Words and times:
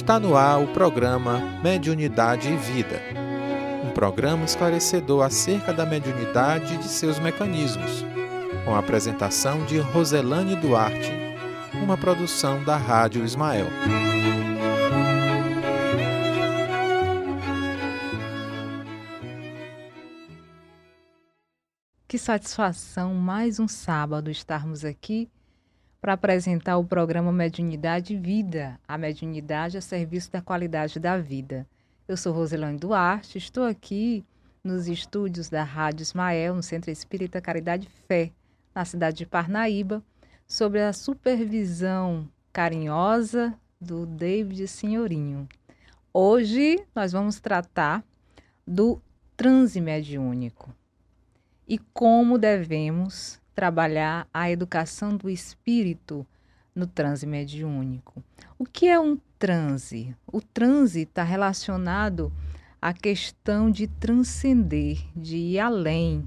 Está 0.00 0.18
no 0.18 0.34
ar 0.34 0.62
o 0.62 0.66
programa 0.68 1.38
Mediunidade 1.62 2.48
e 2.48 2.56
Vida. 2.56 3.02
Um 3.84 3.90
programa 3.90 4.46
esclarecedor 4.46 5.22
acerca 5.22 5.74
da 5.74 5.84
mediunidade 5.84 6.74
e 6.74 6.78
de 6.78 6.88
seus 6.88 7.18
mecanismos, 7.18 8.02
com 8.64 8.74
a 8.74 8.78
apresentação 8.78 9.62
de 9.66 9.78
Roselane 9.78 10.56
Duarte, 10.56 11.12
uma 11.74 11.98
produção 11.98 12.64
da 12.64 12.78
Rádio 12.78 13.22
Ismael. 13.22 13.66
Que 22.08 22.16
satisfação 22.16 23.14
mais 23.14 23.60
um 23.60 23.68
sábado 23.68 24.30
estarmos 24.30 24.82
aqui 24.82 25.30
para 26.00 26.14
apresentar 26.14 26.78
o 26.78 26.84
programa 26.84 27.30
Mediunidade 27.30 28.14
e 28.14 28.16
Vida, 28.16 28.80
a 28.88 28.96
mediunidade 28.96 29.76
a 29.76 29.80
serviço 29.82 30.32
da 30.32 30.40
qualidade 30.40 30.98
da 30.98 31.18
vida. 31.18 31.66
Eu 32.08 32.16
sou 32.16 32.32
Roselane 32.32 32.78
Duarte, 32.78 33.36
estou 33.36 33.64
aqui 33.64 34.24
nos 34.64 34.88
estúdios 34.88 35.50
da 35.50 35.62
Rádio 35.62 36.02
Ismael, 36.02 36.54
no 36.54 36.62
Centro 36.62 36.90
Espírita 36.90 37.40
Caridade 37.40 37.86
Fé, 38.08 38.32
na 38.74 38.84
cidade 38.84 39.18
de 39.18 39.26
Parnaíba, 39.26 40.02
sob 40.46 40.80
a 40.80 40.92
supervisão 40.92 42.26
carinhosa 42.52 43.54
do 43.78 44.06
David 44.06 44.66
Senhorinho. 44.68 45.46
Hoje 46.12 46.82
nós 46.94 47.12
vamos 47.12 47.40
tratar 47.40 48.02
do 48.66 49.00
transe 49.36 49.80
mediúnico 49.80 50.74
e 51.68 51.78
como 51.78 52.36
devemos 52.36 53.39
trabalhar 53.60 54.26
a 54.32 54.50
educação 54.50 55.14
do 55.14 55.28
espírito 55.28 56.26
no 56.74 56.86
transe 56.86 57.26
mediúnico. 57.26 58.24
O 58.58 58.64
que 58.64 58.88
é 58.88 58.98
um 58.98 59.18
transe? 59.38 60.16
O 60.26 60.40
transe 60.40 61.02
está 61.02 61.22
relacionado 61.22 62.32
à 62.80 62.94
questão 62.94 63.70
de 63.70 63.86
transcender, 63.86 65.06
de 65.14 65.36
ir 65.36 65.58
além. 65.58 66.26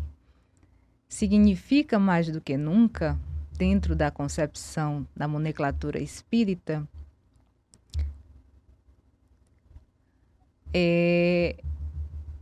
Significa 1.09 1.98
mais 1.98 2.30
do 2.30 2.39
que 2.39 2.56
nunca, 2.56 3.20
dentro 3.58 3.95
da 3.95 4.11
concepção 4.11 5.04
da 5.16 5.28
nomenclatura 5.28 6.00
espírita, 6.00 6.88
é 10.72 11.56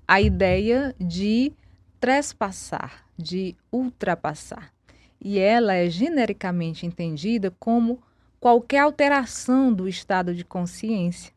a 0.05 0.19
ideia 0.19 0.93
de 0.99 1.53
trespassar, 1.97 3.05
de 3.17 3.55
ultrapassar 3.71 4.73
e 5.21 5.37
ela 5.37 5.75
é 5.75 5.87
genericamente 5.87 6.85
entendida 6.85 7.53
como 7.59 8.01
qualquer 8.39 8.79
alteração 8.79 9.71
do 9.71 9.87
estado 9.87 10.33
de 10.33 10.43
consciência. 10.43 11.31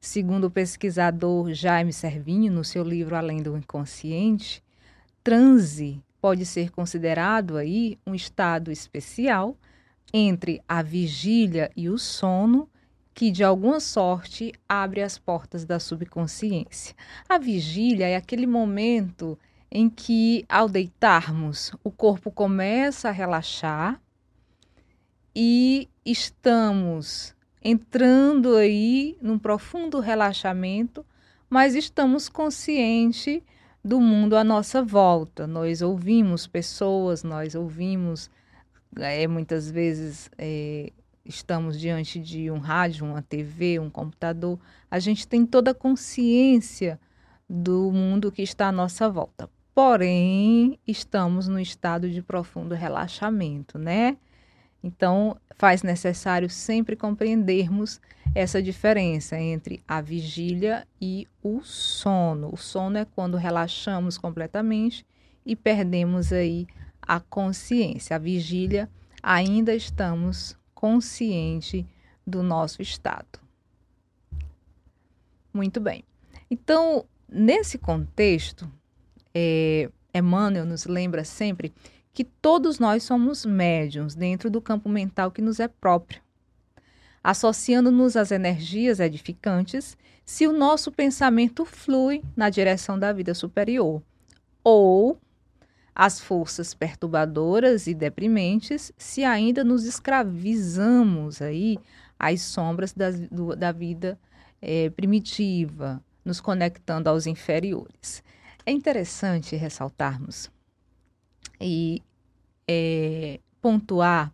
Segundo 0.00 0.48
o 0.48 0.50
pesquisador 0.50 1.52
Jaime 1.52 1.92
Servinho, 1.92 2.52
no 2.52 2.64
seu 2.64 2.82
livro 2.82 3.14
Além 3.14 3.40
do 3.42 3.56
Inconsciente, 3.56 4.62
transe 5.22 6.02
pode 6.20 6.44
ser 6.44 6.70
considerado 6.70 7.56
aí 7.56 7.98
um 8.06 8.14
estado 8.14 8.72
especial 8.72 9.56
entre 10.12 10.60
a 10.68 10.82
vigília 10.82 11.70
e 11.76 11.88
o 11.88 11.98
sono, 11.98 12.68
que 13.14 13.30
de 13.30 13.44
alguma 13.44 13.78
sorte 13.78 14.52
abre 14.68 15.02
as 15.02 15.18
portas 15.18 15.64
da 15.64 15.78
subconsciência. 15.78 16.94
A 17.28 17.38
vigília 17.38 18.08
é 18.08 18.16
aquele 18.16 18.46
momento 18.46 19.38
em 19.70 19.88
que, 19.88 20.44
ao 20.48 20.68
deitarmos, 20.68 21.72
o 21.84 21.90
corpo 21.90 22.30
começa 22.30 23.08
a 23.08 23.12
relaxar 23.12 24.00
e 25.34 25.88
estamos 26.04 27.36
entrando 27.62 28.56
aí 28.56 29.16
num 29.22 29.38
profundo 29.38 30.00
relaxamento, 30.00 31.06
mas 31.48 31.74
estamos 31.74 32.28
conscientes 32.28 33.40
do 33.84 34.00
mundo 34.00 34.36
à 34.36 34.42
nossa 34.42 34.82
volta. 34.82 35.46
Nós 35.46 35.82
ouvimos 35.82 36.48
pessoas, 36.48 37.22
nós 37.22 37.54
ouvimos, 37.54 38.28
é, 38.96 39.26
muitas 39.28 39.70
vezes 39.70 40.30
é, 40.36 40.92
estamos 41.24 41.78
diante 41.78 42.18
de 42.18 42.50
um 42.50 42.58
rádio, 42.58 43.06
uma 43.06 43.22
TV, 43.22 43.78
um 43.78 43.90
computador, 43.90 44.58
a 44.90 44.98
gente 44.98 45.28
tem 45.28 45.46
toda 45.46 45.70
a 45.70 45.74
consciência 45.74 46.98
do 47.48 47.92
mundo 47.92 48.32
que 48.32 48.42
está 48.42 48.68
à 48.68 48.72
nossa 48.72 49.08
volta 49.08 49.48
porém 49.74 50.78
estamos 50.86 51.48
no 51.48 51.58
estado 51.58 52.10
de 52.10 52.22
profundo 52.22 52.74
relaxamento, 52.74 53.78
né? 53.78 54.16
Então, 54.82 55.36
faz 55.56 55.82
necessário 55.82 56.48
sempre 56.48 56.96
compreendermos 56.96 58.00
essa 58.34 58.62
diferença 58.62 59.38
entre 59.38 59.82
a 59.86 60.00
vigília 60.00 60.86
e 61.00 61.28
o 61.42 61.60
sono. 61.62 62.50
O 62.52 62.56
sono 62.56 62.96
é 62.96 63.04
quando 63.04 63.36
relaxamos 63.36 64.16
completamente 64.16 65.04
e 65.44 65.54
perdemos 65.54 66.32
aí 66.32 66.66
a 67.02 67.20
consciência. 67.20 68.16
A 68.16 68.18
vigília 68.18 68.88
ainda 69.22 69.74
estamos 69.74 70.56
consciente 70.74 71.86
do 72.26 72.42
nosso 72.42 72.80
estado. 72.80 73.38
Muito 75.52 75.80
bem. 75.80 76.04
Então, 76.50 77.04
nesse 77.28 77.76
contexto, 77.76 78.70
é, 79.34 79.90
Emmanuel 80.14 80.64
nos 80.64 80.86
lembra 80.86 81.24
sempre 81.24 81.72
que 82.12 82.24
todos 82.24 82.78
nós 82.78 83.02
somos 83.02 83.46
médiums 83.46 84.14
dentro 84.14 84.50
do 84.50 84.60
campo 84.60 84.88
mental 84.88 85.30
que 85.30 85.40
nos 85.40 85.60
é 85.60 85.68
próprio, 85.68 86.20
associando-nos 87.22 88.16
às 88.16 88.30
energias 88.30 88.98
edificantes 88.98 89.96
se 90.24 90.46
o 90.46 90.52
nosso 90.52 90.92
pensamento 90.92 91.64
flui 91.64 92.22
na 92.36 92.50
direção 92.50 92.98
da 92.98 93.12
vida 93.12 93.34
superior, 93.34 94.02
ou 94.62 95.18
as 95.94 96.20
forças 96.20 96.72
perturbadoras 96.72 97.86
e 97.86 97.94
deprimentes 97.94 98.92
se 98.96 99.24
ainda 99.24 99.64
nos 99.64 99.84
escravizamos 99.84 101.42
aí 101.42 101.78
às 102.18 102.42
sombras 102.42 102.92
das, 102.92 103.18
do, 103.28 103.56
da 103.56 103.72
vida 103.72 104.18
é, 104.62 104.90
primitiva, 104.90 106.02
nos 106.24 106.40
conectando 106.40 107.08
aos 107.08 107.26
inferiores. 107.26 108.22
É 108.70 108.72
interessante 108.72 109.56
ressaltarmos 109.56 110.48
e 111.60 112.00
é, 112.68 113.40
pontuar 113.60 114.32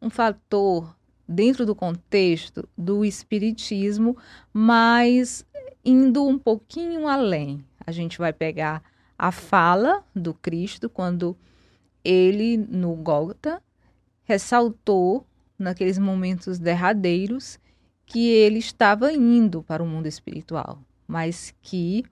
um 0.00 0.08
fator 0.08 0.96
dentro 1.28 1.66
do 1.66 1.74
contexto 1.74 2.66
do 2.74 3.04
espiritismo, 3.04 4.16
mas 4.50 5.44
indo 5.84 6.26
um 6.26 6.38
pouquinho 6.38 7.06
além. 7.06 7.62
A 7.86 7.92
gente 7.92 8.16
vai 8.16 8.32
pegar 8.32 8.82
a 9.18 9.30
fala 9.30 10.02
do 10.14 10.32
Cristo 10.32 10.88
quando 10.88 11.36
ele 12.02 12.56
no 12.56 12.94
Gólgota 12.94 13.62
ressaltou 14.24 15.26
naqueles 15.58 15.98
momentos 15.98 16.58
derradeiros 16.58 17.60
que 18.06 18.26
ele 18.26 18.58
estava 18.58 19.12
indo 19.12 19.62
para 19.62 19.82
o 19.82 19.86
mundo 19.86 20.06
espiritual, 20.06 20.82
mas 21.06 21.54
que 21.60 22.06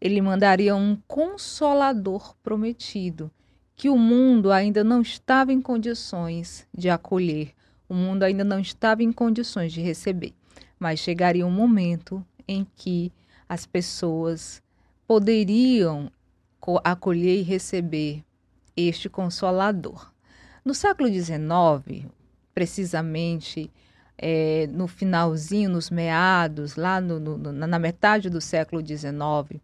ele 0.00 0.20
mandaria 0.20 0.74
um 0.74 0.96
consolador 1.06 2.34
prometido, 2.42 3.30
que 3.76 3.88
o 3.88 3.98
mundo 3.98 4.52
ainda 4.52 4.84
não 4.84 5.00
estava 5.00 5.52
em 5.52 5.60
condições 5.60 6.66
de 6.76 6.88
acolher, 6.88 7.52
o 7.88 7.94
mundo 7.94 8.22
ainda 8.22 8.44
não 8.44 8.58
estava 8.58 9.02
em 9.02 9.12
condições 9.12 9.72
de 9.72 9.80
receber. 9.80 10.32
Mas 10.78 11.00
chegaria 11.00 11.46
um 11.46 11.50
momento 11.50 12.24
em 12.46 12.66
que 12.76 13.12
as 13.48 13.66
pessoas 13.66 14.62
poderiam 15.06 16.10
acolher 16.82 17.38
e 17.38 17.42
receber 17.42 18.24
este 18.76 19.08
consolador. 19.08 20.12
No 20.64 20.74
século 20.74 21.08
XIX, 21.08 22.06
precisamente 22.54 23.70
é, 24.16 24.66
no 24.72 24.86
finalzinho, 24.86 25.68
nos 25.68 25.90
meados, 25.90 26.76
lá 26.76 27.00
no, 27.00 27.20
no, 27.20 27.52
na 27.52 27.78
metade 27.78 28.30
do 28.30 28.40
século 28.40 28.84
XIX, 28.84 29.60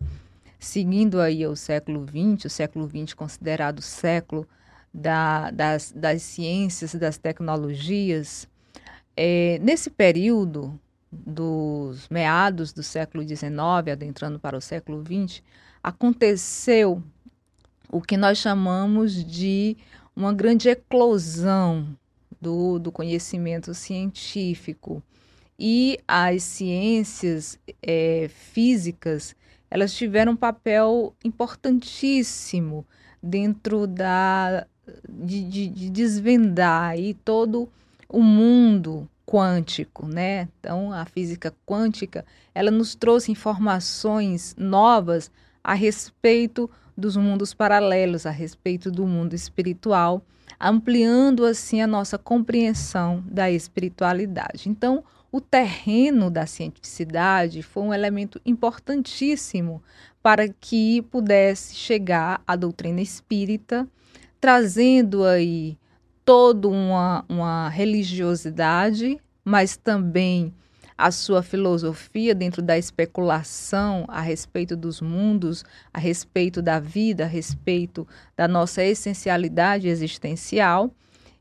seguindo 0.60 1.20
aí 1.20 1.46
o 1.46 1.56
século 1.56 2.06
XX, 2.06 2.44
o 2.44 2.50
século 2.50 2.86
XX 2.88 3.14
considerado 3.14 3.78
o 3.78 3.82
século 3.82 4.46
da, 4.92 5.50
das, 5.50 5.90
das 5.90 6.22
ciências, 6.22 6.94
das 6.94 7.16
tecnologias, 7.16 8.46
é, 9.16 9.58
nesse 9.60 9.90
período 9.90 10.78
dos 11.10 12.08
meados 12.08 12.72
do 12.72 12.82
século 12.82 13.26
XIX, 13.26 13.50
adentrando 13.90 14.38
para 14.38 14.56
o 14.56 14.60
século 14.60 15.02
XX, 15.02 15.42
aconteceu 15.82 17.02
o 17.90 18.00
que 18.00 18.16
nós 18.16 18.38
chamamos 18.38 19.24
de 19.24 19.76
uma 20.14 20.32
grande 20.32 20.68
eclosão 20.68 21.96
do, 22.40 22.78
do 22.78 22.92
conhecimento 22.92 23.74
científico. 23.74 25.02
E 25.58 25.98
as 26.06 26.42
ciências 26.42 27.58
é, 27.82 28.28
físicas 28.28 29.34
elas 29.70 29.94
tiveram 29.94 30.32
um 30.32 30.36
papel 30.36 31.14
importantíssimo 31.24 32.84
dentro 33.22 33.86
da 33.86 34.66
de, 35.08 35.44
de, 35.44 35.68
de 35.68 35.90
desvendar 35.90 36.90
aí 36.90 37.14
todo 37.14 37.68
o 38.08 38.22
mundo 38.22 39.08
quântico, 39.24 40.06
né? 40.06 40.48
Então, 40.58 40.92
a 40.92 41.04
física 41.04 41.54
quântica, 41.64 42.24
ela 42.52 42.70
nos 42.70 42.96
trouxe 42.96 43.30
informações 43.30 44.56
novas 44.58 45.30
a 45.62 45.74
respeito 45.74 46.68
dos 46.96 47.16
mundos 47.16 47.54
paralelos, 47.54 48.26
a 48.26 48.30
respeito 48.30 48.90
do 48.90 49.06
mundo 49.06 49.34
espiritual, 49.34 50.22
ampliando 50.58 51.44
assim 51.44 51.80
a 51.80 51.86
nossa 51.86 52.18
compreensão 52.18 53.22
da 53.26 53.50
espiritualidade. 53.50 54.68
Então, 54.68 55.04
o 55.32 55.40
terreno 55.40 56.30
da 56.30 56.46
cientificidade 56.46 57.62
foi 57.62 57.82
um 57.84 57.94
elemento 57.94 58.40
importantíssimo 58.44 59.82
para 60.22 60.48
que 60.48 61.02
pudesse 61.02 61.74
chegar 61.74 62.42
à 62.46 62.56
doutrina 62.56 63.00
espírita, 63.00 63.88
trazendo 64.40 65.24
aí 65.24 65.78
toda 66.24 66.68
uma, 66.68 67.24
uma 67.28 67.68
religiosidade, 67.68 69.20
mas 69.44 69.76
também 69.76 70.52
a 70.98 71.10
sua 71.10 71.42
filosofia 71.42 72.34
dentro 72.34 72.60
da 72.60 72.76
especulação 72.76 74.04
a 74.06 74.20
respeito 74.20 74.76
dos 74.76 75.00
mundos, 75.00 75.64
a 75.94 75.98
respeito 75.98 76.60
da 76.60 76.78
vida, 76.78 77.24
a 77.24 77.26
respeito 77.26 78.06
da 78.36 78.46
nossa 78.46 78.84
essencialidade 78.84 79.88
existencial. 79.88 80.94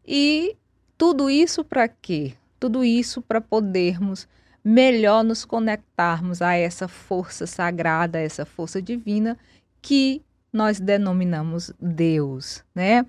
E 0.07 0.55
tudo 0.97 1.29
isso 1.29 1.63
para 1.63 1.89
quê? 1.89 2.33
Tudo 2.59 2.83
isso 2.83 3.21
para 3.21 3.39
podermos 3.39 4.27
melhor 4.63 5.23
nos 5.23 5.45
conectarmos 5.45 6.41
a 6.41 6.53
essa 6.53 6.87
força 6.87 7.47
sagrada, 7.47 8.17
a 8.17 8.21
essa 8.21 8.45
força 8.45 8.81
divina 8.81 9.37
que 9.81 10.21
nós 10.51 10.79
denominamos 10.79 11.71
Deus, 11.79 12.63
né? 12.73 13.05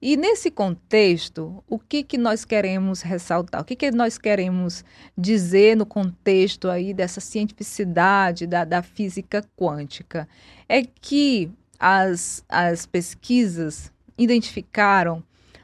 E 0.00 0.16
nesse 0.16 0.48
contexto, 0.48 1.62
o 1.68 1.76
que, 1.76 2.04
que 2.04 2.16
nós 2.16 2.44
queremos 2.44 3.02
ressaltar? 3.02 3.60
O 3.60 3.64
que, 3.64 3.74
que 3.74 3.90
nós 3.90 4.16
queremos 4.16 4.84
dizer 5.16 5.76
no 5.76 5.84
contexto 5.84 6.68
aí 6.70 6.94
dessa 6.94 7.20
cientificidade 7.20 8.46
da, 8.46 8.64
da 8.64 8.80
física 8.80 9.44
quântica? 9.56 10.28
É 10.68 10.82
que 10.84 11.50
as, 11.80 12.44
as 12.48 12.86
pesquisas 12.86 13.92
identificaram 14.16 15.22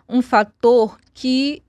um 0.08 0.20
fator 0.20 0.98
que 1.12 1.62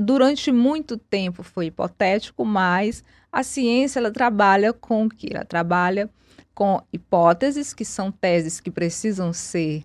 durante 0.00 0.50
muito 0.50 0.96
tempo 0.96 1.42
foi 1.42 1.66
hipotético, 1.66 2.44
mas 2.44 3.04
a 3.30 3.42
ciência 3.42 3.98
ela 3.98 4.10
trabalha 4.10 4.72
com 4.72 5.04
o 5.04 5.08
que? 5.08 5.28
Ela 5.32 5.44
trabalha 5.44 6.08
com 6.54 6.82
hipóteses, 6.92 7.74
que 7.74 7.84
são 7.84 8.10
teses 8.10 8.60
que 8.60 8.70
precisam 8.70 9.32
ser 9.32 9.84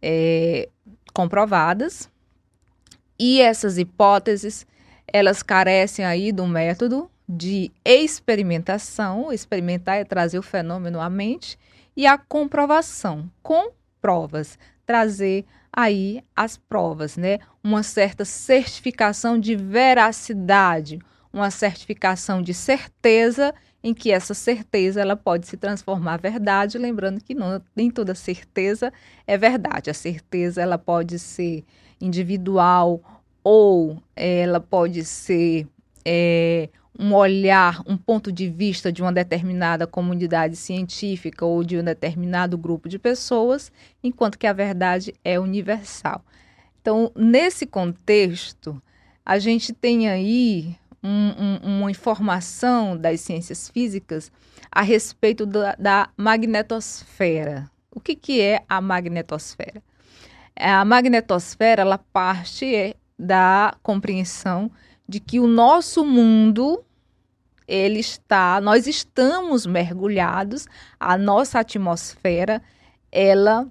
é, 0.00 0.68
comprovadas. 1.12 2.08
E 3.18 3.40
essas 3.40 3.76
hipóteses, 3.76 4.66
elas 5.06 5.42
carecem 5.42 6.04
aí 6.04 6.32
do 6.32 6.46
método 6.46 7.10
de 7.28 7.70
experimentação. 7.84 9.32
Experimentar 9.32 9.98
é 9.98 10.04
trazer 10.04 10.38
o 10.38 10.42
fenômeno 10.42 11.00
à 11.00 11.10
mente 11.10 11.58
e 11.96 12.06
a 12.06 12.16
comprovação 12.16 13.30
com 13.42 13.72
provas, 14.00 14.58
trazer 14.86 15.44
aí 15.72 16.22
as 16.34 16.56
provas, 16.56 17.16
né? 17.16 17.38
Uma 17.62 17.82
certa 17.82 18.24
certificação 18.24 19.38
de 19.38 19.54
veracidade, 19.56 20.98
uma 21.32 21.50
certificação 21.50 22.42
de 22.42 22.52
certeza 22.54 23.54
em 23.82 23.94
que 23.94 24.12
essa 24.12 24.34
certeza 24.34 25.00
ela 25.00 25.16
pode 25.16 25.46
se 25.46 25.56
transformar 25.56 26.18
em 26.18 26.20
verdade, 26.20 26.76
lembrando 26.76 27.22
que 27.22 27.34
não, 27.34 27.62
nem 27.74 27.90
toda 27.90 28.14
certeza 28.14 28.92
é 29.26 29.38
verdade. 29.38 29.90
A 29.90 29.94
certeza 29.94 30.60
ela 30.60 30.76
pode 30.76 31.18
ser 31.18 31.64
individual 32.00 33.00
ou 33.42 34.02
ela 34.14 34.60
pode 34.60 35.04
ser 35.04 35.66
é, 36.04 36.68
um 36.98 37.14
olhar, 37.14 37.82
um 37.86 37.96
ponto 37.96 38.30
de 38.32 38.48
vista 38.48 38.92
de 38.92 39.02
uma 39.02 39.12
determinada 39.12 39.86
comunidade 39.86 40.56
científica 40.56 41.44
ou 41.44 41.62
de 41.62 41.78
um 41.78 41.84
determinado 41.84 42.58
grupo 42.58 42.88
de 42.88 42.98
pessoas, 42.98 43.72
enquanto 44.02 44.38
que 44.38 44.46
a 44.46 44.52
verdade 44.52 45.14
é 45.24 45.38
universal. 45.38 46.24
Então, 46.80 47.12
nesse 47.14 47.66
contexto, 47.66 48.82
a 49.24 49.38
gente 49.38 49.72
tem 49.72 50.08
aí 50.08 50.76
um, 51.02 51.08
um, 51.08 51.78
uma 51.78 51.90
informação 51.90 52.96
das 52.96 53.20
ciências 53.20 53.68
físicas 53.68 54.30
a 54.70 54.82
respeito 54.82 55.46
da, 55.46 55.74
da 55.78 56.08
magnetosfera. 56.16 57.70
O 57.90 58.00
que, 58.00 58.14
que 58.14 58.40
é 58.40 58.62
a 58.68 58.80
magnetosfera? 58.80 59.82
A 60.56 60.84
magnetosfera 60.84 61.82
ela 61.82 61.98
parte 61.98 62.74
é, 62.74 62.94
da 63.18 63.74
compreensão 63.82 64.70
de 65.10 65.18
que 65.18 65.40
o 65.40 65.48
nosso 65.48 66.04
mundo 66.04 66.84
ele 67.66 67.98
está, 67.98 68.60
nós 68.60 68.86
estamos 68.86 69.66
mergulhados, 69.66 70.68
a 71.00 71.18
nossa 71.18 71.58
atmosfera 71.58 72.62
ela 73.10 73.66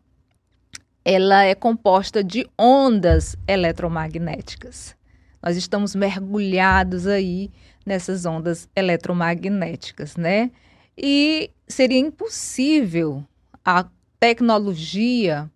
ela 1.06 1.46
é 1.46 1.56
composta 1.56 2.22
de 2.22 2.46
ondas 2.58 3.38
eletromagnéticas. 3.48 4.98
Nós 5.42 5.56
estamos 5.56 5.96
mergulhados 5.96 7.08
aí 7.08 7.50
nessas 7.86 8.26
ondas 8.26 8.68
eletromagnéticas, 8.76 10.18
né? 10.18 10.52
E 10.98 11.50
seria 11.70 12.00
impossível 12.00 13.24
a 13.64 13.86
tecnologia 14.20 15.50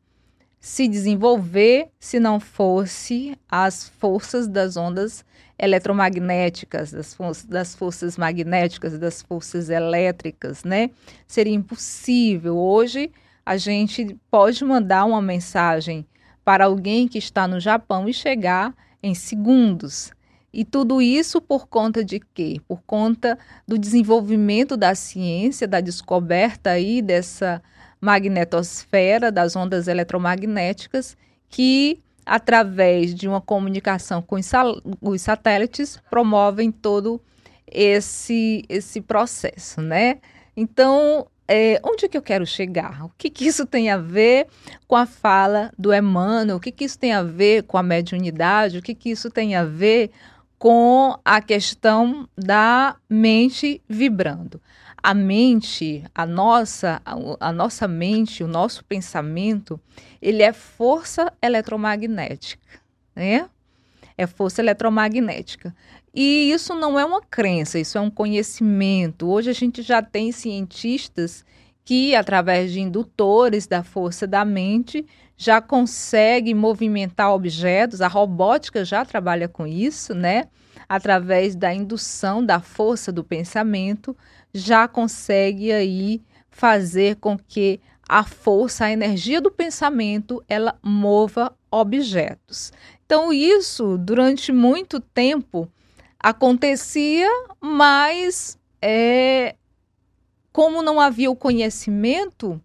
se 0.61 0.87
desenvolver 0.87 1.89
se 1.99 2.21
não 2.21 2.39
fosse 2.39 3.37
as 3.51 3.89
forças 3.89 4.47
das 4.47 4.77
ondas 4.77 5.25
eletromagnéticas, 5.63 6.91
das, 6.91 7.13
for 7.13 7.31
das 7.47 7.73
forças 7.73 8.17
magnéticas, 8.17 8.99
das 8.99 9.21
forças 9.21 9.69
elétricas, 9.69 10.65
né? 10.65 10.89
Seria 11.25 11.53
impossível. 11.53 12.57
Hoje 12.57 13.09
a 13.45 13.55
gente 13.55 14.19
pode 14.29 14.63
mandar 14.65 15.05
uma 15.05 15.21
mensagem 15.21 16.05
para 16.43 16.65
alguém 16.65 17.07
que 17.07 17.17
está 17.17 17.47
no 17.47 17.61
Japão 17.61 18.09
e 18.09 18.13
chegar 18.13 18.75
em 19.01 19.15
segundos. 19.15 20.11
E 20.51 20.65
tudo 20.65 21.01
isso 21.01 21.41
por 21.41 21.65
conta 21.67 22.03
de 22.03 22.19
quê? 22.19 22.59
Por 22.67 22.81
conta 22.85 23.39
do 23.65 23.77
desenvolvimento 23.77 24.75
da 24.75 24.93
ciência, 24.93 25.65
da 25.65 25.79
descoberta 25.79 26.71
aí 26.71 27.01
dessa 27.01 27.63
magnetosfera, 28.01 29.31
das 29.31 29.55
ondas 29.55 29.87
eletromagnéticas, 29.87 31.15
que 31.47 32.02
através 32.25 33.13
de 33.13 33.27
uma 33.27 33.41
comunicação 33.41 34.21
com 34.21 34.35
os, 35.01 35.21
satélites 35.21 35.99
promovem 36.09 36.71
todo 36.71 37.21
esse 37.67 38.63
esse 38.69 39.01
processo, 39.01 39.81
né? 39.81 40.19
Então, 40.55 41.27
é, 41.47 41.79
onde 41.83 42.05
é 42.05 42.07
que 42.07 42.17
eu 42.17 42.21
quero 42.21 42.45
chegar? 42.45 43.03
O 43.05 43.11
que, 43.17 43.29
que 43.29 43.45
isso 43.45 43.65
tem 43.65 43.89
a 43.89 43.97
ver 43.97 44.47
com 44.87 44.95
a 44.95 45.05
fala 45.05 45.71
do 45.77 45.93
Emmanuel? 45.93 46.57
O 46.57 46.59
que, 46.59 46.71
que 46.71 46.85
isso 46.85 46.97
tem 46.97 47.13
a 47.13 47.23
ver 47.23 47.63
com 47.63 47.77
a 47.77 47.83
mediunidade? 47.83 48.77
O 48.77 48.81
que, 48.81 48.95
que 48.95 49.09
isso 49.09 49.29
tem 49.29 49.55
a 49.55 49.65
ver 49.65 50.11
com 50.57 51.17
a 51.25 51.41
questão 51.41 52.27
da 52.37 52.95
mente 53.09 53.81
vibrando? 53.89 54.61
A 55.03 55.13
mente, 55.13 56.01
a 56.15 56.25
nossa, 56.25 57.01
a, 57.41 57.51
nossa 57.51 57.89
mente, 57.89 58.41
o 58.41 58.47
nosso 58.47 58.85
pensamento, 58.85 59.77
ele 60.21 60.41
é 60.41 60.53
força 60.53 61.31
eletromagnética, 61.41 62.79
né? 63.13 63.49
É 64.17 64.25
força 64.25 64.61
eletromagnética. 64.61 65.75
E 66.13 66.51
isso 66.51 66.73
não 66.73 66.97
é 66.97 67.03
uma 67.03 67.21
crença, 67.21 67.77
isso 67.77 67.97
é 67.97 68.01
um 68.01 68.09
conhecimento. 68.09 69.27
Hoje 69.27 69.49
a 69.49 69.53
gente 69.53 69.81
já 69.81 70.01
tem 70.01 70.31
cientistas 70.31 71.43
que, 71.83 72.15
através 72.15 72.71
de 72.71 72.79
indutores 72.79 73.67
da 73.67 73.83
força 73.83 74.25
da 74.25 74.45
mente, 74.45 75.05
já 75.35 75.59
conseguem 75.59 76.53
movimentar 76.53 77.33
objetos. 77.33 77.99
A 77.99 78.07
robótica 78.07 78.85
já 78.85 79.03
trabalha 79.03 79.49
com 79.49 79.67
isso, 79.67 80.13
né? 80.13 80.45
Através 80.87 81.55
da 81.55 81.73
indução 81.73 82.45
da 82.45 82.61
força 82.61 83.11
do 83.11 83.23
pensamento, 83.23 84.15
já 84.53 84.87
consegue 84.87 85.71
aí 85.71 86.21
fazer 86.49 87.15
com 87.15 87.37
que 87.37 87.79
a 88.07 88.23
força, 88.23 88.85
a 88.85 88.91
energia 88.91 89.41
do 89.41 89.49
pensamento, 89.49 90.43
ela 90.47 90.77
mova 90.83 91.55
objetos. 91.71 92.71
Então, 93.05 93.33
isso 93.33 93.97
durante 93.97 94.51
muito 94.51 94.99
tempo 94.99 95.67
acontecia, 96.19 97.27
mas 97.59 98.57
é, 98.81 99.55
como 100.51 100.83
não 100.83 100.99
havia 100.99 101.31
o 101.31 101.35
conhecimento, 101.35 102.61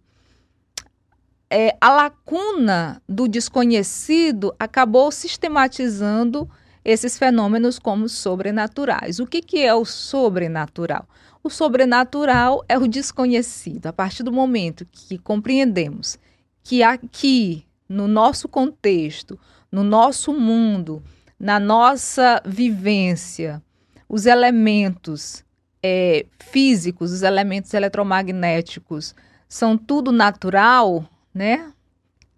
é, 1.49 1.75
a 1.81 1.89
lacuna 1.89 3.01
do 3.09 3.27
desconhecido 3.27 4.53
acabou 4.59 5.11
sistematizando 5.11 6.47
esses 6.85 7.17
fenômenos 7.17 7.79
como 7.79 8.07
sobrenaturais. 8.07 9.19
O 9.19 9.25
que, 9.25 9.41
que 9.41 9.59
é 9.59 9.73
o 9.73 9.83
sobrenatural? 9.83 11.07
O 11.41 11.49
sobrenatural 11.49 12.63
é 12.67 12.77
o 12.77 12.87
desconhecido. 12.87 13.87
A 13.87 13.93
partir 13.93 14.23
do 14.23 14.31
momento 14.31 14.85
que 14.91 15.17
compreendemos 15.17 16.17
que 16.63 16.83
aqui, 16.83 17.65
no 17.87 18.07
nosso 18.07 18.47
contexto, 18.47 19.39
no 19.71 19.83
nosso 19.83 20.33
mundo, 20.33 21.01
na 21.39 21.59
nossa 21.59 22.41
vivência, 22.45 23.61
os 24.07 24.25
elementos 24.25 25.43
é, 25.81 26.25
físicos, 26.39 27.11
os 27.11 27.21
elementos 27.21 27.73
eletromagnéticos, 27.73 29.15
são 29.47 29.77
tudo 29.77 30.11
natural, 30.11 31.05
né? 31.33 31.71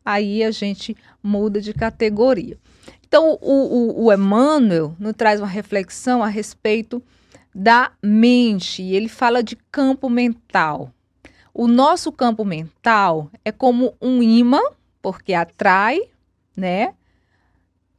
Aí 0.05 0.43
a 0.43 0.51
gente 0.51 0.96
muda 1.22 1.60
de 1.60 1.74
categoria. 1.74 2.58
Então, 3.05 3.38
o, 3.41 4.00
o, 4.01 4.05
o 4.05 4.13
Emmanuel 4.13 4.96
nos 4.98 5.13
traz 5.13 5.39
uma 5.39 5.48
reflexão 5.48 6.24
a 6.24 6.27
respeito 6.27 7.03
da 7.53 7.91
mente. 8.01 8.81
Ele 8.81 9.08
fala 9.08 9.43
de 9.43 9.55
campo 9.72 10.10
mental. 10.10 10.91
O 11.53 11.67
nosso 11.67 12.12
campo 12.12 12.46
mental 12.46 13.29
é 13.43 13.51
como 13.51 13.93
um 14.01 14.24
imã, 14.24 14.62
porque 15.01 15.34
atrai, 15.34 16.00
né? 16.55 16.93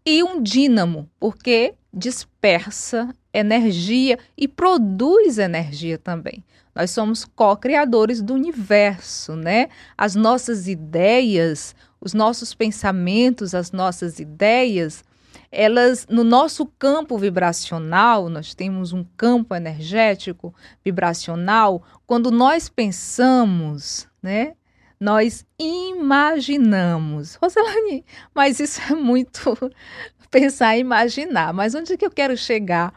E 0.04 0.22
um 0.22 0.42
dínamo, 0.42 1.08
porque 1.20 1.74
dispersa 1.92 3.14
energia 3.32 4.18
e 4.36 4.48
produz 4.48 5.38
energia 5.38 5.98
também. 5.98 6.42
Nós 6.74 6.90
somos 6.90 7.24
co-criadores 7.24 8.22
do 8.22 8.32
universo, 8.32 9.36
né? 9.36 9.68
As 9.96 10.14
nossas 10.14 10.66
ideias, 10.66 11.74
os 12.00 12.14
nossos 12.14 12.54
pensamentos, 12.54 13.54
as 13.54 13.70
nossas 13.70 14.18
ideias, 14.18 15.04
elas 15.52 16.06
no 16.08 16.24
nosso 16.24 16.64
campo 16.64 17.18
vibracional, 17.18 18.30
nós 18.30 18.54
temos 18.54 18.94
um 18.94 19.04
campo 19.16 19.54
energético 19.54 20.54
vibracional, 20.82 21.82
quando 22.06 22.30
nós 22.30 22.70
pensamos, 22.70 24.08
né? 24.22 24.54
Nós 24.98 25.44
imaginamos. 25.58 27.34
Roselane, 27.34 28.04
mas 28.34 28.60
isso 28.60 28.80
é 28.90 28.94
muito 28.94 29.56
pensar 30.30 30.76
e 30.76 30.80
imaginar. 30.80 31.52
Mas 31.52 31.74
onde 31.74 31.98
que 31.98 32.06
eu 32.06 32.10
quero 32.10 32.36
chegar 32.36 32.94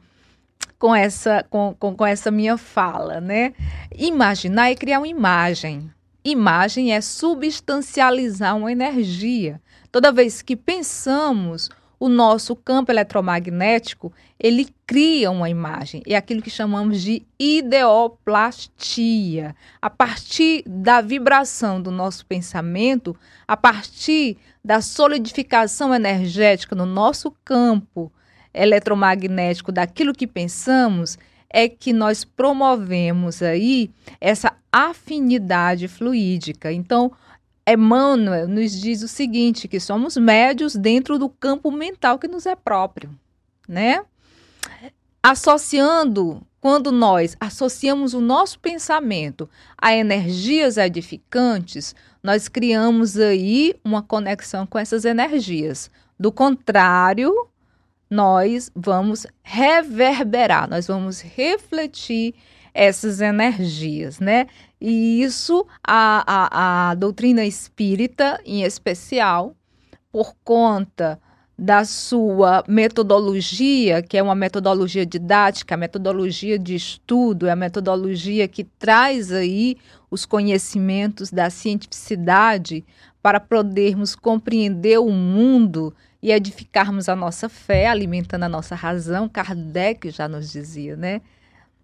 com 0.80 0.96
essa, 0.96 1.44
com, 1.50 1.76
com, 1.78 1.96
com 1.96 2.06
essa 2.06 2.32
minha 2.32 2.58
fala, 2.58 3.20
né? 3.20 3.54
Imaginar 3.98 4.72
é 4.72 4.76
criar 4.76 5.00
uma 5.00 5.08
imagem. 5.08 5.92
Imagem 6.24 6.94
é 6.94 7.02
substancializar 7.02 8.56
uma 8.56 8.72
energia. 8.72 9.62
Toda 9.92 10.12
vez 10.12 10.42
que 10.42 10.56
pensamos, 10.56 11.70
o 12.00 12.10
nosso 12.10 12.56
campo 12.56 12.92
eletromagnético, 12.92 14.12
ele 14.40 14.68
cria 14.86 15.32
uma 15.32 15.50
imagem. 15.50 16.04
É 16.06 16.16
aquilo 16.16 16.42
que 16.42 16.50
chamamos 16.50 17.02
de 17.02 17.26
ideoplastia. 17.40 18.76
A 19.82 19.90
partir 19.90 20.64
da 20.68 21.02
vibração 21.02 21.82
do 21.82 21.92
nosso 21.92 22.26
pensamento, 22.26 23.16
a 23.48 23.56
partir 23.56 24.38
da 24.64 24.82
solidificação 24.82 25.94
energética 25.94 26.76
no 26.76 26.86
nosso 26.86 27.32
campo 27.44 28.12
eletromagnético 28.54 29.72
daquilo 29.72 30.14
que 30.14 30.28
pensamos, 30.28 31.18
é 31.50 31.70
que 31.70 31.94
nós 31.94 32.26
promovemos 32.26 33.42
aí 33.42 33.90
essa 34.20 34.54
afinidade 34.72 35.88
fluídica. 35.88 36.72
Então, 36.72 37.12
Emmanuel 37.68 38.48
nos 38.48 38.80
diz 38.80 39.02
o 39.02 39.08
seguinte, 39.08 39.68
que 39.68 39.80
somos 39.80 40.16
médios 40.18 40.76
dentro 40.76 41.18
do 41.18 41.28
campo 41.28 41.72
mental 41.72 42.20
que 42.20 42.28
nos 42.28 42.46
é 42.46 42.56
próprio, 42.56 43.10
né? 43.68 44.04
Associando, 45.24 46.46
quando 46.62 46.92
nós 46.92 47.36
associamos 47.40 48.14
o 48.14 48.22
nosso 48.22 48.60
pensamento 48.60 49.50
a 49.78 49.94
energias 49.96 50.78
edificantes, 50.78 51.96
nós 52.22 52.48
criamos 52.48 53.18
aí 53.18 53.76
uma 53.84 54.04
conexão 54.04 54.68
com 54.68 54.78
essas 54.78 55.04
energias. 55.04 55.90
Do 56.20 56.32
contrário, 56.32 57.34
nós 58.10 58.72
vamos 58.76 59.26
reverberar, 59.42 60.70
nós 60.70 60.88
vamos 60.88 61.22
refletir 61.22 62.36
essas 62.76 63.22
energias, 63.22 64.20
né? 64.20 64.48
E 64.80 65.24
isso 65.24 65.66
a, 65.82 66.24
a, 66.28 66.90
a 66.90 66.96
doutrina 66.96 67.46
espírita, 67.46 68.40
em 68.46 68.64
especial, 68.64 69.56
por 70.12 70.36
conta 70.44 71.20
da 71.58 71.86
sua 71.86 72.66
metodologia, 72.68 74.02
que 74.02 74.18
é 74.18 74.22
uma 74.22 74.36
metodologia 74.36 75.06
didática, 75.06 75.76
a 75.76 75.78
metodologia 75.78 76.60
de 76.60 76.76
estudo, 76.76 77.48
é 77.48 77.52
a 77.52 77.56
metodologia 77.56 78.46
que 78.46 78.66
traz 78.66 79.32
aí 79.32 79.78
os 80.12 80.26
conhecimentos 80.26 81.32
da 81.32 81.50
cientificidade 81.50 82.84
para 83.22 83.40
podermos 83.40 84.16
compreender 84.16 85.00
o 85.00 85.10
mundo 85.10 85.96
e 86.22 86.30
edificarmos 86.30 87.08
a 87.08 87.16
nossa 87.16 87.48
fé, 87.48 87.88
alimentando 87.88 88.44
a 88.44 88.50
nossa 88.50 88.76
razão. 88.76 89.30
Kardec 89.30 90.10
já 90.10 90.28
nos 90.28 90.52
dizia, 90.52 90.98
né? 90.98 91.22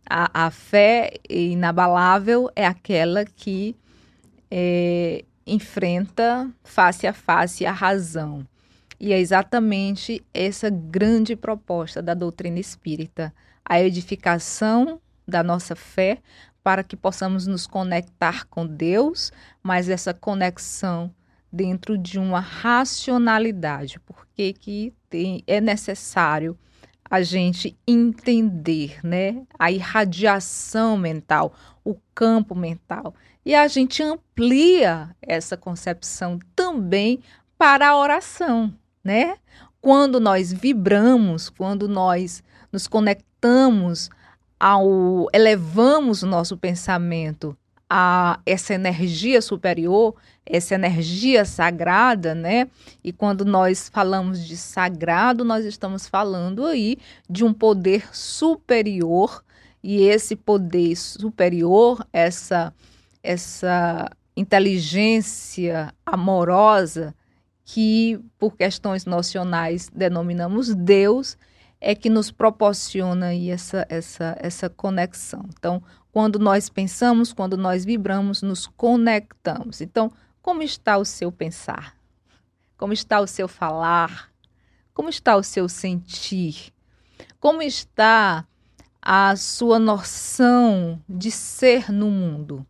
A, 0.09 0.47
a 0.47 0.51
fé 0.51 1.13
inabalável 1.29 2.49
é 2.55 2.65
aquela 2.65 3.23
que 3.23 3.75
é, 4.49 5.23
enfrenta 5.45 6.49
face 6.63 7.07
a 7.07 7.13
face 7.13 7.65
a 7.65 7.71
razão. 7.71 8.45
E 8.99 9.13
é 9.13 9.19
exatamente 9.19 10.23
essa 10.33 10.69
grande 10.69 11.35
proposta 11.35 12.01
da 12.01 12.13
doutrina 12.13 12.59
espírita, 12.59 13.33
a 13.65 13.81
edificação 13.81 15.01
da 15.27 15.41
nossa 15.41 15.75
fé 15.75 16.19
para 16.63 16.83
que 16.83 16.95
possamos 16.95 17.47
nos 17.47 17.65
conectar 17.65 18.45
com 18.45 18.67
Deus, 18.67 19.31
mas 19.63 19.89
essa 19.89 20.13
conexão 20.13 21.11
dentro 21.51 21.97
de 21.97 22.19
uma 22.19 22.39
racionalidade, 22.39 23.99
porque 24.01 24.53
que 24.53 24.93
tem, 25.09 25.43
é 25.47 25.59
necessário 25.59 26.57
a 27.11 27.21
gente 27.21 27.77
entender, 27.85 29.01
né, 29.03 29.43
a 29.59 29.69
irradiação 29.69 30.97
mental, 30.97 31.53
o 31.83 31.97
campo 32.15 32.55
mental. 32.55 33.13
E 33.45 33.53
a 33.53 33.67
gente 33.67 34.01
amplia 34.01 35.13
essa 35.21 35.57
concepção 35.57 36.39
também 36.55 37.19
para 37.57 37.89
a 37.89 37.97
oração, 37.97 38.73
né? 39.03 39.35
Quando 39.81 40.21
nós 40.21 40.53
vibramos, 40.53 41.49
quando 41.49 41.89
nós 41.89 42.41
nos 42.71 42.87
conectamos 42.87 44.09
ao 44.57 45.27
elevamos 45.33 46.23
o 46.23 46.27
nosso 46.27 46.55
pensamento 46.55 47.57
a 47.93 48.39
essa 48.45 48.73
energia 48.73 49.41
superior, 49.41 50.15
essa 50.45 50.75
energia 50.75 51.43
sagrada, 51.43 52.33
né? 52.33 52.69
E 53.03 53.11
quando 53.11 53.43
nós 53.43 53.89
falamos 53.89 54.47
de 54.47 54.55
sagrado, 54.55 55.43
nós 55.43 55.65
estamos 55.65 56.07
falando 56.07 56.65
aí 56.65 56.97
de 57.29 57.43
um 57.43 57.53
poder 57.53 58.07
superior, 58.15 59.43
e 59.83 60.03
esse 60.03 60.37
poder 60.37 60.95
superior, 60.95 62.07
essa 62.13 62.73
essa 63.21 64.09
inteligência 64.37 65.93
amorosa 66.05 67.13
que 67.65 68.17
por 68.39 68.55
questões 68.55 69.05
nocionais 69.05 69.89
denominamos 69.93 70.73
Deus, 70.73 71.37
é 71.81 71.93
que 71.93 72.09
nos 72.09 72.31
proporciona 72.31 73.27
aí 73.27 73.49
essa, 73.49 73.85
essa, 73.89 74.37
essa 74.39 74.69
conexão. 74.69 75.43
Então, 75.57 75.83
quando 76.11 76.37
nós 76.37 76.69
pensamos, 76.69 77.31
quando 77.31 77.55
nós 77.55 77.85
vibramos, 77.85 78.41
nos 78.41 78.67
conectamos. 78.67 79.81
Então, 79.81 80.11
como 80.41 80.61
está 80.61 80.97
o 80.97 81.05
seu 81.05 81.31
pensar? 81.31 81.95
Como 82.77 82.91
está 82.91 83.21
o 83.21 83.27
seu 83.27 83.47
falar? 83.47 84.31
Como 84.93 85.09
está 85.09 85.35
o 85.35 85.43
seu 85.43 85.69
sentir? 85.69 86.73
Como 87.39 87.61
está 87.61 88.45
a 89.01 89.35
sua 89.35 89.79
noção 89.79 91.01
de 91.07 91.31
ser 91.31 91.91
no 91.91 92.11
mundo? 92.11 92.65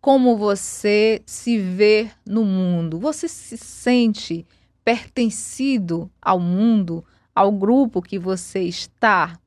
Como 0.00 0.36
você 0.36 1.22
se 1.24 1.58
vê 1.58 2.10
no 2.26 2.44
mundo? 2.44 2.98
Você 2.98 3.28
se 3.28 3.56
sente 3.56 4.46
pertencido 4.84 6.10
ao 6.20 6.40
mundo, 6.40 7.04
ao 7.34 7.52
grupo 7.52 8.02
que 8.02 8.18
você 8.18 8.60
está? 8.60 9.38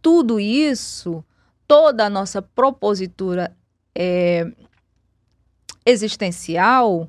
Tudo 0.00 0.40
isso 0.40 1.24
toda 1.70 2.06
a 2.06 2.10
nossa 2.10 2.42
propositura 2.42 3.56
é, 3.94 4.44
existencial 5.86 7.08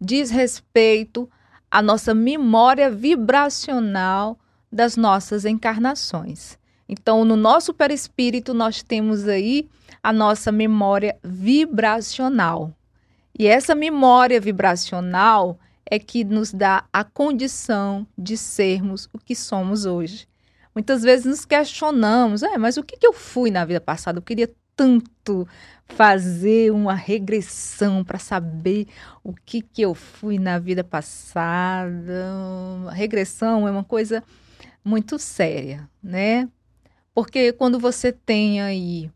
diz 0.00 0.30
respeito 0.30 1.30
à 1.70 1.80
nossa 1.80 2.12
memória 2.12 2.90
vibracional 2.90 4.36
das 4.70 4.96
nossas 4.96 5.44
encarnações. 5.44 6.58
Então, 6.88 7.24
no 7.24 7.36
nosso 7.36 7.72
perispírito, 7.72 8.52
nós 8.52 8.82
temos 8.82 9.28
aí 9.28 9.68
a 10.02 10.12
nossa 10.12 10.50
memória 10.50 11.16
vibracional. 11.22 12.74
E 13.38 13.46
essa 13.46 13.76
memória 13.76 14.40
vibracional 14.40 15.56
é 15.88 16.00
que 16.00 16.24
nos 16.24 16.52
dá 16.52 16.84
a 16.92 17.04
condição 17.04 18.04
de 18.18 18.36
sermos 18.36 19.08
o 19.12 19.18
que 19.20 19.36
somos 19.36 19.86
hoje. 19.86 20.26
Muitas 20.74 21.02
vezes 21.02 21.24
nos 21.24 21.44
questionamos, 21.44 22.42
é, 22.42 22.58
mas 22.58 22.76
o 22.76 22.82
que, 22.82 22.96
que 22.96 23.06
eu 23.06 23.12
fui 23.12 23.50
na 23.50 23.64
vida 23.64 23.80
passada? 23.80 24.18
Eu 24.18 24.22
queria 24.22 24.50
tanto 24.76 25.46
fazer 25.86 26.72
uma 26.72 26.94
regressão 26.94 28.02
para 28.02 28.18
saber 28.18 28.88
o 29.22 29.32
que, 29.32 29.60
que 29.60 29.82
eu 29.82 29.94
fui 29.94 30.38
na 30.38 30.58
vida 30.58 30.82
passada. 30.82 32.26
Regressão 32.92 33.68
é 33.68 33.70
uma 33.70 33.84
coisa 33.84 34.22
muito 34.84 35.18
séria, 35.18 35.88
né? 36.02 36.48
Porque 37.14 37.52
quando 37.52 37.78
você 37.78 38.10
tem 38.10 38.60
aí 38.60 39.10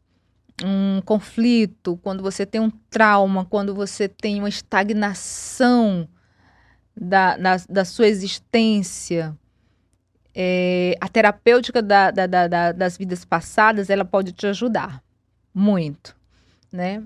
um 0.64 1.00
conflito, 1.04 1.98
quando 2.02 2.22
você 2.22 2.46
tem 2.46 2.60
um 2.60 2.70
trauma, 2.70 3.44
quando 3.44 3.74
você 3.74 4.08
tem 4.08 4.38
uma 4.38 4.48
estagnação 4.48 6.08
da, 6.96 7.36
da, 7.36 7.56
da 7.68 7.84
sua 7.84 8.06
existência, 8.06 9.36
é, 10.40 10.96
a 11.00 11.08
terapêutica 11.08 11.82
da, 11.82 12.12
da, 12.12 12.26
da, 12.28 12.70
das 12.70 12.96
vidas 12.96 13.24
passadas, 13.24 13.90
ela 13.90 14.04
pode 14.04 14.30
te 14.30 14.46
ajudar 14.46 15.02
muito, 15.52 16.14
né? 16.70 17.02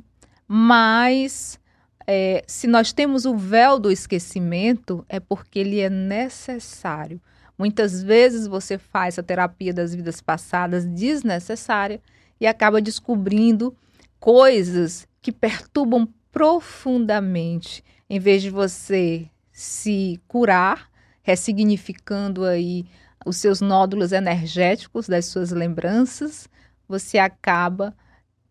Mas 0.47 1.59
é, 2.07 2.45
se 2.47 2.67
nós 2.67 2.93
temos 2.93 3.25
o 3.25 3.35
véu 3.35 3.79
do 3.79 3.91
esquecimento, 3.91 5.03
é 5.09 5.19
porque 5.19 5.61
ele 5.61 5.81
é 5.81 5.89
necessário. 5.89 7.19
Muitas 7.57 8.03
vezes 8.03 8.47
você 8.47 8.77
faz 8.77 9.19
a 9.19 9.23
terapia 9.23 9.73
das 9.73 9.95
vidas 9.95 10.21
passadas 10.21 10.85
desnecessária 10.85 12.03
e 12.39 12.47
acaba 12.47 12.83
descobrindo 12.83 13.75
coisas 14.21 15.09
que 15.23 15.33
perturbam 15.33 16.07
profundamente. 16.31 17.83
Em 18.11 18.19
vez 18.19 18.43
de 18.43 18.51
você 18.51 19.27
se 19.51 20.21
curar, 20.29 20.91
ressignificando 21.23 22.45
aí 22.45 22.85
os 23.25 23.37
seus 23.37 23.61
nódulos 23.61 24.13
energéticos 24.13 25.09
das 25.09 25.27
suas 25.27 25.51
lembranças, 25.51 26.49
você 26.89 27.19
acaba 27.19 27.95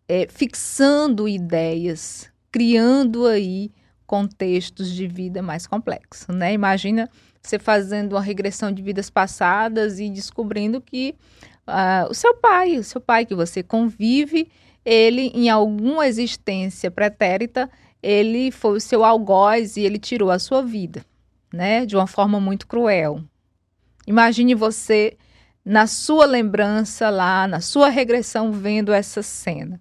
é, 0.08 0.26
fixando 0.28 1.28
ideias, 1.28 2.30
criando 2.50 3.26
aí 3.26 3.70
contextos 4.06 4.92
de 4.92 5.06
vida 5.06 5.40
mais 5.40 5.66
complexos, 5.66 6.34
né? 6.34 6.52
Imagina 6.52 7.08
você 7.42 7.58
fazendo 7.58 8.12
uma 8.12 8.20
regressão 8.20 8.70
de 8.70 8.82
vidas 8.82 9.08
passadas 9.08 9.98
e 9.98 10.08
descobrindo 10.08 10.80
que 10.80 11.14
uh, 11.66 12.10
o 12.10 12.14
seu 12.14 12.36
pai, 12.36 12.76
o 12.76 12.84
seu 12.84 13.00
pai 13.00 13.24
que 13.24 13.34
você 13.34 13.62
convive, 13.62 14.50
ele 14.84 15.32
em 15.34 15.48
alguma 15.48 16.06
existência 16.06 16.90
pretérita, 16.90 17.70
ele 18.02 18.50
foi 18.50 18.76
o 18.76 18.80
seu 18.80 19.04
algoz 19.04 19.76
e 19.76 19.80
ele 19.80 19.98
tirou 19.98 20.30
a 20.30 20.38
sua 20.38 20.62
vida, 20.62 21.04
né? 21.52 21.86
De 21.86 21.96
uma 21.96 22.06
forma 22.06 22.38
muito 22.38 22.66
cruel. 22.66 23.22
Imagine 24.06 24.54
você 24.54 25.16
na 25.64 25.86
sua 25.86 26.26
lembrança 26.26 27.08
lá, 27.08 27.46
na 27.46 27.60
sua 27.60 27.88
regressão 27.88 28.52
vendo 28.52 28.92
essa 28.92 29.22
cena. 29.22 29.80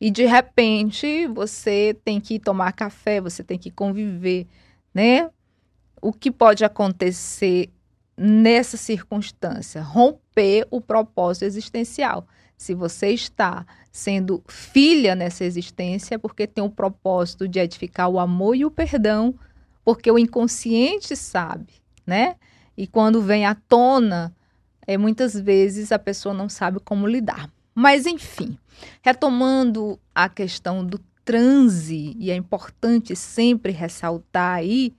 E 0.00 0.10
de 0.10 0.24
repente 0.24 1.28
você 1.28 1.96
tem 2.04 2.20
que 2.20 2.38
tomar 2.38 2.72
café, 2.72 3.20
você 3.20 3.44
tem 3.44 3.56
que 3.56 3.70
conviver, 3.70 4.48
né? 4.92 5.30
O 6.00 6.12
que 6.12 6.30
pode 6.30 6.64
acontecer 6.64 7.70
nessa 8.16 8.76
circunstância? 8.76 9.80
Romper 9.80 10.66
o 10.70 10.80
propósito 10.80 11.44
existencial. 11.44 12.26
Se 12.56 12.74
você 12.74 13.10
está 13.10 13.64
sendo 13.92 14.42
filha 14.48 15.14
nessa 15.14 15.44
existência, 15.44 16.16
é 16.16 16.18
porque 16.18 16.48
tem 16.48 16.64
o 16.64 16.70
propósito 16.70 17.46
de 17.46 17.60
edificar 17.60 18.08
o 18.08 18.18
amor 18.18 18.56
e 18.56 18.64
o 18.64 18.70
perdão, 18.70 19.34
porque 19.84 20.10
o 20.10 20.18
inconsciente 20.18 21.14
sabe, 21.14 21.74
né? 22.04 22.34
E 22.76 22.86
quando 22.86 23.20
vem 23.20 23.46
à 23.46 23.54
tona, 23.54 24.34
é, 24.86 24.96
muitas 24.96 25.34
vezes 25.38 25.92
a 25.92 25.98
pessoa 25.98 26.34
não 26.34 26.48
sabe 26.48 26.80
como 26.80 27.06
lidar. 27.06 27.50
Mas, 27.74 28.06
enfim, 28.06 28.58
retomando 29.02 29.98
a 30.14 30.28
questão 30.28 30.84
do 30.84 30.98
transe, 31.24 32.16
e 32.18 32.30
é 32.30 32.34
importante 32.34 33.14
sempre 33.14 33.72
ressaltar 33.72 34.56
aí, 34.56 34.92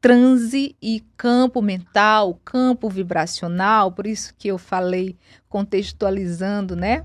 transe 0.00 0.76
e 0.80 1.02
campo 1.16 1.60
mental, 1.60 2.40
campo 2.44 2.88
vibracional, 2.88 3.92
por 3.92 4.06
isso 4.06 4.34
que 4.38 4.48
eu 4.48 4.58
falei 4.58 5.16
contextualizando, 5.48 6.76
né? 6.76 7.04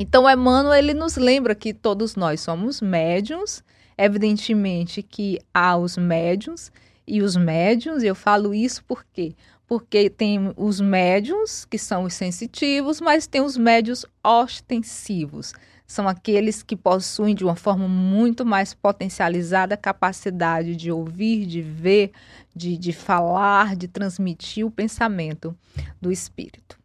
Então, 0.00 0.30
Emmanuel, 0.30 0.74
ele 0.74 0.94
nos 0.94 1.16
lembra 1.16 1.54
que 1.54 1.74
todos 1.74 2.14
nós 2.14 2.40
somos 2.40 2.80
médiums, 2.80 3.64
evidentemente 3.96 5.02
que 5.02 5.40
há 5.52 5.76
os 5.76 5.96
médiums 5.96 6.70
e 7.08 7.22
os 7.22 7.36
médiums, 7.36 8.02
eu 8.02 8.14
falo 8.14 8.54
isso 8.54 8.84
porque 8.84 9.34
porque 9.68 10.08
tem 10.08 10.50
os 10.56 10.80
médiums, 10.80 11.66
que 11.66 11.76
são 11.76 12.04
os 12.04 12.14
sensitivos, 12.14 13.02
mas 13.02 13.26
tem 13.26 13.42
os 13.42 13.54
médios 13.54 14.06
ostensivos. 14.24 15.52
São 15.86 16.08
aqueles 16.08 16.62
que 16.62 16.74
possuem 16.74 17.34
de 17.34 17.44
uma 17.44 17.54
forma 17.54 17.86
muito 17.86 18.46
mais 18.46 18.72
potencializada 18.72 19.74
a 19.74 19.78
capacidade 19.78 20.74
de 20.74 20.90
ouvir, 20.90 21.44
de 21.44 21.60
ver, 21.60 22.12
de, 22.56 22.78
de 22.78 22.94
falar, 22.94 23.76
de 23.76 23.86
transmitir 23.88 24.66
o 24.66 24.70
pensamento 24.70 25.54
do 26.00 26.10
espírito. 26.10 26.78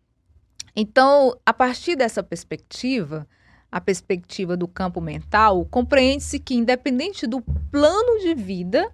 Então, 0.75 1.37
a 1.45 1.53
partir 1.53 1.95
dessa 1.95 2.21
perspectiva, 2.21 3.25
a 3.71 3.79
perspectiva 3.79 4.57
do 4.57 4.67
campo 4.67 4.99
mental, 4.99 5.65
compreende-se 5.65 6.37
que, 6.37 6.55
independente 6.55 7.25
do 7.25 7.41
plano 7.71 8.19
de 8.19 8.35
vida 8.35 8.91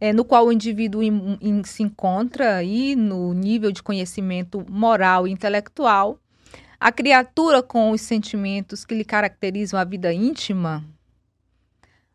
é, 0.00 0.12
no 0.12 0.24
qual 0.24 0.46
o 0.46 0.52
indivíduo 0.52 1.02
in, 1.02 1.38
in, 1.40 1.64
se 1.64 1.82
encontra 1.82 2.56
aí 2.56 2.96
no 2.96 3.32
nível 3.32 3.72
de 3.72 3.82
conhecimento 3.82 4.64
moral 4.68 5.26
e 5.26 5.30
intelectual, 5.30 6.18
a 6.78 6.90
criatura 6.90 7.62
com 7.62 7.90
os 7.90 8.00
sentimentos 8.00 8.84
que 8.84 8.94
lhe 8.94 9.04
caracterizam 9.04 9.78
a 9.78 9.84
vida 9.84 10.12
íntima, 10.12 10.84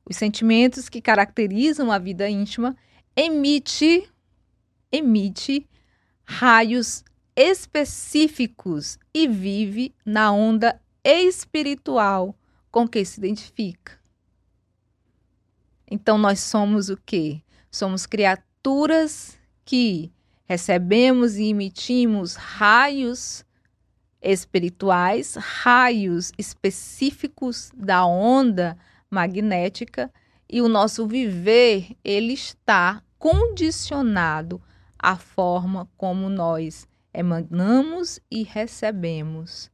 os 0.06 0.18
sentimentos 0.18 0.90
que 0.90 1.02
caracterizam 1.02 1.92
a 1.92 1.98
vida 1.98 2.30
íntima, 2.30 2.76
emite 3.16 4.10
emite 4.92 5.68
raios 6.24 7.04
específicos 7.36 8.98
e 9.14 9.28
vive 9.28 9.94
na 10.06 10.32
onda 10.32 10.80
espiritual 11.04 12.36
com 12.72 12.88
que 12.88 13.04
se 13.04 13.20
identifica. 13.20 14.00
Então 15.90 16.18
nós 16.18 16.40
somos 16.40 16.90
o 16.90 16.98
quê? 16.98 17.42
Somos 17.76 18.06
criaturas 18.06 19.38
que 19.66 20.10
recebemos 20.46 21.36
e 21.36 21.50
emitimos 21.50 22.36
raios 22.36 23.44
espirituais, 24.22 25.36
raios 25.36 26.32
específicos 26.38 27.74
da 27.76 28.06
onda 28.06 28.78
magnética 29.12 30.10
e 30.50 30.62
o 30.62 30.70
nosso 30.70 31.06
viver 31.06 31.98
ele 32.02 32.32
está 32.32 33.04
condicionado 33.20 34.62
à 34.98 35.18
forma 35.18 35.86
como 35.98 36.30
nós 36.30 36.88
emanamos 37.14 38.22
e 38.32 38.44
recebemos 38.44 39.70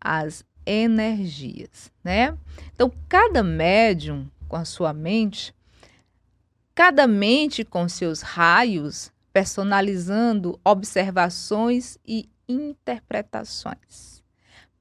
as 0.00 0.44
energias, 0.66 1.92
né? 2.02 2.36
Então 2.72 2.92
cada 3.08 3.44
médium 3.44 4.28
com 4.48 4.56
a 4.56 4.64
sua 4.64 4.92
mente 4.92 5.53
cada 6.74 7.06
mente 7.06 7.64
com 7.64 7.88
seus 7.88 8.20
raios, 8.20 9.12
personalizando 9.32 10.58
observações 10.64 11.98
e 12.06 12.28
interpretações. 12.48 14.22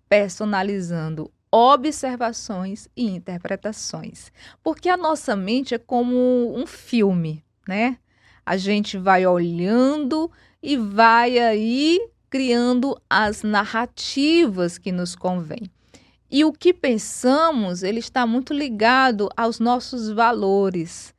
Personalizando 0.10 1.32
observações 1.52 2.88
e 2.98 3.06
interpretações. 3.06 4.32
Porque 4.64 4.90
a 4.90 4.98
nossa 4.98 5.36
mente 5.36 5.76
é 5.76 5.78
como 5.78 6.58
um 6.58 6.66
filme, 6.66 7.44
né? 7.68 7.98
A 8.46 8.58
gente 8.58 8.98
vai 8.98 9.26
olhando 9.26 10.32
e 10.62 10.76
vai 10.76 11.38
aí 11.38 12.00
criando 12.30 13.00
as 13.08 13.44
narrativas 13.44 14.80
que 14.80 14.92
nos 14.92 15.16
convém. 15.16 15.70
E 16.30 16.44
o 16.44 16.52
que 16.52 16.74
pensamos, 16.74 17.84
ele 17.84 18.00
está 18.00 18.26
muito 18.26 18.52
ligado 18.52 19.30
aos 19.38 19.60
nossos 19.60 20.10
valores, 20.10 21.14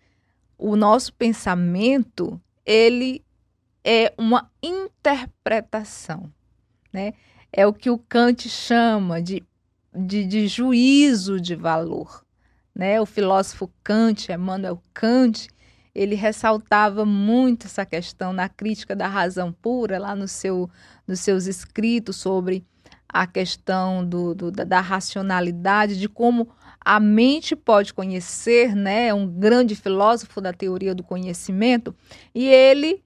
o 0.59 0.77
nosso 0.77 1.13
pensamento 1.13 2.41
ele 2.65 3.25
é 3.85 4.13
uma 4.17 4.51
interpretação, 4.63 6.33
né? 6.93 7.13
É 7.53 7.67
o 7.67 7.73
que 7.73 7.91
o 7.91 7.99
Kant 7.99 8.49
chama 8.49 9.21
de, 9.21 9.43
de, 9.95 10.25
de 10.25 10.49
juízo 10.49 11.41
de 11.41 11.55
valor, 11.55 12.25
né? 12.75 13.01
O 13.01 13.07
filósofo 13.07 13.71
Kant, 13.83 14.33
Emmanuel 14.33 14.83
Kant, 14.93 15.49
ele 15.95 16.15
ressaltava 16.15 17.05
muito 17.05 17.67
essa 17.67 17.87
questão 17.87 18.33
na 18.33 18.49
crítica 18.49 18.97
da 18.97 19.07
razão 19.07 19.53
pura, 19.53 19.99
lá 19.99 20.17
no 20.17 20.27
seu, 20.27 20.69
nos 21.07 21.21
seus 21.21 21.47
escritos 21.47 22.17
sobre 22.17 22.65
a 23.09 23.27
questão 23.29 24.05
do, 24.05 24.35
do 24.35 24.51
da, 24.51 24.65
da 24.65 24.81
racionalidade, 24.81 26.01
de 26.01 26.09
como 26.09 26.49
a 26.85 27.01
mente 27.01 27.57
pode 27.57 27.95
conhecer, 27.95 28.75
né? 28.77 29.09
É 29.09 29.15
um 29.15 29.27
grande 29.27 29.75
filósofo 29.75 30.41
da 30.41 30.53
teoria 30.53 30.95
do 30.95 31.03
conhecimento, 31.03 31.95
e 32.35 32.47
ele 32.47 33.03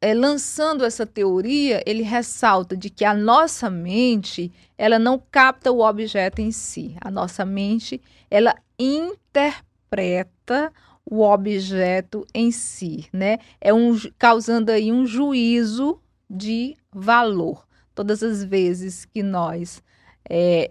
é, 0.00 0.14
lançando 0.14 0.84
essa 0.84 1.04
teoria, 1.04 1.82
ele 1.86 2.02
ressalta 2.02 2.76
de 2.76 2.88
que 2.88 3.04
a 3.04 3.12
nossa 3.12 3.68
mente, 3.68 4.50
ela 4.78 4.98
não 4.98 5.22
capta 5.30 5.70
o 5.70 5.80
objeto 5.86 6.40
em 6.40 6.50
si. 6.50 6.96
A 7.00 7.10
nossa 7.10 7.44
mente, 7.44 8.00
ela 8.30 8.54
interpreta 8.78 10.72
o 11.04 11.22
objeto 11.22 12.26
em 12.32 12.50
si, 12.50 13.08
né? 13.12 13.38
É 13.60 13.74
um 13.74 13.98
causando 14.18 14.70
aí 14.70 14.90
um 14.90 15.06
juízo 15.06 16.00
de 16.28 16.76
valor. 16.92 17.66
todas 17.94 18.22
as 18.22 18.42
vezes 18.42 19.04
que 19.04 19.22
nós 19.22 19.82
é, 20.28 20.70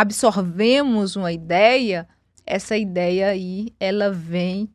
absorvemos 0.00 1.14
uma 1.14 1.30
ideia, 1.30 2.08
essa 2.46 2.74
ideia 2.74 3.28
aí 3.28 3.68
ela 3.78 4.10
vem 4.10 4.72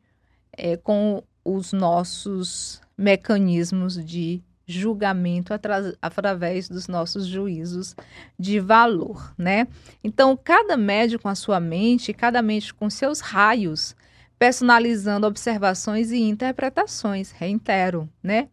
é, 0.56 0.78
com 0.78 1.24
os 1.44 1.74
nossos 1.74 2.80
mecanismos 2.96 3.96
de 4.06 4.44
julgamento 4.68 5.52
através 6.00 6.70
dos 6.70 6.88
nossos 6.88 7.26
juízos 7.26 7.96
de 8.38 8.60
valor, 8.60 9.34
né? 9.36 9.68
Então, 10.04 10.38
cada 10.38 10.78
médium 10.78 11.18
com 11.18 11.28
a 11.28 11.34
sua 11.34 11.60
mente, 11.60 12.14
cada 12.14 12.40
mente 12.44 12.72
com 12.72 12.88
seus 12.88 13.20
raios, 13.20 13.96
personalizando 14.38 15.26
observações 15.26 16.12
e 16.12 16.20
interpretações, 16.20 17.32
reitero, 17.32 18.08
né? 18.22 18.48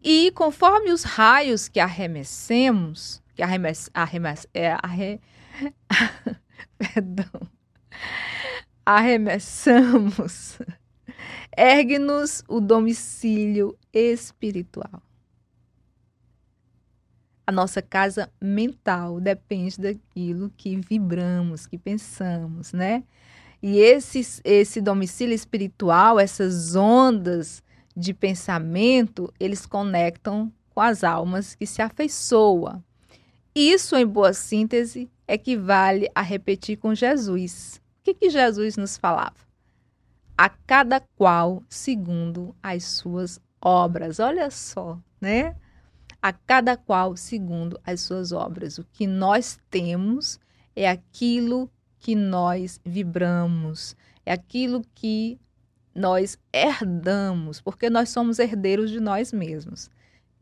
E 0.00 0.30
conforme 0.30 0.92
os 0.92 1.02
raios 1.02 1.66
que 1.66 1.80
arremessemos, 1.80 3.20
que 3.34 3.42
arremess, 3.42 3.90
arremess, 3.92 4.46
é, 4.54 4.76
arre, 4.80 5.20
perdão, 6.78 7.48
arremessamos, 8.84 10.58
ergue-nos 11.56 12.42
o 12.48 12.60
domicílio 12.60 13.76
espiritual. 13.92 15.02
A 17.46 17.52
nossa 17.52 17.82
casa 17.82 18.32
mental 18.40 19.20
depende 19.20 19.78
daquilo 19.78 20.50
que 20.56 20.76
vibramos, 20.76 21.66
que 21.66 21.76
pensamos, 21.76 22.72
né? 22.72 23.04
E 23.62 23.78
esse, 23.78 24.42
esse 24.44 24.80
domicílio 24.80 25.34
espiritual, 25.34 26.18
essas 26.18 26.74
ondas 26.74 27.62
de 27.96 28.12
pensamento, 28.12 29.32
eles 29.38 29.66
conectam 29.66 30.52
com 30.74 30.80
as 30.80 31.04
almas 31.04 31.54
que 31.54 31.66
se 31.66 31.80
afeiçoam. 31.80 32.82
Isso, 33.54 33.94
em 33.96 34.06
boa 34.06 34.32
síntese, 34.32 35.08
equivale 35.26 36.08
a 36.14 36.22
repetir 36.22 36.76
com 36.78 36.94
Jesus. 36.94 37.80
O 38.00 38.04
que, 38.04 38.14
que 38.14 38.30
Jesus 38.30 38.76
nos 38.76 38.96
falava? 38.96 39.36
A 40.36 40.48
cada 40.48 41.00
qual 41.00 41.62
segundo 41.68 42.54
as 42.62 42.84
suas 42.84 43.40
obras. 43.60 44.20
Olha 44.20 44.50
só, 44.50 44.98
né? 45.20 45.56
A 46.20 46.32
cada 46.32 46.76
qual 46.76 47.16
segundo 47.16 47.80
as 47.84 48.00
suas 48.00 48.32
obras. 48.32 48.78
O 48.78 48.84
que 48.92 49.06
nós 49.06 49.58
temos 49.70 50.38
é 50.76 50.88
aquilo 50.88 51.70
que 51.98 52.14
nós 52.14 52.78
vibramos, 52.84 53.96
é 54.26 54.32
aquilo 54.32 54.84
que 54.94 55.38
nós 55.94 56.36
herdamos, 56.52 57.60
porque 57.60 57.88
nós 57.88 58.10
somos 58.10 58.38
herdeiros 58.38 58.90
de 58.90 59.00
nós 59.00 59.32
mesmos. 59.32 59.88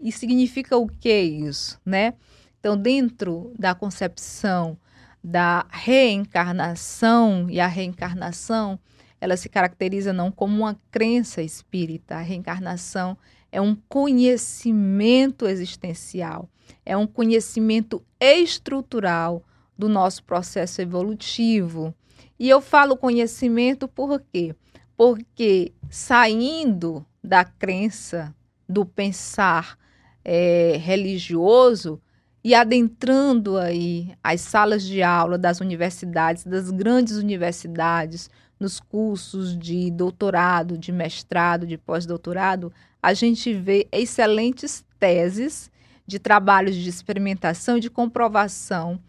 E 0.01 0.11
significa 0.11 0.77
o 0.77 0.89
que 0.89 1.23
isso, 1.23 1.81
né? 1.85 2.15
Então, 2.63 2.77
dentro 2.77 3.53
da 3.59 3.75
concepção 3.75 4.79
da 5.23 5.67
reencarnação, 5.69 7.51
e 7.51 7.59
a 7.59 7.67
reencarnação, 7.67 8.79
ela 9.21 9.37
se 9.37 9.49
caracteriza 9.49 10.13
não 10.13 10.31
como 10.31 10.57
uma 10.59 10.79
crença 10.89 11.43
espírita, 11.43 12.15
a 12.15 12.21
reencarnação 12.21 13.19
é 13.51 13.61
um 13.61 13.75
conhecimento 13.89 15.49
existencial, 15.49 16.49
é 16.87 16.97
um 16.97 17.07
conhecimento 17.07 18.01
estrutural 18.21 19.43
do 19.77 19.89
nosso 19.89 20.23
processo 20.23 20.81
evolutivo. 20.81 21.93
E 22.39 22.49
eu 22.49 22.61
falo 22.61 22.97
conhecimento 22.97 23.89
por 23.89 24.21
quê? 24.33 24.55
porque 24.97 25.73
saindo 25.91 27.05
da 27.23 27.45
crença, 27.45 28.33
do 28.69 28.87
pensar 28.87 29.77
é, 30.25 30.77
religioso 30.79 32.01
e 32.45 32.55
adentrando 32.55 33.57
aí 33.57 34.13
as 34.23 34.41
salas 34.41 34.83
de 34.83 35.03
aula 35.03 35.39
das 35.39 35.61
universidades, 35.61 36.45
das 36.45 36.71
grandes 36.71 37.17
universidades, 37.17 38.29
nos 38.59 38.79
cursos 38.79 39.59
de 39.59 39.91
doutorado, 39.91 40.79
de 40.79 40.93
mestrado, 40.93 41.67
de 41.67 41.77
pós-doutorado, 41.77 42.73
a 43.03 43.13
gente 43.13 43.53
vê 43.53 43.89
excelentes 43.91 44.85
teses 44.99 45.71
de 46.07 46.19
trabalhos 46.19 46.77
de 46.77 46.89
experimentação 46.89 47.77
e 47.77 47.81
de 47.81 47.91
comprovação 47.91 49.01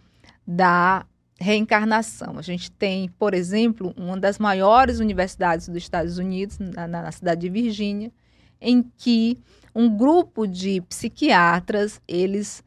da 0.45 1.05
reencarnação. 1.39 2.37
A 2.37 2.41
gente 2.41 2.71
tem, 2.71 3.09
por 3.19 3.33
exemplo, 3.33 3.93
uma 3.95 4.17
das 4.17 4.39
maiores 4.39 4.99
universidades 4.99 5.67
dos 5.67 5.77
Estados 5.77 6.17
Unidos, 6.17 6.57
na, 6.59 6.87
na 6.87 7.11
cidade 7.11 7.41
de 7.41 7.49
Virgínia, 7.49 8.11
em 8.59 8.81
que 8.97 9.37
um 9.75 9.95
grupo 9.95 10.47
de 10.47 10.81
psiquiatras, 10.81 12.01
eles 12.07 12.63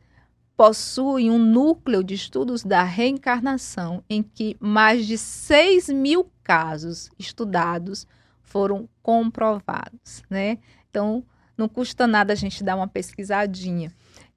possuem 0.57 1.31
um 1.31 1.39
núcleo 1.39 2.03
de 2.03 2.15
estudos 2.15 2.65
da 2.65 2.83
reencarnação, 2.83 4.03
em 4.09 4.23
que 4.23 4.57
mais 4.59 5.07
de 5.07 5.19
6 5.19 5.91
mil 5.91 6.31
casos 6.43 7.11
estudados 7.19 8.07
foram 8.43 8.89
comprovados, 9.03 10.23
né? 10.31 10.59
Então, 10.89 11.23
não 11.59 11.69
custa 11.69 12.07
nada 12.07 12.33
a 12.33 12.37
gente 12.37 12.65
dar 12.65 12.77
uma 12.77 12.89
pesquisadinha. 12.89 13.93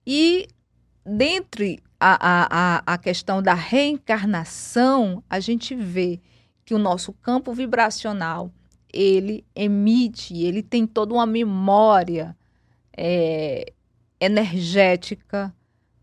E 0.06 0.48
dentre 1.06 1.80
a, 2.00 2.18
a, 2.20 2.94
a 2.94 2.98
questão 2.98 3.42
da 3.42 3.54
reencarnação, 3.54 5.24
a 5.30 5.40
gente 5.40 5.74
vê 5.74 6.20
que 6.66 6.74
o 6.74 6.80
nosso 6.80 7.14
campo 7.14 7.54
vibracional 7.54 8.52
ele 8.92 9.46
emite, 9.56 10.38
ele 10.38 10.64
tem 10.64 10.86
toda 10.86 11.14
uma 11.14 11.26
memória 11.26 12.36
é, 12.96 13.72
energética 14.20 15.54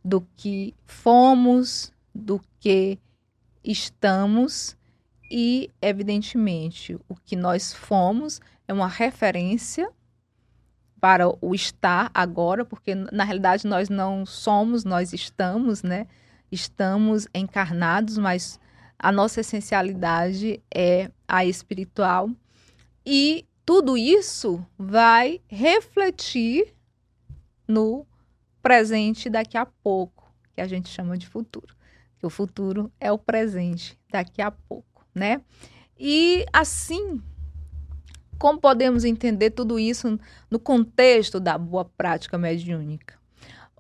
do 0.07 0.21
que 0.37 0.73
fomos, 0.85 1.93
do 2.15 2.41
que 2.61 2.97
estamos 3.65 4.77
e, 5.29 5.69
evidentemente, 5.83 6.97
o 7.09 7.17
que 7.17 7.35
nós 7.35 7.75
fomos 7.75 8.41
é 8.69 8.73
uma 8.73 8.87
referência 8.87 9.91
para 11.01 11.27
o 11.45 11.57
estar 11.57 12.09
agora, 12.15 12.65
porque 12.65 12.95
na 12.95 13.25
realidade 13.25 13.67
nós 13.67 13.89
não 13.89 14.25
somos, 14.25 14.85
nós 14.85 15.13
estamos, 15.13 15.83
né? 15.83 16.07
Estamos 16.53 17.27
encarnados, 17.35 18.17
mas 18.17 18.61
a 18.97 19.11
nossa 19.11 19.41
essencialidade 19.41 20.63
é 20.73 21.11
a 21.27 21.45
espiritual. 21.45 22.31
E 23.05 23.45
tudo 23.65 23.99
isso 23.99 24.65
vai 24.79 25.41
refletir 25.49 26.73
no 27.67 28.07
presente 28.67 29.31
daqui 29.31 29.57
a 29.57 29.65
pouco, 29.65 30.29
que 30.53 30.61
a 30.61 30.67
gente 30.67 30.89
chama 30.89 31.17
de 31.17 31.29
futuro. 31.29 31.73
Que 32.19 32.27
o 32.27 32.31
futuro 32.31 32.91
é 32.99 33.13
o 33.13 33.19
presente 33.19 33.97
daqui 34.11 34.43
a 34.43 34.51
pouco, 34.51 35.07
né? 35.15 35.41
E 35.97 36.45
assim 36.53 37.23
como 38.37 38.59
podemos 38.61 39.05
entender 39.05 39.51
tudo 39.51 39.79
isso 39.79 40.19
no 40.51 40.59
contexto 40.59 41.39
da 41.39 41.57
boa 41.57 41.85
prática 41.85 42.37
mediúnica? 42.37 43.15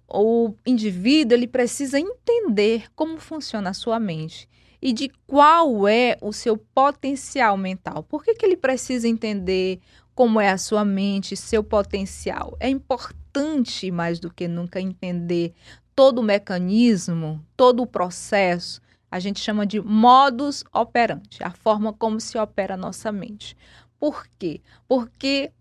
O 0.09 0.55
indivíduo 0.64 1.37
ele 1.37 1.49
precisa 1.49 1.99
entender 1.99 2.87
como 2.94 3.18
funciona 3.18 3.70
a 3.70 3.75
sua 3.75 3.99
mente 3.99 4.49
e 4.81 4.92
de 4.92 5.11
qual 5.27 5.88
é 5.88 6.16
o 6.22 6.33
seu 6.33 6.57
potencial 6.57 7.57
mental. 7.57 8.05
Por 8.05 8.22
que, 8.22 8.35
que 8.35 8.46
ele 8.46 8.57
precisa 8.57 9.09
entender 9.09 9.81
como 10.16 10.40
é 10.40 10.48
a 10.48 10.57
sua 10.57 10.83
mente, 10.83 11.37
seu 11.37 11.62
potencial? 11.62 12.57
É 12.59 12.70
importante 12.70 13.90
mais 13.90 14.18
do 14.18 14.33
que 14.33 14.48
nunca 14.48 14.81
entender 14.81 15.52
todo 15.94 16.20
o 16.20 16.22
mecanismo, 16.22 17.44
todo 17.55 17.83
o 17.83 17.87
processo. 17.87 18.81
A 19.11 19.20
gente 19.20 19.38
chama 19.38 19.66
de 19.66 19.79
modus 19.79 20.64
operandi, 20.72 21.38
a 21.42 21.50
forma 21.50 21.92
como 21.92 22.18
se 22.18 22.38
opera 22.38 22.74
a 22.74 22.79
nossa 22.79 23.12
mente. 23.12 23.55
Por 24.00 24.26
quê? 24.38 24.62
Porque 24.88 25.52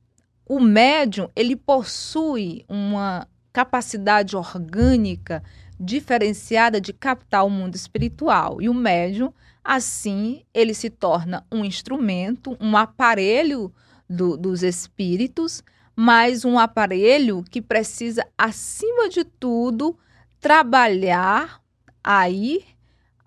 o 0.46 0.62
médium 0.62 1.30
ele 1.36 1.58
possui 1.58 2.64
uma 2.70 3.28
capacidade 3.52 4.38
orgânica 4.38 5.44
diferenciada 5.78 6.80
de 6.80 6.94
captar 6.94 7.46
o 7.46 7.50
mundo 7.50 7.76
espiritual. 7.76 8.62
E 8.62 8.70
o 8.70 8.74
médium, 8.74 9.34
assim, 9.62 10.44
ele 10.54 10.74
se 10.74 10.90
torna 10.90 11.46
um 11.52 11.66
instrumento, 11.66 12.56
um 12.62 12.78
aparelho 12.78 13.74
do, 14.10 14.38
dos 14.38 14.64
espíritos, 14.64 15.64
mas 15.96 16.46
um 16.46 16.60
aparelho 16.60 17.44
que 17.50 17.62
precisa, 17.62 18.26
acima 18.38 19.10
de 19.10 19.24
tudo, 19.24 19.98
trabalhar 20.40 21.62
aí 22.04 22.64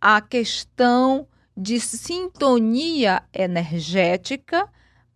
a 0.00 0.20
questão 0.20 1.26
de 1.56 1.80
sintonia 1.80 3.22
energética 3.32 4.68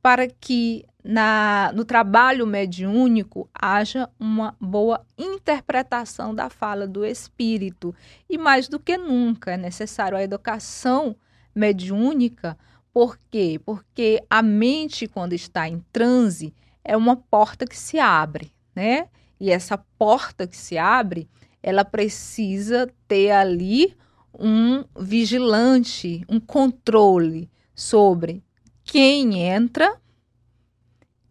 para 0.02 0.26
que 0.26 0.84
na, 1.04 1.72
no 1.74 1.84
trabalho 1.84 2.46
mediúnico 2.46 3.48
haja 3.54 4.08
uma 4.18 4.56
boa 4.60 5.04
interpretação 5.18 6.34
da 6.34 6.48
fala 6.48 6.86
do 6.86 7.04
espírito. 7.04 7.94
E 8.28 8.38
mais 8.38 8.68
do 8.68 8.78
que 8.78 8.96
nunca 8.96 9.52
é 9.52 9.56
necessário 9.56 10.16
a 10.16 10.22
educação 10.22 11.16
mediúnica. 11.54 12.56
Por 12.92 13.18
quê? 13.30 13.60
Porque 13.64 14.22
a 14.28 14.42
mente, 14.42 15.06
quando 15.06 15.32
está 15.32 15.68
em 15.68 15.80
transe, 15.92 16.54
é 16.84 16.96
uma 16.96 17.16
porta 17.16 17.66
que 17.66 17.78
se 17.78 17.98
abre, 17.98 18.52
né? 18.74 19.08
E 19.40 19.50
essa 19.50 19.78
porta 19.98 20.46
que 20.46 20.56
se 20.56 20.76
abre, 20.76 21.28
ela 21.62 21.84
precisa 21.84 22.92
ter 23.08 23.30
ali 23.30 23.96
um 24.38 24.84
vigilante, 24.98 26.24
um 26.28 26.38
controle 26.38 27.50
sobre 27.74 28.42
quem 28.84 29.40
entra 29.42 30.00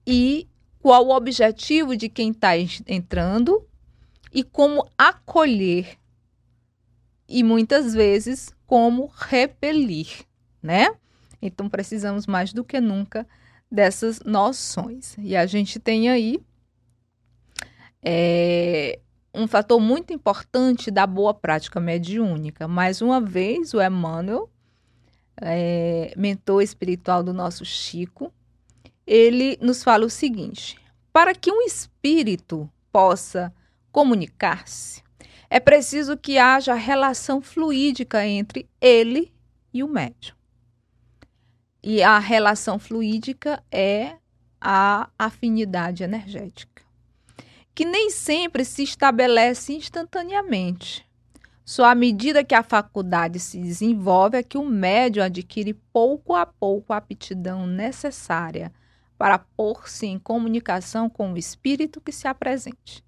e 0.06 0.48
qual 0.80 1.08
o 1.08 1.16
objetivo 1.16 1.96
de 1.96 2.10
quem 2.10 2.32
está 2.32 2.52
entrando 2.88 3.68
e 4.34 4.44
como 4.44 4.90
acolher 4.98 5.98
e 7.28 7.44
muitas 7.44 7.94
vezes 7.94 8.54
como 8.66 9.12
repelir, 9.16 10.26
né? 10.62 10.96
Então 11.42 11.68
precisamos 11.68 12.28
mais 12.28 12.54
do 12.54 12.64
que 12.64 12.80
nunca 12.80 13.28
dessas 13.72 14.20
noções. 14.22 15.16
E 15.18 15.36
a 15.36 15.46
gente 15.46 15.80
tem 15.80 16.10
aí 16.10 16.40
é, 18.04 19.00
um 19.34 19.48
fator 19.48 19.80
muito 19.80 20.14
importante 20.14 20.92
da 20.92 21.08
boa 21.08 21.34
prática 21.34 21.80
mediúnica. 21.80 22.68
Mais 22.68 23.02
uma 23.02 23.22
vez, 23.22 23.74
o 23.74 23.82
Emmanuel, 23.82 24.50
é, 25.42 26.14
mentor 26.18 26.62
espiritual 26.62 27.24
do 27.24 27.34
nosso 27.34 27.64
Chico, 27.64 28.34
ele 29.08 29.58
nos 29.62 29.84
fala 29.84 30.06
o 30.06 30.10
seguinte: 30.10 30.78
para 31.14 31.34
que 31.34 31.52
um 31.52 31.62
espírito 31.62 32.70
possa 32.92 33.54
comunicar-se, 33.92 35.02
é 35.50 35.60
preciso 35.60 36.18
que 36.18 36.38
haja 36.38 36.74
relação 36.74 37.42
fluídica 37.42 38.26
entre 38.26 38.70
ele 38.80 39.34
e 39.74 39.84
o 39.84 39.88
médium. 39.88 40.41
E 41.84 42.04
a 42.04 42.20
relação 42.20 42.78
fluídica 42.78 43.64
é 43.72 44.16
a 44.60 45.10
afinidade 45.18 46.04
energética, 46.04 46.84
que 47.74 47.84
nem 47.84 48.12
sempre 48.12 48.64
se 48.64 48.84
estabelece 48.84 49.74
instantaneamente. 49.74 51.04
Só 51.66 51.86
à 51.86 51.96
medida 51.96 52.44
que 52.44 52.54
a 52.54 52.62
faculdade 52.62 53.40
se 53.40 53.58
desenvolve 53.58 54.38
é 54.38 54.44
que 54.44 54.60
o 54.60 54.66
médium 54.66 55.24
adquire 55.24 55.74
pouco 55.74 56.36
a 56.36 56.46
pouco 56.46 56.94
a 56.94 56.98
aptidão 56.98 57.66
necessária 57.66 58.72
para 59.18 59.40
pôr-se 59.40 60.06
em 60.06 60.20
comunicação 60.20 61.10
com 61.10 61.34
o 61.34 61.38
espírito 61.38 62.00
que 62.00 62.12
se 62.12 62.28
apresente. 62.28 63.04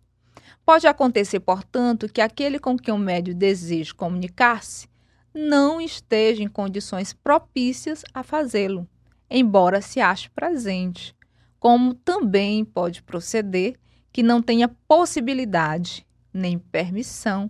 Pode 0.65 0.87
acontecer, 0.87 1.39
portanto, 1.41 2.07
que 2.07 2.21
aquele 2.21 2.57
com 2.57 2.77
quem 2.77 2.93
o 2.93 2.97
médium 2.97 3.37
deseja 3.37 3.93
comunicar-se 3.93 4.87
não 5.33 5.81
esteja 5.81 6.43
em 6.43 6.47
condições 6.47 7.13
propícias 7.13 8.03
a 8.13 8.23
fazê-lo, 8.23 8.87
embora 9.29 9.81
se 9.81 9.99
ache 9.99 10.29
presente, 10.29 11.15
como 11.59 11.93
também 11.93 12.63
pode 12.63 13.01
proceder 13.01 13.75
que 14.11 14.21
não 14.21 14.41
tenha 14.41 14.67
possibilidade 14.87 16.05
nem 16.33 16.57
permissão 16.59 17.49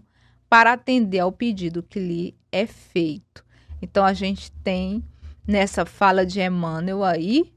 para 0.49 0.73
atender 0.73 1.19
ao 1.19 1.31
pedido 1.31 1.83
que 1.83 1.99
lhe 1.99 2.37
é 2.51 2.65
feito. 2.65 3.43
Então 3.81 4.05
a 4.05 4.13
gente 4.13 4.51
tem 4.63 5.03
nessa 5.45 5.85
fala 5.85 6.25
de 6.25 6.39
Emmanuel 6.39 7.03
aí 7.03 7.51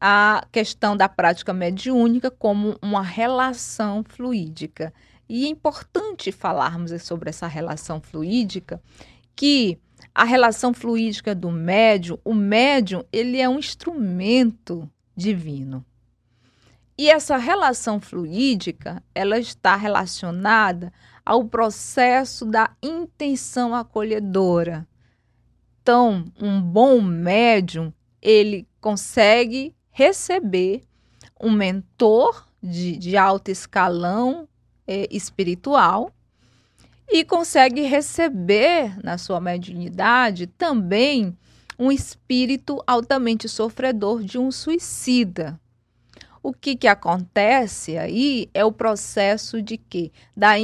a 0.00 0.44
questão 0.50 0.96
da 0.96 1.08
prática 1.08 1.52
mediúnica 1.52 2.30
como 2.30 2.76
uma 2.82 3.02
relação 3.02 4.02
fluídica. 4.02 4.92
E 5.28 5.44
é 5.44 5.48
importante 5.48 6.32
falarmos 6.32 6.90
sobre 7.02 7.30
essa 7.30 7.46
relação 7.46 8.00
fluídica, 8.00 8.82
que 9.34 9.78
a 10.14 10.24
relação 10.24 10.74
fluídica 10.74 11.34
do 11.34 11.50
médium, 11.50 12.18
o 12.24 12.34
médium, 12.34 13.02
ele 13.12 13.40
é 13.40 13.48
um 13.48 13.58
instrumento 13.58 14.88
divino. 15.16 15.84
E 16.98 17.08
essa 17.08 17.36
relação 17.36 17.98
fluídica, 17.98 19.02
ela 19.14 19.38
está 19.38 19.74
relacionada 19.74 20.92
ao 21.24 21.44
processo 21.44 22.44
da 22.44 22.70
intenção 22.82 23.74
acolhedora. 23.74 24.86
Então, 25.80 26.24
um 26.40 26.60
bom 26.60 27.00
médium, 27.00 27.92
ele 28.20 28.68
consegue 28.80 29.74
receber 29.90 30.82
um 31.40 31.50
mentor 31.50 32.46
de, 32.62 32.96
de 32.96 33.16
alto 33.16 33.50
escalão 33.50 34.48
eh, 34.86 35.08
espiritual 35.10 36.12
e 37.08 37.24
consegue 37.24 37.82
receber 37.82 38.98
na 39.02 39.18
sua 39.18 39.40
mediunidade 39.40 40.46
também 40.46 41.36
um 41.78 41.90
espírito 41.90 42.82
altamente 42.86 43.48
sofredor 43.48 44.22
de 44.22 44.38
um 44.38 44.50
suicida. 44.50 45.60
O 46.42 46.52
que, 46.52 46.74
que 46.74 46.88
acontece 46.88 47.96
aí 47.96 48.50
é 48.52 48.64
o 48.64 48.72
processo 48.72 49.62
de 49.62 49.76
quê? 49.76 50.10
Da, 50.36 50.54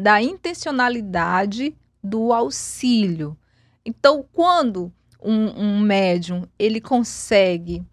da 0.00 0.20
intencionalidade 0.20 1.76
do 2.02 2.32
auxílio. 2.32 3.38
Então, 3.84 4.24
quando 4.32 4.92
um, 5.22 5.50
um 5.56 5.80
médium 5.80 6.44
ele 6.58 6.80
consegue 6.80 7.84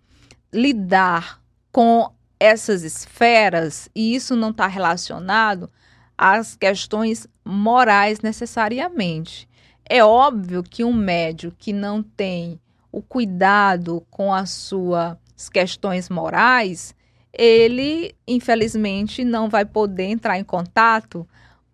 lidar 0.52 1.42
com 1.72 2.12
essas 2.40 2.84
esferas, 2.84 3.90
e 3.96 4.16
isso 4.16 4.36
não 4.36 4.50
está 4.50 4.68
relacionado 4.68 5.70
as 6.18 6.56
questões 6.56 7.28
morais 7.46 8.22
necessariamente. 8.22 9.48
É 9.88 10.04
óbvio 10.04 10.64
que 10.64 10.84
um 10.84 10.94
médio 10.94 11.54
que 11.58 11.72
não 11.72 12.02
tem 12.02 12.60
o 12.92 13.02
cuidado 13.02 14.06
com 14.10 14.34
as 14.34 14.50
suas 14.50 15.18
questões 15.52 16.10
morais, 16.10 16.96
ele, 17.32 18.16
infelizmente, 18.28 19.24
não 19.24 19.48
vai 19.48 19.64
poder 19.64 20.06
entrar 20.06 20.40
em 20.40 20.44
contato 20.44 21.28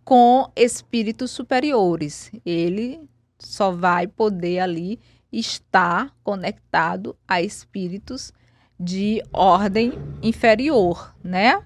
com 0.03 0.51
espíritos 0.55 1.31
superiores. 1.31 2.29
Ele 2.45 3.07
só 3.39 3.71
vai 3.71 4.05
poder 4.05 4.59
ali 4.59 4.99
estar 5.31 6.13
conectado 6.23 7.15
a 7.27 7.41
espíritos 7.41 8.33
de 8.79 9.23
ordem 9.31 9.93
inferior, 10.21 11.15
né? 11.23 11.63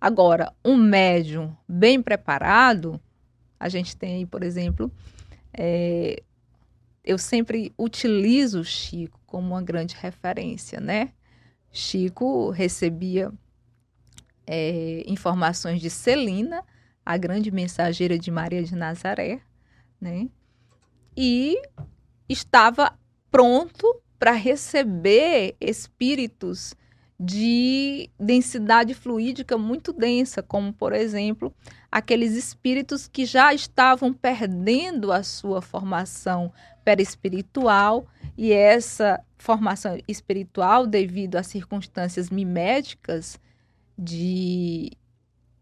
Agora, 0.00 0.54
um 0.64 0.76
médium 0.76 1.56
bem 1.68 2.00
preparado, 2.00 3.00
a 3.58 3.68
gente 3.68 3.96
tem 3.96 4.24
por 4.26 4.42
exemplo, 4.42 4.90
é, 5.52 6.22
eu 7.04 7.18
sempre 7.18 7.72
utilizo 7.76 8.60
o 8.60 8.64
Chico 8.64 9.18
como 9.26 9.48
uma 9.48 9.62
grande 9.62 9.96
referência, 9.96 10.80
né? 10.80 11.12
Chico 11.70 12.50
recebia 12.50 13.32
é, 14.46 15.02
informações 15.06 15.80
de 15.80 15.90
Celina, 15.90 16.64
a 17.04 17.16
grande 17.16 17.50
mensageira 17.50 18.18
de 18.18 18.30
Maria 18.30 18.62
de 18.62 18.74
Nazaré, 18.74 19.40
né? 20.00 20.28
E 21.16 21.60
estava 22.28 22.96
pronto 23.30 24.02
para 24.18 24.32
receber 24.32 25.56
espíritos 25.60 26.74
de 27.18 28.08
densidade 28.18 28.94
fluídica 28.94 29.58
muito 29.58 29.92
densa, 29.92 30.40
como, 30.40 30.72
por 30.72 30.92
exemplo, 30.92 31.52
aqueles 31.90 32.34
espíritos 32.34 33.08
que 33.08 33.26
já 33.26 33.52
estavam 33.52 34.12
perdendo 34.12 35.10
a 35.10 35.24
sua 35.24 35.60
formação 35.60 36.52
perispiritual 36.84 38.06
e 38.36 38.52
essa 38.52 39.20
formação 39.36 39.98
espiritual, 40.06 40.86
devido 40.86 41.36
a 41.36 41.42
circunstâncias 41.42 42.30
miméticas 42.30 43.38
de 43.98 44.92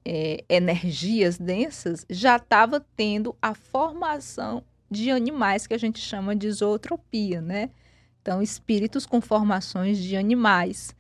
é, 0.05 0.45
energias 0.49 1.38
densas, 1.38 2.05
já 2.11 2.37
estava 2.37 2.85
tendo 2.95 3.35
a 3.40 3.55
formação 3.55 4.62
de 4.90 5.11
animais 5.11 5.66
que 5.66 5.75
a 5.75 5.79
gente 5.79 5.99
chama 5.99 6.37
de 6.37 6.51
zootropia, 6.51 7.40
né? 7.40 7.71
Então, 8.21 8.42
espíritos 8.42 9.07
com 9.07 9.21
formações 9.21 9.99
de 9.99 10.16
animais 10.16 10.95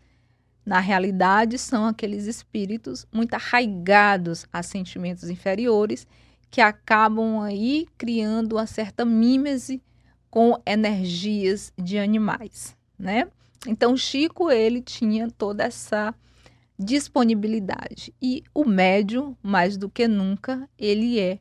na 0.66 0.80
realidade, 0.80 1.58
são 1.58 1.86
aqueles 1.86 2.26
espíritos 2.26 3.06
muito 3.12 3.34
arraigados 3.34 4.44
a 4.52 4.64
sentimentos 4.64 5.30
inferiores 5.30 6.08
que 6.50 6.60
acabam 6.60 7.40
aí 7.40 7.86
criando 7.96 8.54
uma 8.56 8.66
certa 8.66 9.04
mímese 9.04 9.80
com 10.28 10.60
energias 10.66 11.72
de 11.78 11.98
animais, 11.98 12.76
né? 12.98 13.28
Então, 13.64 13.96
Chico, 13.96 14.50
ele 14.50 14.82
tinha 14.82 15.30
toda 15.30 15.62
essa 15.62 16.12
disponibilidade. 16.76 18.12
E 18.20 18.42
o 18.52 18.64
médium, 18.64 19.36
mais 19.40 19.76
do 19.76 19.88
que 19.88 20.08
nunca, 20.08 20.68
ele 20.76 21.20
é 21.20 21.38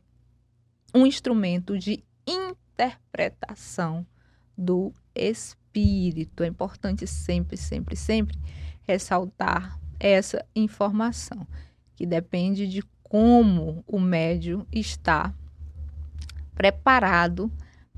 um 0.94 1.06
instrumento 1.06 1.80
de 1.80 2.04
interpretação 2.28 4.06
do 4.56 4.94
espírito. 5.16 6.44
É 6.44 6.48
importante 6.48 7.08
sempre, 7.08 7.58
sempre, 7.58 7.96
sempre 7.96 8.38
ressaltar 8.88 9.80
essa 10.00 10.46
informação, 10.56 11.48
que 11.96 12.06
depende 12.06 12.68
de 12.68 12.82
como 13.04 13.84
o 13.88 14.00
médium 14.00 14.66
está 14.72 15.34
preparado 16.54 17.52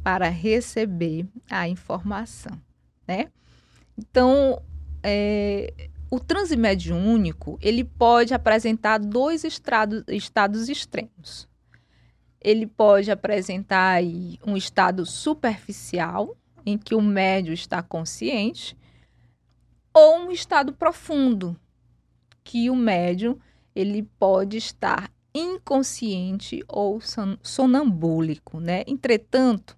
para 0.03 0.29
receber 0.29 1.27
a 1.49 1.67
informação, 1.67 2.59
né? 3.07 3.29
Então, 3.97 4.61
é, 5.03 5.89
o 6.09 6.19
transe 6.19 6.55
mediúnico, 6.55 7.57
ele 7.61 7.83
pode 7.83 8.33
apresentar 8.33 8.99
dois 8.99 9.43
estados 9.43 10.69
extremos. 10.69 11.47
Ele 12.39 12.65
pode 12.65 13.11
apresentar 13.11 14.01
um 14.45 14.55
estado 14.55 15.05
superficial, 15.05 16.37
em 16.65 16.77
que 16.77 16.95
o 16.95 17.01
médio 17.01 17.53
está 17.53 17.81
consciente, 17.81 18.77
ou 19.97 20.19
um 20.19 20.31
estado 20.31 20.71
profundo, 20.73 21.57
que 22.43 22.69
o 22.69 22.75
médium 22.75 23.37
ele 23.75 24.03
pode 24.19 24.57
estar 24.57 25.11
inconsciente 25.33 26.63
ou 26.67 26.99
sonambúlico, 27.41 28.59
né? 28.59 28.83
Entretanto, 28.87 29.77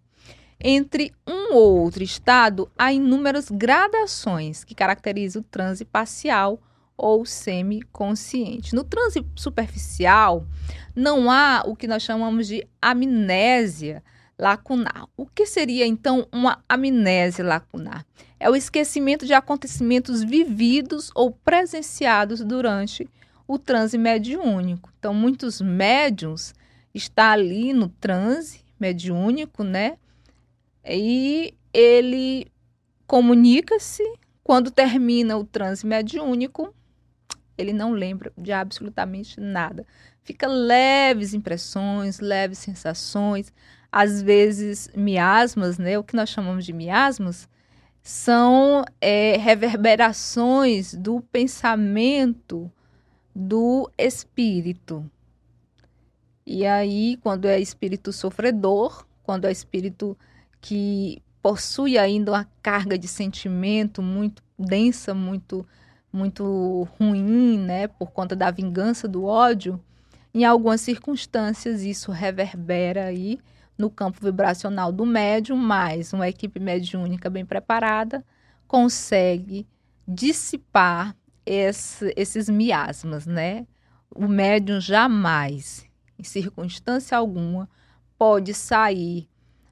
entre 0.59 1.13
um 1.25 1.53
ou 1.53 1.79
outro 1.79 2.03
estado, 2.03 2.69
há 2.77 2.91
inúmeras 2.91 3.49
gradações 3.49 4.63
que 4.63 4.75
caracterizam 4.75 5.41
o 5.41 5.45
transe 5.45 5.85
parcial 5.85 6.59
ou 6.97 7.25
semiconsciente. 7.25 8.75
No 8.75 8.83
transe 8.83 9.25
superficial, 9.35 10.45
não 10.93 11.31
há 11.31 11.63
o 11.65 11.75
que 11.75 11.87
nós 11.87 12.03
chamamos 12.03 12.45
de 12.45 12.67
amnésia 12.81 14.03
lacunar. 14.37 15.07
O 15.15 15.25
que 15.25 15.45
seria 15.45 15.87
então 15.87 16.27
uma 16.31 16.63
amnésia 16.67 17.43
lacunar? 17.43 18.05
É 18.39 18.49
o 18.49 18.55
esquecimento 18.55 19.25
de 19.25 19.33
acontecimentos 19.33 20.23
vividos 20.23 21.11
ou 21.13 21.31
presenciados 21.31 22.43
durante 22.43 23.09
o 23.45 23.59
transe 23.59 23.97
mediúnico. 23.97 24.89
Então, 24.97 25.13
muitos 25.13 25.59
médiums 25.59 26.53
estão 26.93 27.25
ali 27.25 27.73
no 27.73 27.89
transe 27.89 28.61
mediúnico, 28.79 29.63
né? 29.63 29.97
E 30.85 31.53
ele 31.73 32.47
comunica-se. 33.05 34.03
Quando 34.43 34.71
termina 34.71 35.37
o 35.37 35.43
transe 35.43 35.85
mediúnico, 35.85 36.73
ele 37.57 37.73
não 37.73 37.91
lembra 37.91 38.31
de 38.35 38.51
absolutamente 38.51 39.39
nada. 39.39 39.85
Fica 40.23 40.47
leves 40.47 41.33
impressões, 41.33 42.19
leves 42.19 42.57
sensações, 42.57 43.53
às 43.91 44.21
vezes 44.21 44.89
miasmas, 44.95 45.77
né? 45.77 45.99
O 45.99 46.03
que 46.03 46.15
nós 46.15 46.29
chamamos 46.29 46.65
de 46.65 46.73
miasmas 46.73 47.47
são 48.01 48.83
é, 48.99 49.37
reverberações 49.37 50.93
do 50.93 51.21
pensamento 51.21 52.71
do 53.35 53.89
espírito. 53.97 55.09
E 56.45 56.65
aí, 56.65 57.17
quando 57.21 57.45
é 57.45 57.59
espírito 57.59 58.11
sofredor, 58.11 59.05
quando 59.23 59.45
é 59.45 59.51
espírito 59.51 60.17
que 60.59 61.21
possui 61.41 61.97
ainda 61.97 62.31
uma 62.31 62.49
carga 62.61 62.97
de 62.97 63.07
sentimento 63.07 64.01
muito 64.01 64.41
densa, 64.57 65.13
muito 65.13 65.65
muito 66.11 66.87
ruim, 66.97 67.59
né, 67.59 67.87
por 67.87 68.09
conta 68.09 68.35
da 68.35 68.49
vingança, 68.49 69.07
do 69.07 69.25
ódio, 69.25 69.79
em 70.33 70.43
algumas 70.43 70.81
circunstâncias 70.81 71.83
isso 71.83 72.11
reverbera 72.11 73.05
aí 73.05 73.39
no 73.79 73.89
campo 73.89 74.19
vibracional 74.21 74.91
do 74.91 75.05
médium, 75.05 75.55
mas 75.55 76.11
uma 76.11 76.27
equipe 76.27 76.59
mediúnica 76.59 77.29
bem 77.29 77.45
preparada 77.45 78.25
consegue 78.67 79.65
dissipar 80.05 81.15
esse, 81.45 82.13
esses 82.17 82.49
miasmas, 82.49 83.25
né? 83.25 83.65
O 84.13 84.27
médium 84.27 84.81
jamais, 84.81 85.85
em 86.19 86.23
circunstância 86.23 87.17
alguma, 87.17 87.69
pode 88.17 88.53
sair 88.53 89.29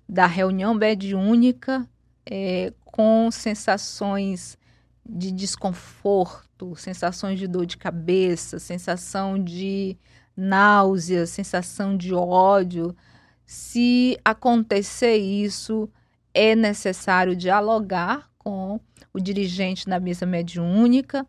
da 0.07 0.25
reunião 0.25 0.73
mediúnica 0.73 1.85
é, 2.25 2.73
com 2.85 3.29
sensações 3.29 4.57
de 5.05 5.31
desconforto, 5.31 6.75
sensações 6.77 7.37
de 7.37 7.45
dor 7.47 7.65
de 7.65 7.77
cabeça, 7.77 8.57
sensação 8.57 9.41
de 9.41 9.97
náusea, 10.35 11.25
sensação 11.25 11.97
de 11.97 12.13
ódio. 12.13 12.95
Se 13.47 14.19
acontecer 14.25 15.15
isso, 15.15 15.89
é 16.33 16.53
necessário 16.53 17.33
dialogar 17.33 18.29
com 18.37 18.77
o 19.13 19.19
dirigente 19.21 19.87
da 19.87 20.01
mesa 20.01 20.25
mediúnica 20.25 21.25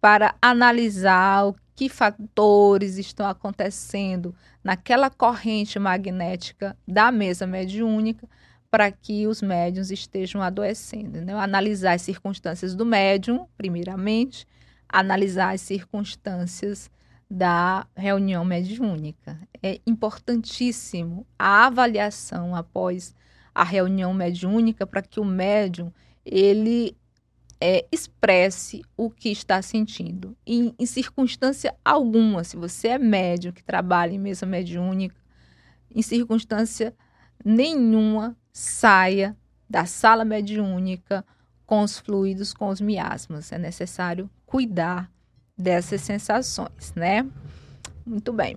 para 0.00 0.34
analisar 0.40 1.48
o 1.48 1.56
que 1.76 1.90
fatores 1.90 2.96
estão 2.96 3.26
acontecendo 3.26 4.34
naquela 4.64 5.10
corrente 5.10 5.78
magnética 5.78 6.74
da 6.88 7.12
mesa 7.12 7.46
mediúnica 7.46 8.26
para 8.70 8.90
que 8.90 9.26
os 9.26 9.42
médiums 9.42 9.90
estejam 9.90 10.40
adoecendo. 10.40 11.20
Né? 11.20 11.34
Analisar 11.34 11.92
as 11.92 12.02
circunstâncias 12.02 12.74
do 12.74 12.86
médium, 12.86 13.46
primeiramente, 13.58 14.46
analisar 14.88 15.54
as 15.54 15.60
circunstâncias 15.60 16.90
da 17.30 17.86
reunião 17.96 18.44
mediúnica. 18.44 19.38
É 19.62 19.80
importantíssimo 19.86 21.24
a 21.38 21.66
avaliação 21.66 22.56
após 22.56 23.14
a 23.54 23.62
reunião 23.62 24.12
mediúnica 24.12 24.84
para 24.86 25.02
que 25.02 25.20
o 25.20 25.24
médium 25.24 25.92
ele 26.24 26.96
é, 27.60 27.86
expresse 27.92 28.82
o 28.96 29.10
que 29.10 29.28
está 29.28 29.62
sentindo. 29.62 30.36
Em, 30.44 30.74
em, 30.76 30.86
circunstância 30.86 31.74
alguma, 31.84 32.42
se 32.42 32.56
você 32.56 32.88
é 32.88 32.98
médium 32.98 33.52
que 33.52 33.62
trabalha 33.62 34.12
em 34.12 34.18
mesa 34.18 34.44
mediúnica, 34.44 35.16
em 35.94 36.02
circunstância 36.02 36.94
nenhuma, 37.44 38.36
saia 38.52 39.36
da 39.68 39.84
sala 39.84 40.24
mediúnica 40.24 41.24
com 41.64 41.82
os 41.82 41.98
fluidos, 41.98 42.52
com 42.52 42.68
os 42.68 42.80
miasmas. 42.80 43.52
É 43.52 43.58
necessário 43.58 44.28
cuidar 44.44 45.10
dessas 45.60 46.00
sensações, 46.00 46.92
né? 46.96 47.26
Muito 48.04 48.32
bem. 48.32 48.56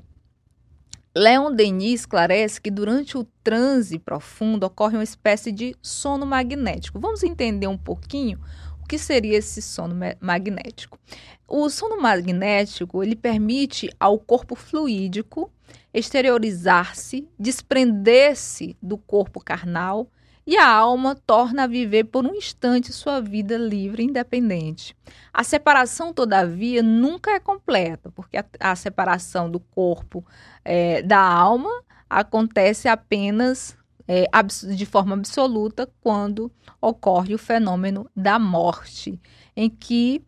Leon 1.16 1.54
Denis 1.54 2.02
esclarece 2.02 2.60
que 2.60 2.72
durante 2.72 3.18
o 3.18 3.24
transe 3.44 4.00
profundo 4.00 4.64
ocorre 4.64 4.98
uma 4.98 5.04
espécie 5.04 5.52
de 5.52 5.76
sono 5.80 6.26
magnético. 6.26 7.00
Vamos 7.00 7.22
entender 7.22 7.68
um 7.68 7.78
pouquinho 7.78 8.40
o 8.82 8.88
que 8.88 8.98
seria 8.98 9.38
esse 9.38 9.62
sono 9.62 9.96
magnético? 10.20 11.00
O 11.48 11.70
sono 11.70 12.02
magnético 12.02 13.04
ele 13.04 13.16
permite 13.16 13.90
ao 14.00 14.18
corpo 14.18 14.56
fluídico 14.56 15.52
exteriorizar-se, 15.94 17.30
desprender-se 17.38 18.76
do 18.82 18.98
corpo 18.98 19.40
carnal 19.40 20.10
e 20.46 20.58
a 20.58 20.68
alma 20.68 21.16
torna 21.16 21.64
a 21.64 21.68
viver 21.68 22.06
por 22.06 22.26
um 22.26 22.36
instante 22.36 22.92
sua 22.92 23.22
vida 23.22 23.58
livre 23.58 24.04
e 24.04 24.06
independente. 24.06 24.96
A 25.34 25.44
separação, 25.44 26.14
todavia, 26.14 26.84
nunca 26.84 27.32
é 27.32 27.40
completa, 27.40 28.12
porque 28.12 28.38
a, 28.38 28.46
a 28.60 28.76
separação 28.76 29.50
do 29.50 29.60
corpo 29.60 30.26
é, 30.64 31.02
da 31.02 31.20
alma 31.20 31.72
acontece 32.10 32.88
apenas 32.88 33.78
é, 34.08 34.26
de 34.76 34.86
forma 34.86 35.16
absoluta 35.16 35.90
quando 36.02 36.52
ocorre 36.82 37.34
o 37.34 37.40
fenômeno 37.40 38.10
da 38.16 38.38
morte, 38.38 39.20
em 39.56 39.70
que 39.70 40.22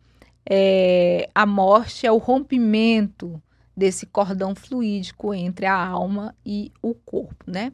é, 0.48 1.28
a 1.34 1.44
morte 1.44 2.06
é 2.06 2.12
o 2.12 2.18
rompimento 2.18 3.40
desse 3.76 4.06
cordão 4.06 4.54
fluídico 4.54 5.34
entre 5.34 5.66
a 5.66 5.76
alma 5.76 6.34
e 6.44 6.72
o 6.80 6.94
corpo, 6.94 7.44
né? 7.46 7.72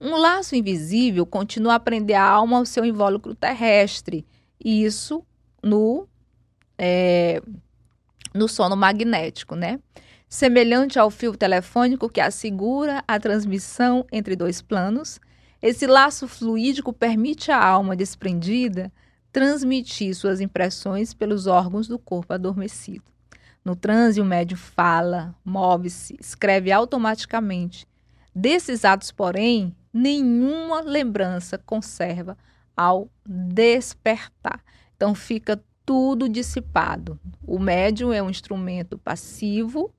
Um 0.00 0.16
laço 0.16 0.54
invisível 0.54 1.24
continua 1.24 1.74
a 1.74 1.80
prender 1.80 2.16
a 2.16 2.24
alma 2.24 2.58
ao 2.58 2.66
seu 2.66 2.84
invólucro 2.84 3.34
terrestre, 3.34 4.26
isso 4.62 5.24
no, 5.62 6.08
é, 6.78 7.42
no 8.34 8.48
sono 8.48 8.76
magnético, 8.76 9.54
né? 9.54 9.78
Semelhante 10.28 10.98
ao 10.98 11.10
fio 11.10 11.36
telefônico 11.36 12.08
que 12.08 12.20
assegura 12.20 13.04
a 13.06 13.20
transmissão 13.20 14.04
entre 14.10 14.34
dois 14.34 14.60
planos, 14.60 15.20
esse 15.62 15.86
laço 15.86 16.28
fluídico 16.28 16.92
permite 16.92 17.50
à 17.50 17.64
alma 17.64 17.96
desprendida 17.96 18.92
transmitir 19.32 20.14
suas 20.14 20.40
impressões 20.40 21.14
pelos 21.14 21.46
órgãos 21.46 21.88
do 21.88 21.98
corpo 21.98 22.32
adormecido. 22.32 23.04
No 23.64 23.74
transe, 23.74 24.20
o 24.20 24.24
médium 24.24 24.58
fala, 24.58 25.34
move-se, 25.44 26.16
escreve 26.20 26.70
automaticamente. 26.70 27.86
Desses 28.34 28.84
atos, 28.84 29.12
porém, 29.12 29.74
nenhuma 29.92 30.80
lembrança 30.80 31.56
conserva 31.56 32.36
ao 32.76 33.08
despertar. 33.24 34.62
Então, 34.96 35.14
fica 35.14 35.62
tudo 35.86 36.28
dissipado. 36.28 37.20
O 37.46 37.58
médium 37.58 38.12
é 38.12 38.22
um 38.22 38.30
instrumento 38.30 38.98
passivo, 38.98 39.94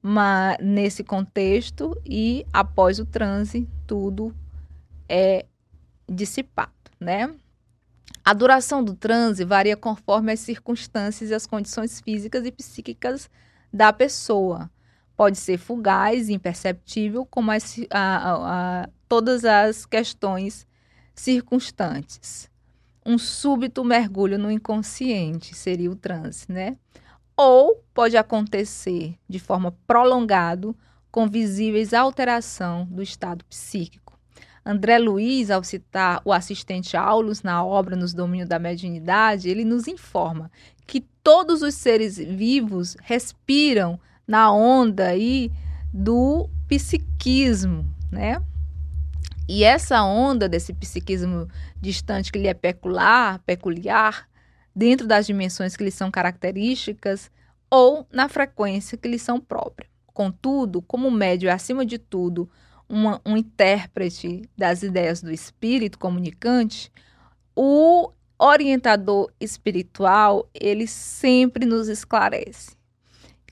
mas 0.00 0.56
nesse 0.60 1.04
contexto, 1.04 1.96
e 2.04 2.44
após 2.52 2.98
o 2.98 3.06
transe, 3.06 3.68
tudo 3.86 4.34
é 5.08 5.46
dissipado, 6.08 6.72
né? 6.98 7.32
A 8.24 8.32
duração 8.32 8.82
do 8.82 8.94
transe 8.94 9.44
varia 9.44 9.76
conforme 9.76 10.32
as 10.32 10.40
circunstâncias 10.40 11.30
e 11.30 11.34
as 11.34 11.46
condições 11.46 12.00
físicas 12.00 12.44
e 12.46 12.52
psíquicas 12.52 13.28
da 13.72 13.92
pessoa. 13.92 14.70
Pode 15.16 15.38
ser 15.38 15.58
fugaz, 15.58 16.28
imperceptível, 16.28 17.26
como 17.26 17.50
as, 17.50 17.78
a, 17.90 18.00
a, 18.00 18.82
a, 18.82 18.88
todas 19.08 19.44
as 19.44 19.84
questões 19.84 20.66
circunstantes. 21.14 22.50
um 23.04 23.18
súbito 23.18 23.84
mergulho 23.84 24.38
no 24.38 24.50
inconsciente, 24.50 25.54
seria 25.54 25.90
o 25.90 25.96
transe, 25.96 26.46
né? 26.48 26.76
Ou 27.36 27.82
pode 27.92 28.16
acontecer 28.16 29.16
de 29.28 29.38
forma 29.38 29.76
prolongada, 29.86 30.74
com 31.10 31.28
visíveis 31.28 31.92
alteração 31.92 32.86
do 32.90 33.02
estado 33.02 33.44
psíquico. 33.44 34.18
André 34.64 34.98
Luiz, 34.98 35.50
ao 35.50 35.62
citar 35.62 36.22
o 36.24 36.32
assistente 36.32 36.96
Aulus 36.96 37.42
na 37.42 37.62
obra 37.64 37.96
Nos 37.96 38.14
Domínios 38.14 38.48
da 38.48 38.58
Mediunidade, 38.58 39.50
ele 39.50 39.64
nos 39.64 39.86
informa 39.86 40.50
que 40.86 41.00
todos 41.22 41.60
os 41.62 41.74
seres 41.74 42.16
vivos 42.16 42.96
respiram 43.02 44.00
na 44.26 44.52
onda 44.52 45.08
aí 45.08 45.50
do 45.92 46.48
psiquismo, 46.68 47.84
né? 48.10 48.42
E 49.48 49.64
essa 49.64 50.02
onda 50.02 50.48
desse 50.48 50.72
psiquismo 50.72 51.48
distante 51.80 52.32
que 52.32 52.38
lhe 52.38 52.48
é 52.48 52.54
peculiar, 52.54 53.40
peculiar, 53.40 54.28
dentro 54.74 55.06
das 55.06 55.26
dimensões 55.26 55.76
que 55.76 55.84
lhe 55.84 55.90
são 55.90 56.10
características 56.10 57.30
ou 57.70 58.06
na 58.10 58.28
frequência 58.28 58.96
que 58.96 59.08
lhe 59.08 59.18
são 59.18 59.40
próprias. 59.40 59.90
Contudo, 60.06 60.80
como 60.80 61.08
o 61.08 61.10
médio 61.10 61.48
é, 61.48 61.52
acima 61.52 61.84
de 61.84 61.98
tudo, 61.98 62.48
uma, 62.88 63.20
um 63.24 63.36
intérprete 63.36 64.48
das 64.56 64.82
ideias 64.82 65.22
do 65.22 65.32
espírito 65.32 65.98
comunicante, 65.98 66.92
o 67.56 68.10
orientador 68.38 69.30
espiritual, 69.40 70.48
ele 70.54 70.86
sempre 70.86 71.64
nos 71.64 71.88
esclarece 71.88 72.81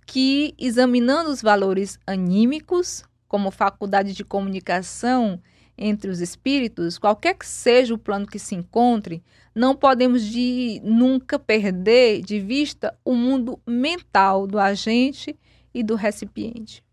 que, 0.07 0.55
examinando 0.59 1.31
os 1.31 1.43
valores 1.43 1.99
anímicos, 2.07 3.05
como 3.29 3.51
faculdade 3.51 4.13
de 4.13 4.25
comunicação 4.25 5.41
entre 5.79 6.11
os 6.11 6.21
espíritos, 6.21 6.99
qualquer 6.99 7.35
que 7.35 7.47
seja 7.47 7.95
o 7.95 7.99
plano 7.99 8.27
que 8.27 8.39
se 8.39 8.55
encontre, 8.55 9.23
não 9.55 9.75
podemos 9.75 10.25
de 10.25 10.81
nunca 10.85 11.39
perder 11.39 12.23
de 12.23 12.39
vista 12.39 12.97
o 13.05 13.15
mundo 13.15 13.59
mental 13.67 14.47
do 14.47 14.59
agente 14.59 15.39
e 15.73 15.83
do 15.83 15.95
recipiente. 15.95 16.85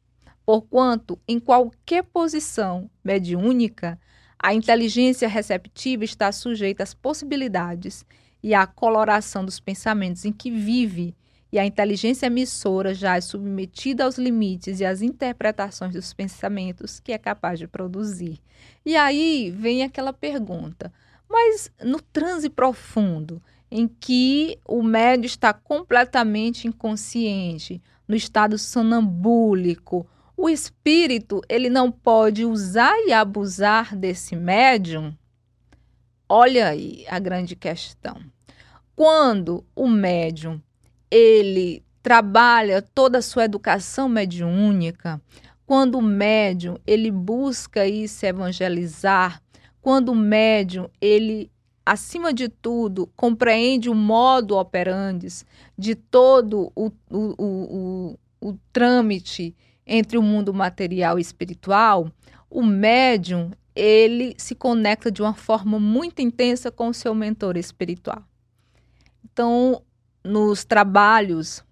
Porquanto, 0.45 1.20
em 1.28 1.39
qualquer 1.39 2.03
posição 2.03 2.89
mediúnica, 3.03 3.99
a 4.39 4.53
inteligência 4.53 5.28
receptiva 5.28 6.05
está 6.05 6.32
sujeita 6.32 6.84
às 6.84 6.93
possibilidades 6.93 8.05
e 8.41 8.53
à 8.53 8.66
coloração 8.66 9.43
dos 9.43 9.60
pensamentos 9.60 10.24
em 10.24 10.32
que 10.32 10.49
vive, 10.49 11.16
e 11.52 11.58
a 11.58 11.66
inteligência 11.66 12.28
emissora 12.28 12.93
já 12.93 13.16
é 13.16 13.22
submetida 13.22 14.04
aos 14.04 14.18
limites 14.18 14.80
e 14.80 14.86
às 14.86 15.02
interpretações 15.02 15.93
dos 15.93 16.14
pensamentos 16.14 17.00
que 17.00 17.12
é 17.12 17.18
capaz 17.18 17.58
de 17.58 17.68
produzir. 17.68 18.39
E 18.86 18.95
aí 18.95 19.52
vem 19.52 19.84
aquela 19.84 20.12
pergunta: 20.12 20.91
mas 21.30 21.72
no 21.84 22.02
transe 22.02 22.50
profundo, 22.50 23.41
em 23.70 23.88
que 23.88 24.60
o 24.66 24.82
médio 24.82 25.26
está 25.26 25.54
completamente 25.54 26.68
inconsciente, 26.68 27.82
no 28.08 28.16
estado 28.16 28.58
sonambúlico, 28.58 30.08
o 30.36 30.50
espírito 30.50 31.41
ele 31.50 31.70
não 31.70 31.91
pode 31.91 32.45
usar 32.45 32.95
e 33.06 33.12
abusar 33.12 33.95
desse 33.95 34.36
médium? 34.36 35.14
Olha 36.30 36.70
aí 36.70 37.06
a 37.10 37.20
grande 37.20 37.56
questão. 37.56 38.22
Quando 38.95 39.66
o 39.76 39.88
médium 39.88 40.62
ele 41.10 41.84
trabalha 42.01 42.82
toda 42.82 43.18
a 43.18 43.22
sua 43.22 43.45
educação 43.45 44.08
mediúnica, 44.08 45.22
quando 45.66 45.95
o 45.97 46.01
médium 46.01 46.78
ele 46.88 47.12
busca 47.12 47.82
aí 47.82 48.08
se 48.08 48.26
evangelizar, 48.26 49.41
quando 49.82 50.10
o 50.10 50.16
médium 50.16 50.89
ele 51.01 51.51
acima 51.86 52.34
de 52.34 52.49
tudo, 52.49 53.08
compreende 53.16 53.89
o 53.89 53.95
modo 53.95 54.58
operandes 54.58 55.45
de 55.78 55.95
todo 55.95 56.72
o, 56.76 56.91
o, 57.10 57.36
o, 57.38 58.20
o, 58.41 58.58
trâmite 58.74 59.55
entre 59.86 60.18
o 60.18 60.22
mundo 60.22 60.53
material 60.53 61.18
e 61.18 61.22
espiritual, 61.22 62.12
o 62.49 62.62
médium 62.62 63.51
ele 63.74 64.36
se 64.38 64.53
conecta 64.53 65.10
de 65.10 65.22
uma 65.22 65.34
forma 65.34 65.80
muito 65.80 66.22
intensa 66.22 66.70
com 66.70 66.89
o 66.89 66.93
seu 66.93 67.16
mentor 67.16 67.55
espiritual. 67.55 68.24
Então, 69.24 69.82
nos 70.28 70.65
trabalhos 70.65 71.63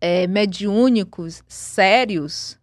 é, 0.00 0.26
mediúnicos 0.26 1.44
sérios, 1.46 2.58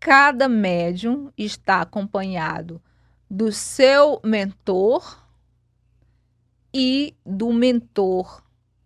cada 0.00 0.48
médium 0.48 1.30
está 1.36 1.82
acompanhado 1.82 2.82
do 3.30 3.52
seu 3.52 4.20
mentor 4.24 5.22
e 6.72 7.14
do 7.24 7.52
mentor 7.52 8.42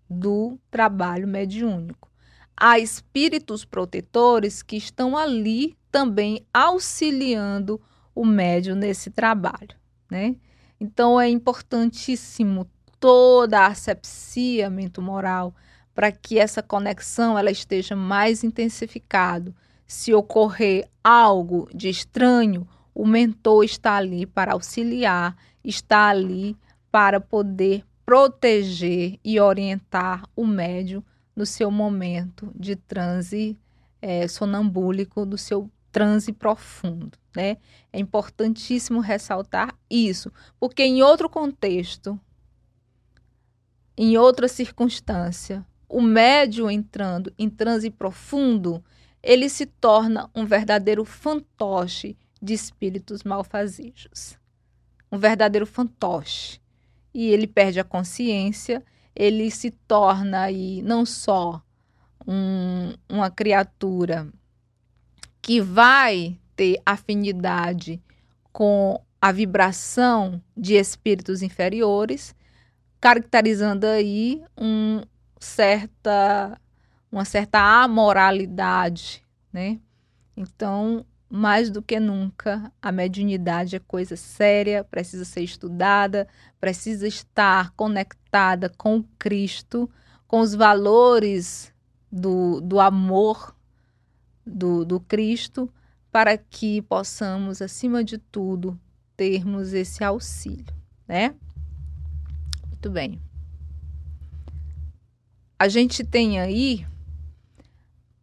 do 0.08 0.58
trabalho 0.70 1.28
mediúnico. 1.28 2.10
Há 2.56 2.78
espíritos 2.78 3.64
protetores 3.64 4.62
que 4.62 4.76
estão 4.76 5.16
ali 5.16 5.76
também 5.90 6.44
auxiliando 6.52 7.80
o 8.14 8.24
médium 8.24 8.74
nesse 8.74 9.10
trabalho, 9.10 9.76
né? 10.10 10.36
Então 10.80 11.20
é 11.20 11.28
importantíssimo 11.28 12.68
toda 13.00 13.60
a 13.60 13.66
asepsia 13.68 14.70
mental-moral 14.70 15.54
para 15.94 16.12
que 16.12 16.38
essa 16.38 16.62
conexão 16.62 17.38
ela 17.38 17.50
esteja 17.50 17.96
mais 17.96 18.44
intensificado. 18.44 19.54
Se 19.86 20.14
ocorrer 20.14 20.88
algo 21.02 21.68
de 21.74 21.88
estranho, 21.88 22.68
o 22.94 23.06
mentor 23.06 23.64
está 23.64 23.96
ali 23.96 24.26
para 24.26 24.52
auxiliar, 24.52 25.36
está 25.64 26.08
ali 26.08 26.56
para 26.90 27.20
poder 27.20 27.84
proteger 28.04 29.18
e 29.24 29.40
orientar 29.40 30.24
o 30.36 30.46
médium 30.46 31.02
no 31.34 31.46
seu 31.46 31.70
momento 31.70 32.52
de 32.54 32.76
transe 32.76 33.56
é, 34.02 34.26
sonambúlico, 34.28 35.24
do 35.24 35.38
seu 35.38 35.70
transe 35.92 36.32
profundo. 36.32 37.18
Né? 37.34 37.56
É 37.92 37.98
importantíssimo 37.98 39.00
ressaltar 39.00 39.74
isso, 39.88 40.32
porque 40.58 40.82
em 40.82 41.02
outro 41.02 41.28
contexto, 41.28 42.18
em 44.02 44.16
outra 44.16 44.48
circunstância, 44.48 45.62
o 45.86 46.00
médium 46.00 46.70
entrando 46.70 47.30
em 47.38 47.50
transe 47.50 47.90
profundo, 47.90 48.82
ele 49.22 49.46
se 49.50 49.66
torna 49.66 50.30
um 50.34 50.46
verdadeiro 50.46 51.04
fantoche 51.04 52.16
de 52.40 52.54
espíritos 52.54 53.22
malfazejos. 53.24 54.38
Um 55.12 55.18
verdadeiro 55.18 55.66
fantoche. 55.66 56.62
E 57.12 57.28
ele 57.28 57.46
perde 57.46 57.78
a 57.78 57.84
consciência, 57.84 58.82
ele 59.14 59.50
se 59.50 59.70
torna 59.70 60.44
aí 60.44 60.80
não 60.80 61.04
só 61.04 61.62
um, 62.26 62.94
uma 63.06 63.30
criatura 63.30 64.32
que 65.42 65.60
vai 65.60 66.38
ter 66.56 66.80
afinidade 66.86 68.02
com 68.50 68.98
a 69.20 69.30
vibração 69.30 70.42
de 70.56 70.72
espíritos 70.72 71.42
inferiores, 71.42 72.34
caracterizando 73.00 73.86
aí 73.86 74.42
um 74.56 75.00
certa, 75.38 76.60
uma 77.10 77.24
certa 77.24 77.82
amoralidade, 77.82 79.24
né? 79.52 79.80
Então, 80.36 81.04
mais 81.28 81.70
do 81.70 81.80
que 81.80 81.98
nunca, 81.98 82.72
a 82.82 82.92
mediunidade 82.92 83.76
é 83.76 83.78
coisa 83.78 84.16
séria, 84.16 84.84
precisa 84.84 85.24
ser 85.24 85.42
estudada, 85.42 86.28
precisa 86.60 87.06
estar 87.06 87.70
conectada 87.72 88.68
com 88.68 89.02
Cristo, 89.18 89.88
com 90.26 90.40
os 90.40 90.54
valores 90.54 91.72
do, 92.10 92.60
do 92.60 92.80
amor 92.80 93.54
do, 94.44 94.84
do 94.84 95.00
Cristo, 95.00 95.72
para 96.10 96.36
que 96.36 96.82
possamos, 96.82 97.62
acima 97.62 98.02
de 98.02 98.18
tudo, 98.18 98.78
termos 99.16 99.72
esse 99.72 100.02
auxílio, 100.02 100.74
né? 101.06 101.34
Muito 102.80 102.90
bem. 102.90 103.20
A 105.58 105.68
gente 105.68 106.02
tem 106.02 106.40
aí 106.40 106.86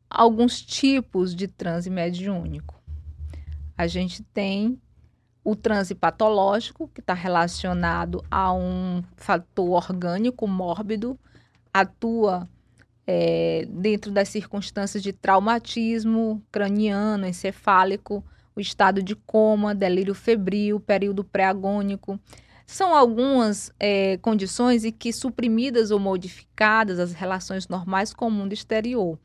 alguns 0.09 0.61
tipos 0.61 1.35
de 1.35 1.47
transe 1.47 1.89
mediúnico 1.89 2.77
a 3.77 3.85
gente 3.85 4.23
tem 4.23 4.81
o 5.43 5.55
transe 5.55 5.93
patológico, 5.93 6.89
que 6.93 6.99
está 6.99 7.13
relacionado 7.13 8.25
a 8.29 8.51
um 8.51 9.03
fator 9.15 9.69
orgânico 9.69 10.47
mórbido, 10.47 11.17
atua 11.71 12.49
é, 13.05 13.67
dentro 13.69 14.11
das 14.11 14.29
circunstâncias 14.29 15.03
de 15.03 15.13
traumatismo 15.13 16.41
craniano, 16.51 17.27
encefálico, 17.27 18.25
o 18.55 18.59
estado 18.59 19.03
de 19.03 19.15
coma, 19.15 19.75
delírio 19.75 20.15
febril, 20.15 20.79
período 20.79 21.23
pré-agônico. 21.23 22.19
São 22.69 22.93
algumas 22.93 23.71
é, 23.79 24.17
condições 24.17 24.83
em 24.83 24.91
que, 24.91 25.13
suprimidas 25.13 25.89
ou 25.89 25.99
modificadas 25.99 26.99
as 26.99 27.13
relações 27.13 27.65
normais 27.69 28.13
com 28.13 28.27
o 28.27 28.31
mundo 28.31 28.51
exterior. 28.51 29.17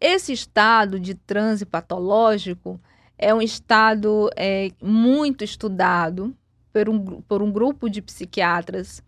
Esse 0.00 0.32
estado 0.32 0.98
de 0.98 1.14
transe 1.14 1.66
patológico 1.66 2.80
é 3.18 3.34
um 3.34 3.42
estado 3.42 4.30
é, 4.34 4.70
muito 4.82 5.44
estudado 5.44 6.34
por 6.72 6.88
um, 6.88 7.20
por 7.22 7.42
um 7.42 7.52
grupo 7.52 7.90
de 7.90 8.00
psiquiatras 8.00 9.02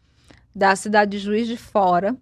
da 0.54 0.76
cidade 0.76 1.12
de 1.12 1.18
Juiz 1.18 1.48
de 1.48 1.56
Fora. 1.56 2.14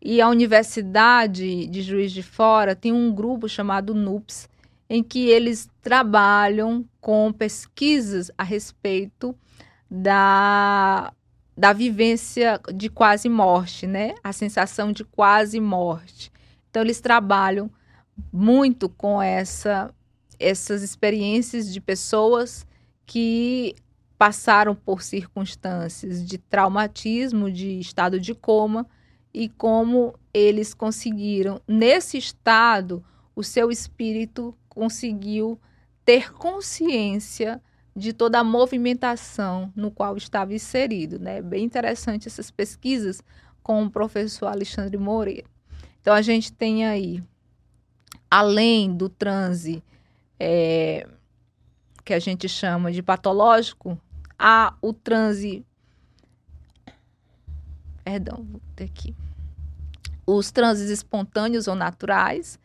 E 0.00 0.20
a 0.20 0.28
Universidade 0.28 1.66
de 1.68 1.80
Juiz 1.80 2.12
de 2.12 2.22
Fora 2.22 2.76
tem 2.76 2.92
um 2.92 3.14
grupo 3.14 3.48
chamado 3.48 3.94
NUPS, 3.94 4.46
em 4.90 5.02
que 5.02 5.28
eles 5.30 5.70
trabalham 5.80 6.84
com 7.00 7.32
pesquisas 7.32 8.30
a 8.36 8.42
respeito 8.42 9.34
da, 9.94 11.12
da 11.54 11.74
vivência 11.74 12.58
de 12.74 12.88
quase 12.88 13.28
morte, 13.28 13.86
né? 13.86 14.14
A 14.24 14.32
sensação 14.32 14.90
de 14.90 15.04
quase 15.04 15.60
morte. 15.60 16.32
Então, 16.70 16.80
eles 16.80 16.98
trabalham 16.98 17.70
muito 18.32 18.88
com 18.88 19.20
essa, 19.20 19.94
essas 20.38 20.82
experiências 20.82 21.70
de 21.70 21.78
pessoas 21.78 22.66
que 23.04 23.74
passaram 24.16 24.74
por 24.74 25.02
circunstâncias 25.02 26.24
de 26.24 26.38
traumatismo, 26.38 27.50
de 27.52 27.78
estado 27.78 28.18
de 28.18 28.34
coma, 28.34 28.86
e 29.34 29.50
como 29.50 30.14
eles 30.32 30.72
conseguiram, 30.72 31.60
nesse 31.68 32.16
estado, 32.16 33.04
o 33.36 33.42
seu 33.42 33.70
espírito 33.70 34.56
conseguiu 34.70 35.60
ter 36.02 36.32
consciência 36.32 37.60
de 37.94 38.12
toda 38.12 38.38
a 38.38 38.44
movimentação 38.44 39.72
no 39.76 39.90
qual 39.90 40.16
estava 40.16 40.54
inserido. 40.54 41.18
Né? 41.18 41.42
Bem 41.42 41.64
interessante 41.64 42.28
essas 42.28 42.50
pesquisas 42.50 43.22
com 43.62 43.84
o 43.84 43.90
professor 43.90 44.46
Alexandre 44.46 44.96
Moreira. 44.96 45.46
Então, 46.00 46.14
a 46.14 46.22
gente 46.22 46.52
tem 46.52 46.86
aí, 46.86 47.22
além 48.30 48.92
do 48.92 49.08
transe 49.08 49.82
é, 50.38 51.06
que 52.04 52.12
a 52.12 52.18
gente 52.18 52.48
chama 52.48 52.90
de 52.90 53.02
patológico, 53.02 53.96
há 54.36 54.74
o 54.82 54.92
transe. 54.92 55.64
Perdão, 58.02 58.44
vou 58.50 58.60
ter 58.74 58.84
aqui. 58.84 59.14
Os 60.26 60.50
transes 60.50 60.90
espontâneos 60.90 61.68
ou 61.68 61.76
naturais, 61.76 62.58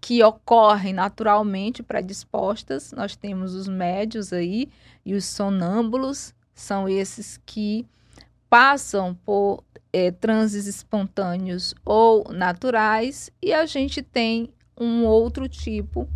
que 0.00 0.22
ocorrem 0.22 0.92
naturalmente 0.92 1.82
predispostas. 1.82 2.92
Nós 2.92 3.16
temos 3.16 3.54
os 3.54 3.68
médios 3.68 4.32
aí 4.32 4.68
e 5.04 5.14
os 5.14 5.24
sonâmbulos, 5.24 6.34
são 6.54 6.88
esses 6.88 7.40
que 7.44 7.86
passam 8.48 9.14
por 9.14 9.62
é, 9.92 10.10
transes 10.10 10.66
espontâneos 10.66 11.74
ou 11.84 12.24
naturais, 12.32 13.30
e 13.42 13.52
a 13.52 13.64
gente 13.66 14.02
tem 14.02 14.52
um 14.78 15.04
outro 15.04 15.48
tipo 15.48 16.08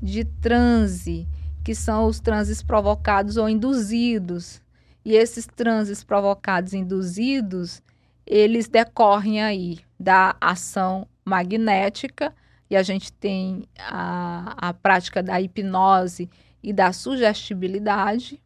de 0.00 0.24
transe 0.24 1.26
que 1.64 1.74
são 1.74 2.06
os 2.06 2.20
transes 2.20 2.62
provocados 2.62 3.36
ou 3.36 3.48
induzidos. 3.48 4.62
E 5.04 5.14
esses 5.14 5.46
transes 5.46 6.04
provocados 6.04 6.72
e 6.72 6.78
induzidos, 6.78 7.82
eles 8.26 8.68
decorrem 8.68 9.42
aí 9.42 9.78
da 9.98 10.36
ação 10.40 11.06
magnética, 11.24 12.34
e 12.70 12.76
a 12.76 12.82
gente 12.82 13.12
tem 13.12 13.64
a, 13.78 14.68
a 14.68 14.74
prática 14.74 15.22
da 15.22 15.40
hipnose 15.40 16.28
e 16.62 16.72
da 16.72 16.92
sugestibilidade. 16.92 18.42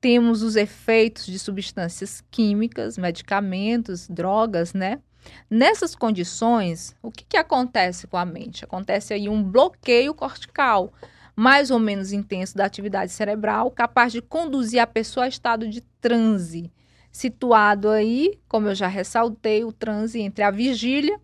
Temos 0.00 0.42
os 0.42 0.56
efeitos 0.56 1.26
de 1.26 1.38
substâncias 1.38 2.22
químicas, 2.30 2.98
medicamentos, 2.98 4.08
drogas, 4.08 4.74
né? 4.74 4.98
Nessas 5.48 5.94
condições, 5.94 6.96
o 7.00 7.10
que, 7.10 7.24
que 7.24 7.36
acontece 7.36 8.08
com 8.08 8.16
a 8.16 8.24
mente? 8.24 8.64
Acontece 8.64 9.14
aí 9.14 9.28
um 9.28 9.42
bloqueio 9.42 10.12
cortical 10.12 10.92
mais 11.34 11.70
ou 11.70 11.78
menos 11.78 12.12
intenso 12.12 12.56
da 12.56 12.64
atividade 12.64 13.10
cerebral, 13.10 13.70
capaz 13.70 14.12
de 14.12 14.20
conduzir 14.20 14.80
a 14.80 14.86
pessoa 14.86 15.24
a 15.24 15.28
estado 15.28 15.68
de 15.68 15.80
transe, 16.00 16.70
situado 17.10 17.88
aí, 17.88 18.38
como 18.48 18.68
eu 18.68 18.74
já 18.74 18.86
ressaltei, 18.86 19.64
o 19.64 19.72
transe 19.72 20.20
entre 20.20 20.44
a 20.44 20.50
vigília 20.50 21.18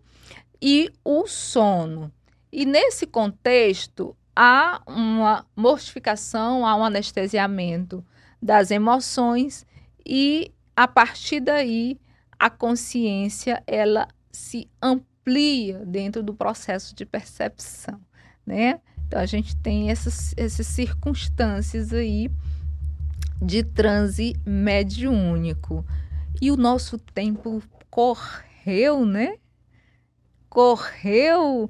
e 0.61 0.91
o 1.03 1.27
sono. 1.27 2.11
E 2.51 2.65
nesse 2.65 3.05
contexto, 3.05 4.15
há 4.35 4.81
uma 4.87 5.45
mortificação, 5.55 6.65
há 6.65 6.75
um 6.75 6.83
anestesiamento 6.83 8.05
das 8.41 8.71
emoções 8.71 9.65
e 10.05 10.51
a 10.75 10.87
partir 10.87 11.39
daí 11.41 11.99
a 12.39 12.49
consciência 12.49 13.61
ela 13.67 14.07
se 14.31 14.69
amplia 14.81 15.85
dentro 15.85 16.23
do 16.23 16.33
processo 16.33 16.95
de 16.95 17.05
percepção, 17.05 17.99
né? 18.45 18.79
Então 19.05 19.19
a 19.19 19.25
gente 19.25 19.55
tem 19.57 19.91
essas, 19.91 20.33
essas 20.37 20.67
circunstâncias 20.67 21.91
aí 21.91 22.31
de 23.41 23.63
transe 23.63 24.35
mediúnico. 24.45 25.85
E 26.41 26.51
o 26.51 26.57
nosso 26.57 26.97
tempo 26.97 27.61
correu, 27.89 29.05
né? 29.05 29.35
Correu. 30.49 31.69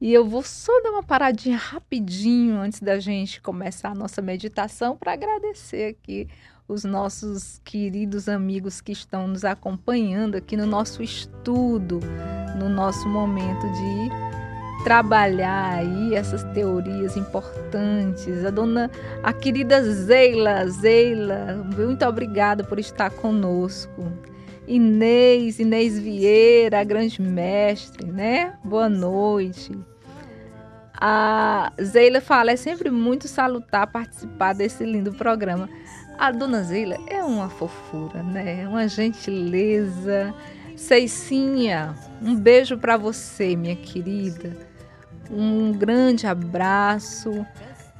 E 0.00 0.14
eu 0.14 0.24
vou 0.24 0.42
só 0.42 0.72
dar 0.80 0.92
uma 0.92 1.02
paradinha 1.02 1.58
rapidinho 1.58 2.56
antes 2.56 2.80
da 2.80 2.98
gente 2.98 3.38
começar 3.42 3.90
a 3.90 3.94
nossa 3.94 4.22
meditação 4.22 4.96
para 4.96 5.12
agradecer 5.12 5.90
aqui 5.90 6.26
os 6.66 6.84
nossos 6.84 7.60
queridos 7.62 8.26
amigos 8.26 8.80
que 8.80 8.92
estão 8.92 9.28
nos 9.28 9.44
acompanhando 9.44 10.36
aqui 10.36 10.56
no 10.56 10.64
nosso 10.64 11.02
estudo, 11.02 12.00
no 12.58 12.70
nosso 12.70 13.06
momento 13.08 13.66
de 13.72 14.84
trabalhar 14.84 15.80
aí 15.80 16.14
essas 16.14 16.44
teorias 16.54 17.14
importantes. 17.18 18.42
A 18.42 18.48
dona, 18.48 18.90
a 19.22 19.34
querida 19.34 19.82
Zeila, 19.82 20.66
Zeila, 20.68 21.62
muito 21.76 22.06
obrigada 22.06 22.64
por 22.64 22.78
estar 22.78 23.10
conosco. 23.10 24.10
Inês, 24.70 25.58
Inês 25.58 25.98
Vieira, 25.98 26.78
a 26.78 26.84
grande 26.84 27.20
mestre, 27.20 28.06
né? 28.06 28.54
Boa 28.62 28.88
noite. 28.88 29.76
A 30.94 31.72
Zeila 31.82 32.20
fala, 32.20 32.52
é 32.52 32.56
sempre 32.56 32.88
muito 32.88 33.26
salutar 33.26 33.88
participar 33.88 34.52
desse 34.52 34.84
lindo 34.84 35.12
programa. 35.12 35.68
A 36.16 36.30
dona 36.30 36.62
Zeila 36.62 36.96
é 37.08 37.20
uma 37.24 37.48
fofura, 37.48 38.22
né? 38.22 38.68
Uma 38.68 38.86
gentileza. 38.86 40.32
Ceicinha, 40.76 41.92
um 42.22 42.36
beijo 42.36 42.78
para 42.78 42.96
você, 42.96 43.56
minha 43.56 43.74
querida. 43.74 44.56
Um 45.28 45.72
grande 45.72 46.28
abraço. 46.28 47.44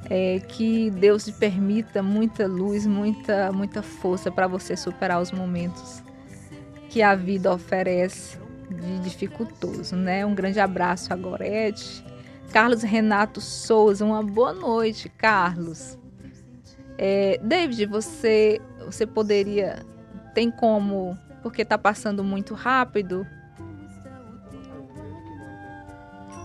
É, 0.09 0.39
que 0.47 0.89
Deus 0.89 1.25
te 1.25 1.33
permita 1.33 2.01
muita 2.01 2.47
luz, 2.47 2.87
muita, 2.87 3.51
muita 3.51 3.83
força 3.83 4.31
para 4.31 4.47
você 4.47 4.75
superar 4.75 5.21
os 5.21 5.31
momentos 5.31 6.01
que 6.91 7.01
a 7.01 7.15
vida 7.15 7.53
oferece 7.53 8.37
de 8.69 8.99
dificultoso, 8.99 9.95
né? 9.95 10.25
Um 10.25 10.35
grande 10.35 10.59
abraço 10.59 11.11
a 11.11 11.15
Gorete. 11.15 12.03
Carlos 12.51 12.83
Renato 12.83 13.39
Souza, 13.39 14.03
uma 14.05 14.21
boa 14.21 14.53
noite, 14.53 15.07
Carlos. 15.07 15.97
É, 16.97 17.39
David, 17.41 17.85
você, 17.85 18.59
você 18.85 19.07
poderia, 19.07 19.85
tem 20.35 20.51
como, 20.51 21.17
porque 21.41 21.61
está 21.61 21.77
passando 21.77 22.23
muito 22.23 22.53
rápido, 22.53 23.25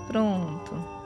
Pronto. 0.06 0.96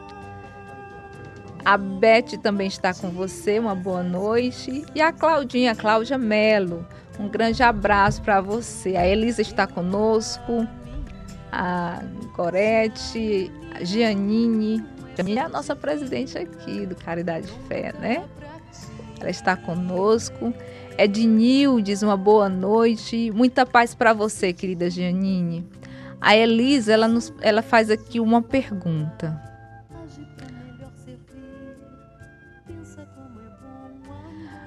A 1.64 1.76
Beth 1.76 2.38
também 2.42 2.68
está 2.68 2.92
com 2.94 3.08
você, 3.10 3.58
uma 3.58 3.74
boa 3.74 4.02
noite. 4.02 4.84
E 4.94 5.00
a 5.00 5.12
Claudinha, 5.12 5.74
Cláudia 5.74 6.18
Melo, 6.18 6.86
um 7.20 7.28
grande 7.28 7.62
abraço 7.62 8.22
para 8.22 8.40
você. 8.40 8.96
A 8.96 9.06
Elisa 9.06 9.42
está 9.42 9.66
conosco, 9.66 10.66
a 11.52 12.02
Gorete, 12.34 13.50
a. 13.74 13.84
Giannine 13.84 14.82
é 15.18 15.40
a 15.40 15.48
nossa 15.48 15.76
presidente 15.76 16.38
aqui 16.38 16.86
do 16.86 16.96
Caridade 16.96 17.46
Fé, 17.68 17.92
né? 18.00 18.24
Ela 19.20 19.28
está 19.28 19.54
conosco. 19.54 20.54
Ednildes, 20.96 22.02
uma 22.02 22.16
boa 22.16 22.48
noite. 22.48 23.30
Muita 23.32 23.66
paz 23.66 23.94
para 23.94 24.14
você, 24.14 24.52
querida 24.52 24.88
Giannine. 24.88 25.66
A 26.20 26.34
Elisa, 26.34 26.92
ela, 26.92 27.06
nos, 27.06 27.32
ela 27.42 27.60
faz 27.60 27.90
aqui 27.90 28.18
uma 28.18 28.40
pergunta. 28.40 29.38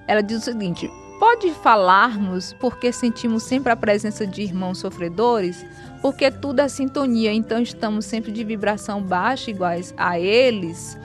Ela 0.08 0.22
diz 0.22 0.38
o 0.38 0.42
seguinte: 0.42 0.90
pode 1.24 1.52
falarmos 1.52 2.52
porque 2.60 2.92
sentimos 2.92 3.44
sempre 3.44 3.72
a 3.72 3.78
presença 3.78 4.28
de 4.28 4.42
irmãos 4.42 4.80
sofredores? 4.80 5.66
Porque 6.02 6.30
tudo 6.30 6.60
é 6.60 6.68
sintonia, 6.68 7.32
então 7.32 7.62
estamos 7.62 8.04
sempre 8.04 8.30
de 8.30 8.44
vibração 8.44 9.02
baixa 9.02 9.50
iguais 9.50 9.94
a 9.96 10.20
eles? 10.20 10.98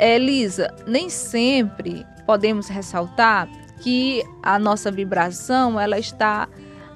Elisa, 0.00 0.74
nem 0.84 1.08
sempre 1.08 2.04
podemos 2.26 2.66
ressaltar 2.66 3.48
que 3.78 4.20
a 4.42 4.58
nossa 4.58 4.90
vibração 4.90 5.78
ela 5.78 5.96
está 5.96 6.48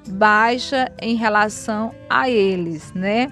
baixa 0.09 0.91
em 1.01 1.15
relação 1.15 1.95
a 2.09 2.29
eles, 2.29 2.91
né? 2.91 3.31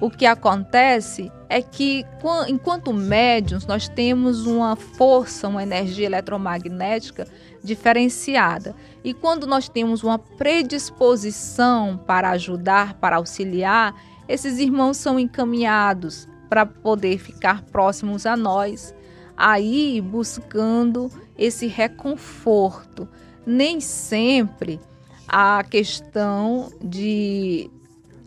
O 0.00 0.10
que 0.10 0.26
acontece 0.26 1.32
é 1.48 1.62
que, 1.62 2.04
enquanto 2.48 2.92
médiums, 2.92 3.66
nós 3.66 3.88
temos 3.88 4.46
uma 4.46 4.76
força, 4.76 5.48
uma 5.48 5.62
energia 5.62 6.06
eletromagnética 6.06 7.26
diferenciada. 7.62 8.74
E 9.02 9.14
quando 9.14 9.46
nós 9.46 9.68
temos 9.68 10.02
uma 10.02 10.18
predisposição 10.18 11.98
para 12.06 12.30
ajudar, 12.30 12.94
para 12.94 13.16
auxiliar, 13.16 13.94
esses 14.28 14.58
irmãos 14.58 14.96
são 14.96 15.18
encaminhados 15.18 16.28
para 16.48 16.66
poder 16.66 17.18
ficar 17.18 17.62
próximos 17.62 18.26
a 18.26 18.36
nós, 18.36 18.94
aí 19.36 20.00
buscando 20.00 21.10
esse 21.38 21.66
reconforto. 21.66 23.08
Nem 23.46 23.80
sempre 23.80 24.80
a 25.28 25.62
questão 25.64 26.70
de 26.82 27.70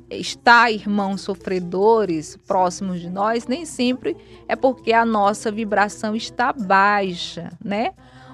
estar 0.09 0.71
irmãos 0.71 1.21
sofredores 1.21 2.37
próximos 2.47 2.99
de 2.99 3.09
nós, 3.09 3.47
nem 3.47 3.65
sempre 3.65 4.15
é 4.47 4.55
porque 4.55 4.93
a 4.93 5.05
nossa 5.05 5.51
vibração 5.51 6.15
está 6.15 6.51
baixa, 6.51 7.51
né? 7.63 7.93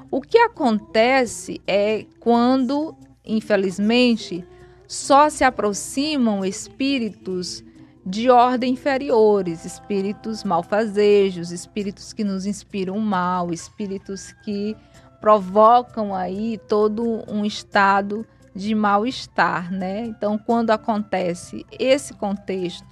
O 0.09 0.21
que 0.21 0.37
acontece 0.37 1.61
é 1.67 2.05
quando, 2.19 2.95
infelizmente, 3.25 4.45
só 4.87 5.29
se 5.29 5.43
aproximam 5.43 6.45
espíritos 6.45 7.63
de 8.05 8.29
ordem 8.29 8.73
inferiores, 8.73 9.65
espíritos 9.65 10.43
malfazejos, 10.43 11.51
espíritos 11.51 12.13
que 12.13 12.23
nos 12.23 12.45
inspiram 12.45 12.99
mal, 12.99 13.51
espíritos 13.51 14.31
que 14.43 14.77
provocam 15.19 16.13
aí 16.13 16.59
todo 16.67 17.23
um 17.27 17.43
estado 17.43 18.25
de 18.55 18.73
mal-estar, 18.73 19.71
né? 19.71 20.05
Então, 20.05 20.37
quando 20.37 20.71
acontece 20.71 21.65
esse 21.77 22.13
contexto, 22.13 22.87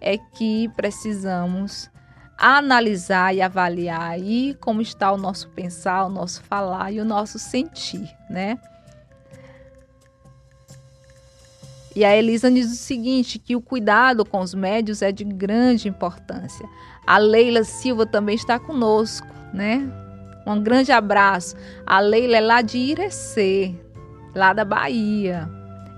é 0.00 0.18
que 0.18 0.68
precisamos 0.76 1.90
analisar 2.36 3.34
e 3.34 3.40
avaliar 3.40 4.02
aí 4.02 4.54
como 4.60 4.82
está 4.82 5.10
o 5.12 5.16
nosso 5.16 5.48
pensar, 5.50 6.04
o 6.04 6.08
nosso 6.08 6.42
falar 6.42 6.92
e 6.92 7.00
o 7.00 7.04
nosso 7.04 7.38
sentir, 7.38 8.10
né? 8.28 8.58
E 11.94 12.04
a 12.04 12.16
Elisa 12.16 12.50
diz 12.50 12.72
o 12.72 12.76
seguinte, 12.76 13.38
que 13.38 13.54
o 13.54 13.60
cuidado 13.60 14.24
com 14.24 14.40
os 14.40 14.54
médios 14.54 15.02
é 15.02 15.12
de 15.12 15.24
grande 15.24 15.88
importância. 15.88 16.66
A 17.06 17.18
Leila 17.18 17.64
Silva 17.64 18.06
também 18.06 18.34
está 18.34 18.58
conosco, 18.58 19.26
né? 19.52 19.86
Um 20.46 20.60
grande 20.60 20.90
abraço. 20.90 21.54
A 21.86 22.00
Leila 22.00 22.38
é 22.38 22.40
lá 22.40 22.62
de 22.62 22.78
Irecê, 22.78 23.74
lá 24.34 24.52
da 24.52 24.64
Bahia. 24.64 25.48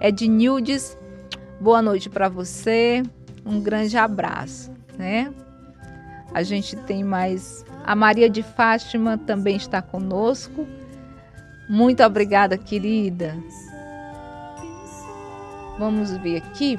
É 0.00 0.10
de 0.10 0.28
Nildes. 0.28 0.98
Boa 1.60 1.80
noite 1.80 2.08
para 2.10 2.28
você. 2.28 3.02
Um 3.44 3.60
grande 3.60 3.96
abraço, 3.96 4.70
né? 4.98 5.32
A 6.32 6.42
gente 6.42 6.76
tem 6.76 7.04
mais 7.04 7.64
a 7.84 7.94
Maria 7.94 8.30
de 8.30 8.42
Fátima 8.42 9.18
também 9.18 9.56
está 9.56 9.82
conosco. 9.82 10.66
Muito 11.68 12.02
obrigada, 12.02 12.56
querida. 12.56 13.36
Vamos 15.78 16.16
ver 16.18 16.38
aqui. 16.38 16.78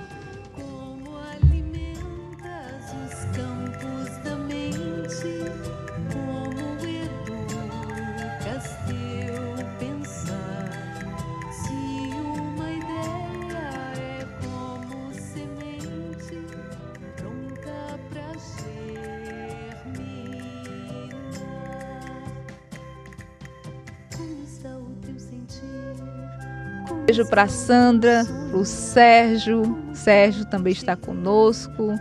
Beijo 27.06 27.24
para 27.28 27.48
Sandra, 27.48 28.26
para 28.26 28.58
o 28.58 28.66
Sérgio. 28.66 29.62
Sérgio 29.94 30.44
também 30.46 30.74
está 30.74 30.96
conosco. 30.96 31.94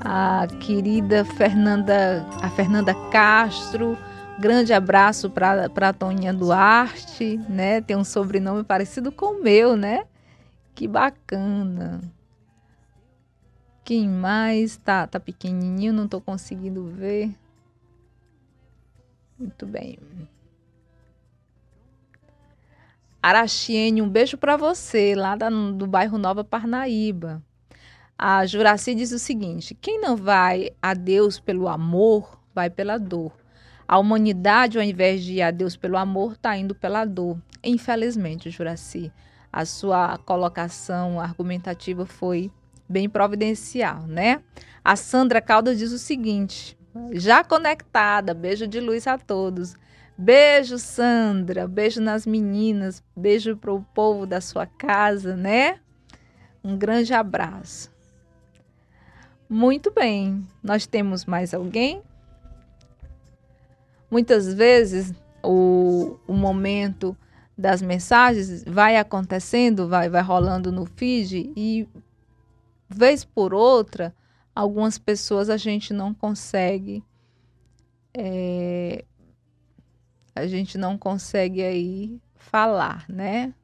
A 0.00 0.46
querida 0.60 1.24
Fernanda, 1.24 2.26
a 2.42 2.50
Fernanda 2.50 2.94
Castro. 3.10 3.96
Grande 4.38 4.72
abraço 4.72 5.30
para 5.30 5.64
a 5.64 5.92
Toninha 5.92 6.34
Duarte, 6.34 7.38
né? 7.48 7.80
Tem 7.80 7.96
um 7.96 8.04
sobrenome 8.04 8.62
parecido 8.62 9.10
com 9.10 9.38
o 9.38 9.42
meu, 9.42 9.74
né? 9.74 10.04
Que 10.74 10.86
bacana. 10.86 12.00
Quem 13.82 14.06
mais? 14.06 14.76
Tá, 14.76 15.06
tá 15.06 15.18
pequenininho, 15.18 15.92
não 15.92 16.04
estou 16.04 16.20
conseguindo 16.20 16.86
ver. 16.86 17.34
Muito 19.38 19.66
bem. 19.66 19.98
Araxiene, 23.22 24.00
um 24.00 24.08
beijo 24.08 24.38
para 24.38 24.56
você, 24.56 25.14
lá 25.14 25.36
da, 25.36 25.50
do 25.50 25.86
bairro 25.86 26.16
Nova 26.16 26.42
Parnaíba. 26.42 27.42
A 28.18 28.46
Juraci 28.46 28.94
diz 28.94 29.12
o 29.12 29.18
seguinte: 29.18 29.74
quem 29.74 30.00
não 30.00 30.16
vai 30.16 30.70
a 30.80 30.94
Deus 30.94 31.38
pelo 31.38 31.68
amor, 31.68 32.40
vai 32.54 32.70
pela 32.70 32.98
dor. 32.98 33.32
A 33.86 33.98
humanidade, 33.98 34.78
ao 34.78 34.84
invés 34.84 35.22
de 35.22 35.34
ir 35.34 35.42
a 35.42 35.50
Deus 35.50 35.76
pelo 35.76 35.96
amor, 35.96 36.32
está 36.32 36.56
indo 36.56 36.74
pela 36.74 37.04
dor. 37.04 37.38
Infelizmente, 37.62 38.48
Juraci, 38.48 39.12
a 39.52 39.64
sua 39.64 40.16
colocação 40.18 41.20
argumentativa 41.20 42.06
foi 42.06 42.50
bem 42.88 43.08
providencial, 43.08 44.06
né? 44.06 44.42
A 44.82 44.96
Sandra 44.96 45.42
Caldas 45.42 45.78
diz 45.78 45.92
o 45.92 45.98
seguinte: 45.98 46.78
já 47.12 47.44
conectada, 47.44 48.32
beijo 48.32 48.66
de 48.66 48.80
luz 48.80 49.06
a 49.06 49.18
todos. 49.18 49.76
Beijo, 50.22 50.78
Sandra. 50.78 51.66
Beijo 51.66 51.98
nas 51.98 52.26
meninas. 52.26 53.02
Beijo 53.16 53.56
para 53.56 53.72
o 53.72 53.82
povo 53.94 54.26
da 54.26 54.38
sua 54.38 54.66
casa, 54.66 55.34
né? 55.34 55.80
Um 56.62 56.76
grande 56.76 57.14
abraço. 57.14 57.90
Muito 59.48 59.90
bem. 59.90 60.46
Nós 60.62 60.86
temos 60.86 61.24
mais 61.24 61.54
alguém? 61.54 62.02
Muitas 64.10 64.52
vezes 64.52 65.14
o, 65.42 66.18
o 66.28 66.34
momento 66.34 67.16
das 67.56 67.80
mensagens 67.80 68.62
vai 68.64 68.98
acontecendo, 68.98 69.88
vai, 69.88 70.10
vai 70.10 70.20
rolando 70.20 70.70
no 70.70 70.84
feed 70.84 71.50
e 71.56 71.88
vez 72.86 73.24
por 73.24 73.54
outra, 73.54 74.14
algumas 74.54 74.98
pessoas 74.98 75.48
a 75.48 75.56
gente 75.56 75.94
não 75.94 76.12
consegue 76.12 77.02
é, 78.12 79.04
a 80.34 80.46
gente 80.46 80.78
não 80.78 80.96
consegue 80.96 81.62
aí 81.62 82.20
falar, 82.36 83.04
né? 83.08 83.54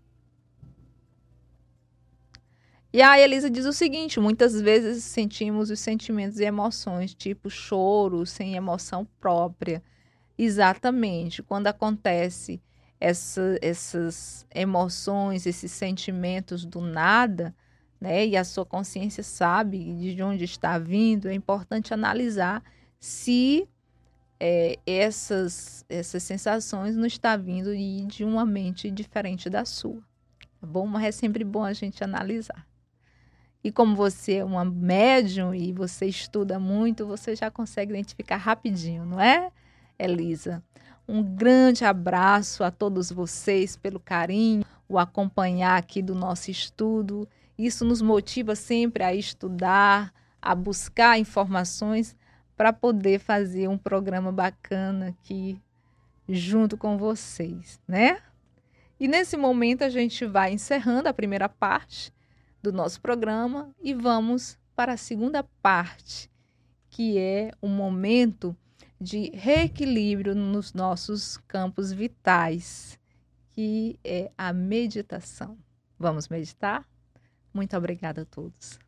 E 2.93 3.03
a 3.03 3.19
Elisa 3.21 3.51
diz 3.51 3.67
o 3.67 3.73
seguinte: 3.73 4.19
muitas 4.19 4.61
vezes 4.61 5.05
sentimos 5.05 5.71
os 5.71 5.81
sentimentos 5.81 6.41
e 6.41 6.45
emoções, 6.45 7.15
tipo 7.15 7.51
choro, 7.51 8.25
sem 8.25 8.55
emoção 8.55 9.07
própria. 9.21 9.83
Exatamente. 10.39 11.43
Quando 11.43 11.67
acontece 11.67 12.61
essa, 13.01 13.59
essas 13.61 14.47
emoções, 14.55 15.47
esses 15.47 15.71
sentimentos 15.73 16.65
do 16.65 16.81
nada, 16.81 17.55
né? 18.01 18.27
E 18.27 18.37
a 18.37 18.45
sua 18.45 18.65
consciência 18.65 19.23
sabe 19.23 20.15
de 20.15 20.23
onde 20.23 20.45
está 20.45 20.79
vindo, 20.79 21.29
é 21.29 21.35
importante 21.35 21.93
analisar 21.93 22.63
se 22.99 23.69
é, 24.39 24.79
essas, 24.87 25.85
essas 25.89 26.23
sensações 26.23 26.97
não 26.97 27.07
está 27.07 27.37
vindo 27.37 27.71
de 28.07 28.25
uma 28.25 28.45
mente 28.45 28.91
diferente 28.91 29.49
da 29.49 29.65
sua. 29.65 30.01
Tá 30.61 30.67
bom? 30.67 30.87
Mas 30.87 31.05
é 31.05 31.13
sempre 31.13 31.45
bom 31.45 31.65
a 31.65 31.73
gente 31.73 32.03
analisar. 32.05 32.67
E 33.63 33.73
como 33.73 33.97
você 33.97 34.35
é 34.35 34.45
uma 34.45 34.65
médium 34.65 35.55
e 35.55 35.73
você 35.73 36.07
estuda 36.07 36.59
muito, 36.59 37.07
você 37.07 37.35
já 37.35 37.51
consegue 37.51 37.93
identificar 37.93 38.37
rapidinho, 38.37 39.05
não 39.05 39.21
é, 39.21 39.51
Elisa? 39.99 40.63
Um 41.09 41.23
grande 41.23 41.85
abraço 41.85 42.63
a 42.63 42.71
todos 42.71 43.11
vocês 43.11 43.77
pelo 43.77 43.99
carinho, 43.99 44.65
o 44.89 44.99
acompanhar 44.99 45.77
aqui 45.77 46.03
do 46.03 46.15
nosso 46.15 46.51
estudo. 46.51 47.29
Isso 47.59 47.85
nos 47.85 48.03
motiva 48.03 48.55
sempre 48.55 49.03
a 49.03 49.15
estudar, 49.15 50.13
a 50.41 50.55
buscar 50.55 51.19
informações 51.19 52.15
para 52.57 52.73
poder 52.73 53.19
fazer 53.19 53.69
um 53.69 53.77
programa 53.77 54.33
bacana 54.33 55.09
aqui 55.09 55.61
junto 56.29 56.77
com 56.77 56.97
vocês, 56.97 57.81
né? 57.87 58.21
E 58.99 59.07
nesse 59.07 59.37
momento 59.37 59.83
a 59.83 59.91
gente 59.91 60.25
vai 60.25 60.53
encerrando 60.53 61.09
a 61.09 61.15
primeira 61.15 61.49
parte 61.49 62.13
do 62.63 62.73
nosso 62.73 63.01
programa 63.01 63.71
e 63.81 63.93
vamos 63.93 64.59
para 64.75 64.95
a 64.95 64.97
segunda 64.97 65.45
parte, 65.63 66.31
que 66.89 67.19
é 67.19 67.53
o 67.61 67.69
momento 67.69 68.57
de 69.01 69.31
reequilíbrio 69.35 70.35
nos 70.35 70.73
nossos 70.73 71.37
campos 71.47 71.93
vitais, 71.93 72.99
que 73.51 73.99
é 74.03 74.31
a 74.37 74.53
meditação. 74.53 75.59
Vamos 75.99 76.29
meditar? 76.29 76.87
Muito 77.53 77.77
obrigada 77.77 78.23
a 78.23 78.25
todos. 78.25 78.79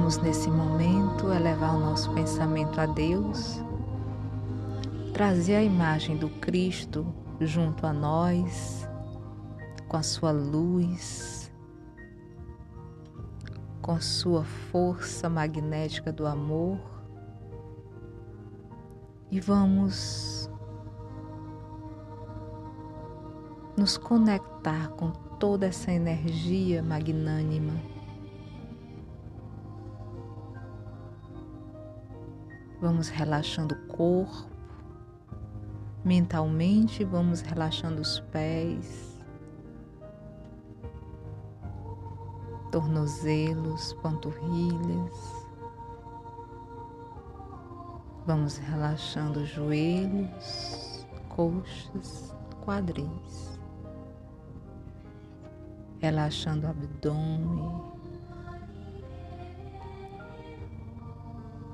Vamos 0.00 0.16
nesse 0.16 0.50
momento 0.50 1.30
elevar 1.30 1.76
o 1.76 1.78
nosso 1.78 2.10
pensamento 2.14 2.80
a 2.80 2.86
Deus, 2.86 3.62
trazer 5.12 5.56
a 5.56 5.62
imagem 5.62 6.16
do 6.16 6.30
Cristo 6.40 7.06
junto 7.38 7.86
a 7.86 7.92
nós, 7.92 8.88
com 9.86 9.98
a 9.98 10.02
sua 10.02 10.30
luz, 10.32 11.52
com 13.82 13.92
a 13.92 14.00
sua 14.00 14.42
força 14.42 15.28
magnética 15.28 16.10
do 16.10 16.26
amor. 16.26 16.80
E 19.30 19.38
vamos 19.38 20.50
nos 23.76 23.98
conectar 23.98 24.88
com 24.92 25.10
toda 25.38 25.66
essa 25.66 25.92
energia 25.92 26.82
magnânima. 26.82 27.89
Vamos 32.80 33.08
relaxando 33.08 33.74
o 33.74 33.86
corpo, 33.88 34.48
mentalmente 36.02 37.04
vamos 37.04 37.42
relaxando 37.42 38.00
os 38.00 38.20
pés, 38.32 39.22
tornozelos, 42.70 43.92
panturrilhas. 44.02 45.46
Vamos 48.26 48.56
relaxando 48.58 49.40
os 49.40 49.48
joelhos, 49.50 51.06
coxas, 51.28 52.34
quadris. 52.64 53.60
Relaxando 55.98 56.66
o 56.66 56.70
abdômen, 56.70 57.99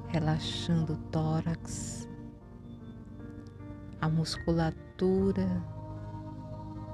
relaxando 0.09 0.95
o 0.95 0.97
tórax, 1.11 2.09
a 4.01 4.09
musculatura 4.09 5.47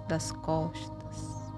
das 0.09 0.33
costas 0.33 1.53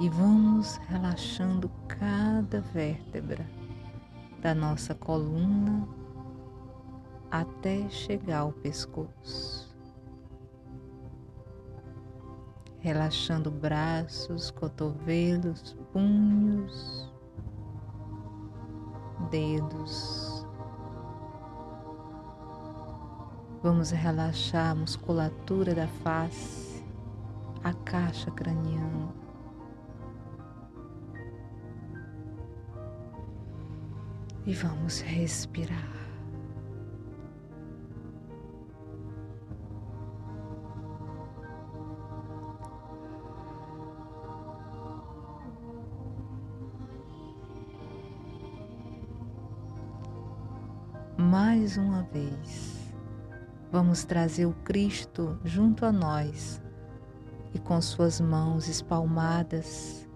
e 0.00 0.08
vamos 0.08 0.76
relaxando 0.88 1.70
cada 1.88 2.60
vértebra 2.60 3.48
da 4.40 4.54
nossa 4.54 4.94
coluna 4.94 5.88
até 7.30 7.88
chegar 7.88 8.40
ao 8.40 8.52
pescoço. 8.52 9.72
relaxando 12.82 13.48
braços, 13.48 14.50
cotovelos, 14.50 15.76
punhos, 15.92 17.11
dedos. 19.30 20.46
Vamos 23.62 23.90
relaxar 23.90 24.72
a 24.72 24.74
musculatura 24.74 25.74
da 25.74 25.86
face, 25.86 26.84
a 27.62 27.72
caixa 27.72 28.30
craniana. 28.30 29.14
E 34.44 34.52
vamos 34.54 35.00
respirar. 35.00 36.01
Mais 51.72 51.76
uma 51.76 52.02
vez. 52.02 52.92
Vamos 53.70 54.04
trazer 54.04 54.44
o 54.44 54.52
Cristo 54.64 55.38
junto 55.42 55.86
a 55.86 55.92
nós 55.92 56.60
e 57.54 57.58
com 57.58 57.80
suas 57.80 58.20
mãos 58.20 58.68
espalmadas 58.68 60.06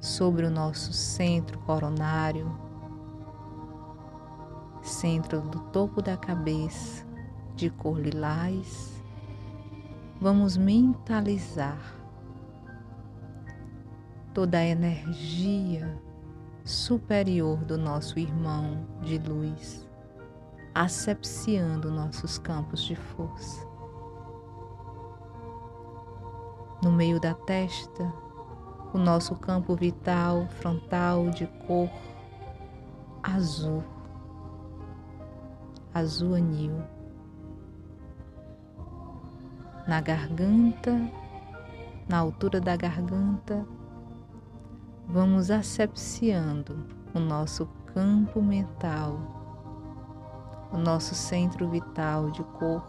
sobre 0.00 0.46
o 0.46 0.50
nosso 0.50 0.92
centro 0.92 1.58
coronário, 1.60 2.56
centro 4.82 5.40
do 5.40 5.60
topo 5.70 6.00
da 6.00 6.16
cabeça, 6.16 7.04
de 7.56 7.70
cor 7.70 7.98
lilás, 7.98 9.02
vamos 10.20 10.56
mentalizar 10.56 11.96
toda 14.32 14.58
a 14.58 14.64
energia 14.64 16.00
superior 16.64 17.64
do 17.64 17.76
nosso 17.76 18.18
irmão 18.18 18.86
de 19.02 19.18
luz 19.18 19.83
asepsiando 20.74 21.88
nossos 21.88 22.36
campos 22.36 22.82
de 22.82 22.96
força. 22.96 23.64
No 26.82 26.90
meio 26.90 27.20
da 27.20 27.32
testa, 27.32 28.12
o 28.92 28.98
nosso 28.98 29.36
campo 29.36 29.76
vital 29.76 30.48
frontal 30.48 31.30
de 31.30 31.46
cor 31.66 31.88
azul, 33.22 33.84
azul 35.94 36.34
anil. 36.34 36.82
Na 39.86 40.00
garganta, 40.00 40.92
na 42.08 42.18
altura 42.18 42.60
da 42.60 42.76
garganta, 42.76 43.64
vamos 45.06 45.50
asepsiando 45.50 46.86
o 47.14 47.20
nosso 47.20 47.66
campo 47.94 48.42
mental 48.42 49.33
o 50.74 50.76
nosso 50.76 51.14
centro 51.14 51.68
vital 51.68 52.32
de 52.32 52.42
cor 52.42 52.84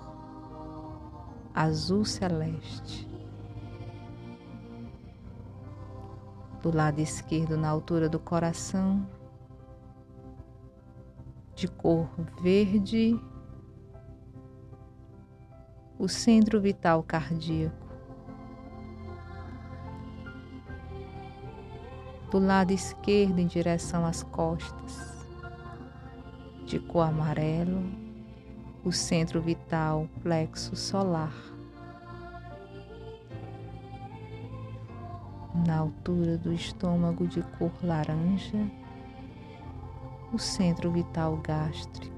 azul 1.54 2.04
celeste. 2.04 3.08
Do 6.64 6.76
lado 6.76 7.00
esquerdo, 7.00 7.56
na 7.56 7.70
altura 7.70 8.10
do 8.10 8.18
coração, 8.18 9.08
de 11.54 11.68
cor 11.68 12.10
verde, 12.42 13.22
o 16.00 16.08
centro 16.08 16.60
vital 16.60 17.04
cardíaco. 17.04 17.86
Do 22.32 22.40
lado 22.40 22.72
esquerdo, 22.72 23.38
em 23.38 23.46
direção 23.46 24.08
às 24.08 24.24
costas, 24.24 25.15
de 26.66 26.80
cor 26.80 27.08
amarelo, 27.08 27.84
o 28.84 28.92
centro 28.92 29.40
vital 29.40 30.10
plexo 30.24 30.76
solar. 30.76 31.34
Na 35.66 35.78
altura 35.78 36.38
do 36.38 36.52
estômago 36.52 37.28
de 37.28 37.42
cor 37.58 37.72
laranja, 37.84 38.70
o 40.34 40.40
centro 40.40 40.92
vital 40.92 41.38
gástrico. 41.38 42.15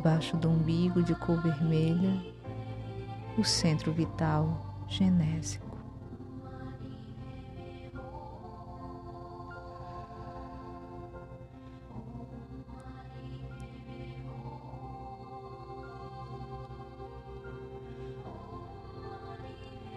Abaixo 0.00 0.34
do 0.34 0.48
umbigo 0.48 1.02
de 1.02 1.14
cor 1.14 1.42
vermelha, 1.42 2.10
o 3.36 3.44
centro 3.44 3.92
vital 3.92 4.82
genésico. 4.88 5.68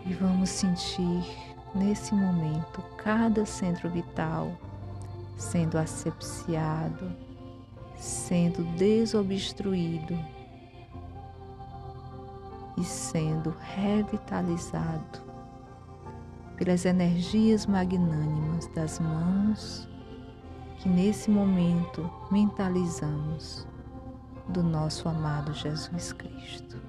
E 0.06 0.14
vamos 0.16 0.50
sentir 0.50 1.24
nesse 1.74 2.14
momento 2.14 2.84
cada 2.98 3.46
centro 3.46 3.90
vital 3.90 4.52
sendo 5.38 5.78
asepsiado 5.78 7.23
sendo 8.04 8.66
desobstruído 8.76 10.20
e 12.78 12.84
sendo 12.84 13.56
revitalizado 13.62 15.22
pelas 16.58 16.84
energias 16.84 17.66
magnânimas 17.66 18.68
das 18.76 19.00
mãos 19.00 19.88
que 20.80 20.90
nesse 20.90 21.32
momento 21.32 22.12
mentalizamos 22.30 23.66
do 24.50 24.62
nosso 24.62 25.08
amado 25.08 25.54
Jesus 25.54 26.12
Cristo. 26.12 26.83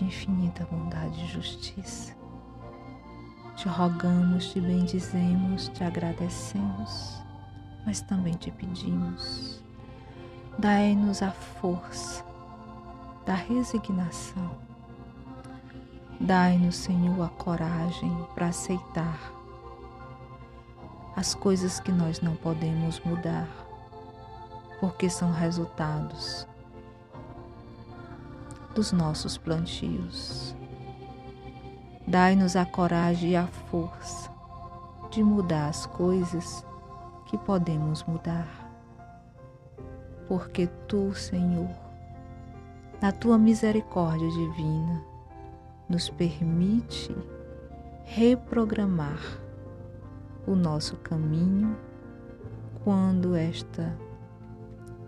De 0.00 0.06
infinita 0.06 0.66
bondade 0.70 1.22
e 1.22 1.26
justiça, 1.26 2.16
te 3.54 3.68
rogamos, 3.68 4.50
te 4.50 4.58
bendizemos, 4.58 5.68
te 5.68 5.84
agradecemos, 5.84 7.20
mas 7.84 8.00
também 8.00 8.32
te 8.32 8.50
pedimos, 8.50 9.62
dai-nos 10.58 11.22
a 11.22 11.30
força 11.30 12.24
da 13.26 13.34
resignação. 13.34 14.50
Dai-nos, 16.18 16.76
Senhor, 16.76 17.22
a 17.22 17.28
coragem 17.28 18.26
para 18.34 18.48
aceitar 18.48 19.18
as 21.16 21.34
coisas 21.34 21.80
que 21.80 21.92
nós 21.92 22.20
não 22.20 22.36
podemos 22.36 23.00
mudar, 23.00 23.48
porque 24.80 25.10
são 25.10 25.30
resultados 25.32 26.46
dos 28.74 28.92
nossos 28.92 29.36
plantios. 29.36 30.54
Dai-nos 32.06 32.56
a 32.56 32.64
coragem 32.64 33.30
e 33.30 33.36
a 33.36 33.46
força 33.46 34.30
de 35.10 35.22
mudar 35.22 35.68
as 35.68 35.86
coisas 35.86 36.64
que 37.26 37.36
podemos 37.38 38.02
mudar. 38.04 38.48
Porque 40.28 40.68
tu, 40.86 41.12
Senhor, 41.14 41.70
na 43.00 43.10
tua 43.10 43.36
misericórdia 43.36 44.28
divina, 44.28 45.02
nos 45.88 46.08
permite 46.08 47.14
reprogramar 48.04 49.20
o 50.46 50.54
nosso 50.54 50.96
caminho 50.96 51.76
quando 52.84 53.34
esta 53.34 53.96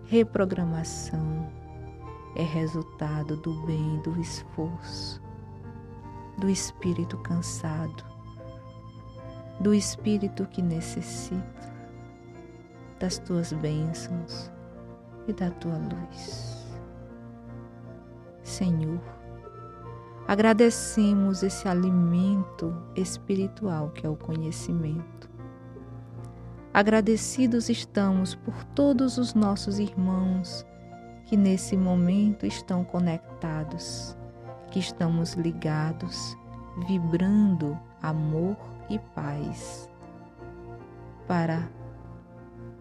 reprogramação 0.07 1.51
é 2.35 2.43
resultado 2.43 3.37
do 3.37 3.53
bem, 3.67 3.99
do 3.99 4.19
esforço, 4.19 5.23
do 6.39 6.49
espírito 6.49 7.19
cansado, 7.19 8.05
do 9.61 9.75
espírito 9.75 10.47
que 10.47 10.63
necessita 10.63 11.73
das 12.99 13.19
tuas 13.19 13.53
bênçãos 13.53 14.51
e 15.27 15.33
da 15.33 15.51
tua 15.51 15.77
luz. 15.77 16.67
Senhor, 18.43 19.01
agradecemos 20.27 21.43
esse 21.43 21.69
alimento 21.69 22.75
espiritual 22.97 23.91
que 23.91 24.07
é 24.07 24.09
o 24.09 24.17
conhecimento. 24.17 25.31
Agradecidos 26.73 27.69
estamos 27.69 28.35
por 28.35 28.65
todos 28.65 29.19
os 29.19 29.35
nossos 29.35 29.79
irmãos 29.79 30.65
que 31.33 31.37
nesse 31.39 31.79
momento 31.79 32.45
estão 32.45 32.85
conectados, 32.85 34.15
que 34.71 34.79
estamos 34.79 35.33
ligados, 35.33 36.37
vibrando 36.87 37.75
amor 38.03 38.55
e 38.91 38.99
paz 39.15 39.89
para 41.27 41.71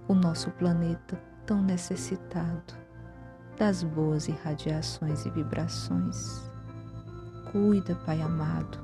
o 0.06 0.14
nosso 0.14 0.52
planeta 0.52 1.16
tão 1.46 1.62
necessitado 1.62 2.74
das 3.58 3.84
boas 3.84 4.28
irradiações 4.28 5.26
e 5.26 5.30
vibrações. 5.30 6.42
Cuida, 7.54 7.96
Pai 8.06 8.22
amado, 8.22 8.80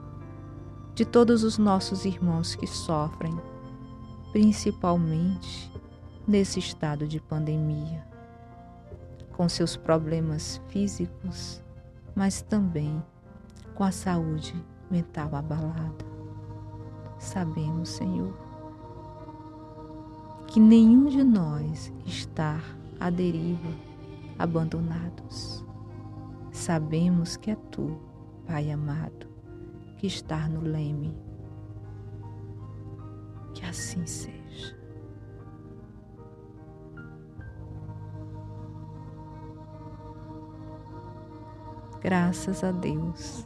de 0.95 1.03
todos 1.03 1.43
os 1.43 1.57
nossos 1.57 2.05
irmãos 2.05 2.55
que 2.55 2.67
sofrem, 2.67 3.37
principalmente 4.31 5.69
nesse 6.25 6.57
estado 6.57 7.05
de 7.05 7.19
pandemia 7.19 8.06
com 9.37 9.47
seus 9.47 9.77
problemas 9.77 10.59
físicos, 10.67 11.63
mas 12.15 12.41
também 12.41 13.03
com 13.75 13.83
a 13.83 13.91
saúde 13.91 14.55
mental 14.89 15.35
abalada. 15.35 16.03
Sabemos, 17.19 17.89
Senhor, 17.89 18.35
que 20.47 20.59
nenhum 20.59 21.05
de 21.05 21.23
nós 21.23 21.93
está 22.03 22.59
à 22.99 23.11
deriva, 23.11 23.69
abandonados. 24.39 25.63
Sabemos 26.51 27.37
que 27.37 27.51
é 27.51 27.55
Tu, 27.69 27.95
Pai 28.47 28.71
amado, 28.71 29.27
que 29.97 30.07
está 30.07 30.49
no 30.49 30.61
leme. 30.61 31.15
Que 33.53 33.63
assim 33.65 34.03
seja. 34.07 34.36
Graças 42.01 42.63
a 42.63 42.71
Deus. 42.71 43.45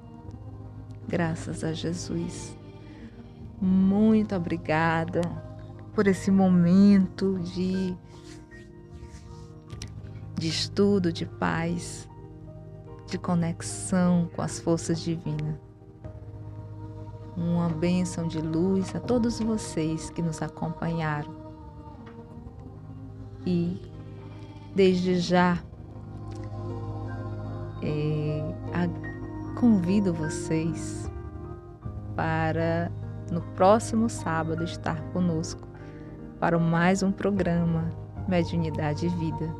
Graças 1.07 1.63
a 1.63 1.73
Jesus. 1.73 2.57
Muito 3.61 4.35
obrigada 4.35 5.21
por 5.93 6.07
esse 6.07 6.31
momento 6.31 7.39
de, 7.39 7.95
de 10.35 10.47
estudo, 10.47 11.11
de 11.11 11.25
paz, 11.25 12.09
de 13.07 13.17
conexão 13.17 14.29
com 14.35 14.41
as 14.41 14.59
forças 14.59 14.99
divinas. 14.99 15.55
Uma 17.35 17.69
bênção 17.69 18.27
de 18.27 18.39
luz 18.39 18.95
a 18.95 18.99
todos 18.99 19.39
vocês 19.39 20.09
que 20.09 20.21
nos 20.21 20.41
acompanharam. 20.41 21.33
E 23.45 23.81
desde 24.75 25.19
já 25.19 25.61
é, 27.81 28.55
a, 28.73 29.59
convido 29.59 30.13
vocês 30.13 31.11
para 32.15 32.91
no 33.31 33.41
próximo 33.55 34.09
sábado 34.09 34.63
estar 34.63 35.01
conosco 35.13 35.67
para 36.39 36.59
mais 36.59 37.01
um 37.01 37.11
programa 37.11 37.89
Mediunidade 38.27 39.05
e 39.05 39.09
Vida. 39.09 39.53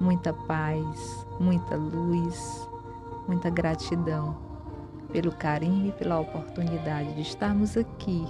Muita 0.00 0.32
paz, 0.32 1.26
muita 1.38 1.76
luz, 1.76 2.68
muita 3.28 3.50
gratidão 3.50 4.36
pelo 5.12 5.30
carinho 5.30 5.88
e 5.88 5.92
pela 5.92 6.18
oportunidade 6.18 7.14
de 7.14 7.20
estarmos 7.20 7.76
aqui 7.76 8.26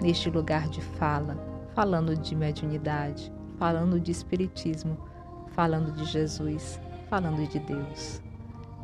neste 0.00 0.30
lugar 0.30 0.68
de 0.68 0.80
fala, 0.80 1.36
falando 1.74 2.16
de 2.16 2.34
mediunidade, 2.34 3.32
falando 3.58 4.00
de 4.00 4.12
espiritismo, 4.12 4.96
falando 5.48 5.92
de 5.92 6.04
Jesus, 6.04 6.80
falando 7.08 7.46
de 7.48 7.58
Deus. 7.58 8.22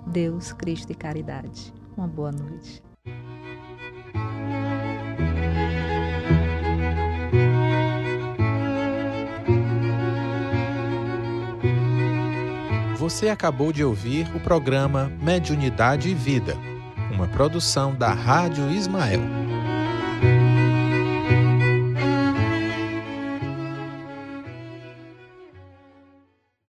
Deus, 0.06 0.52
Cristo 0.52 0.92
e 0.92 0.94
caridade. 0.94 1.74
Uma 1.96 2.06
boa 2.06 2.30
noite. 2.30 2.82
Você 12.96 13.28
acabou 13.28 13.72
de 13.72 13.84
ouvir 13.84 14.26
o 14.34 14.40
programa 14.40 15.12
Mediunidade 15.22 16.08
e 16.08 16.14
Vida, 16.14 16.56
uma 17.12 17.28
produção 17.28 17.94
da 17.94 18.12
Rádio 18.12 18.70
Ismael. 18.70 19.45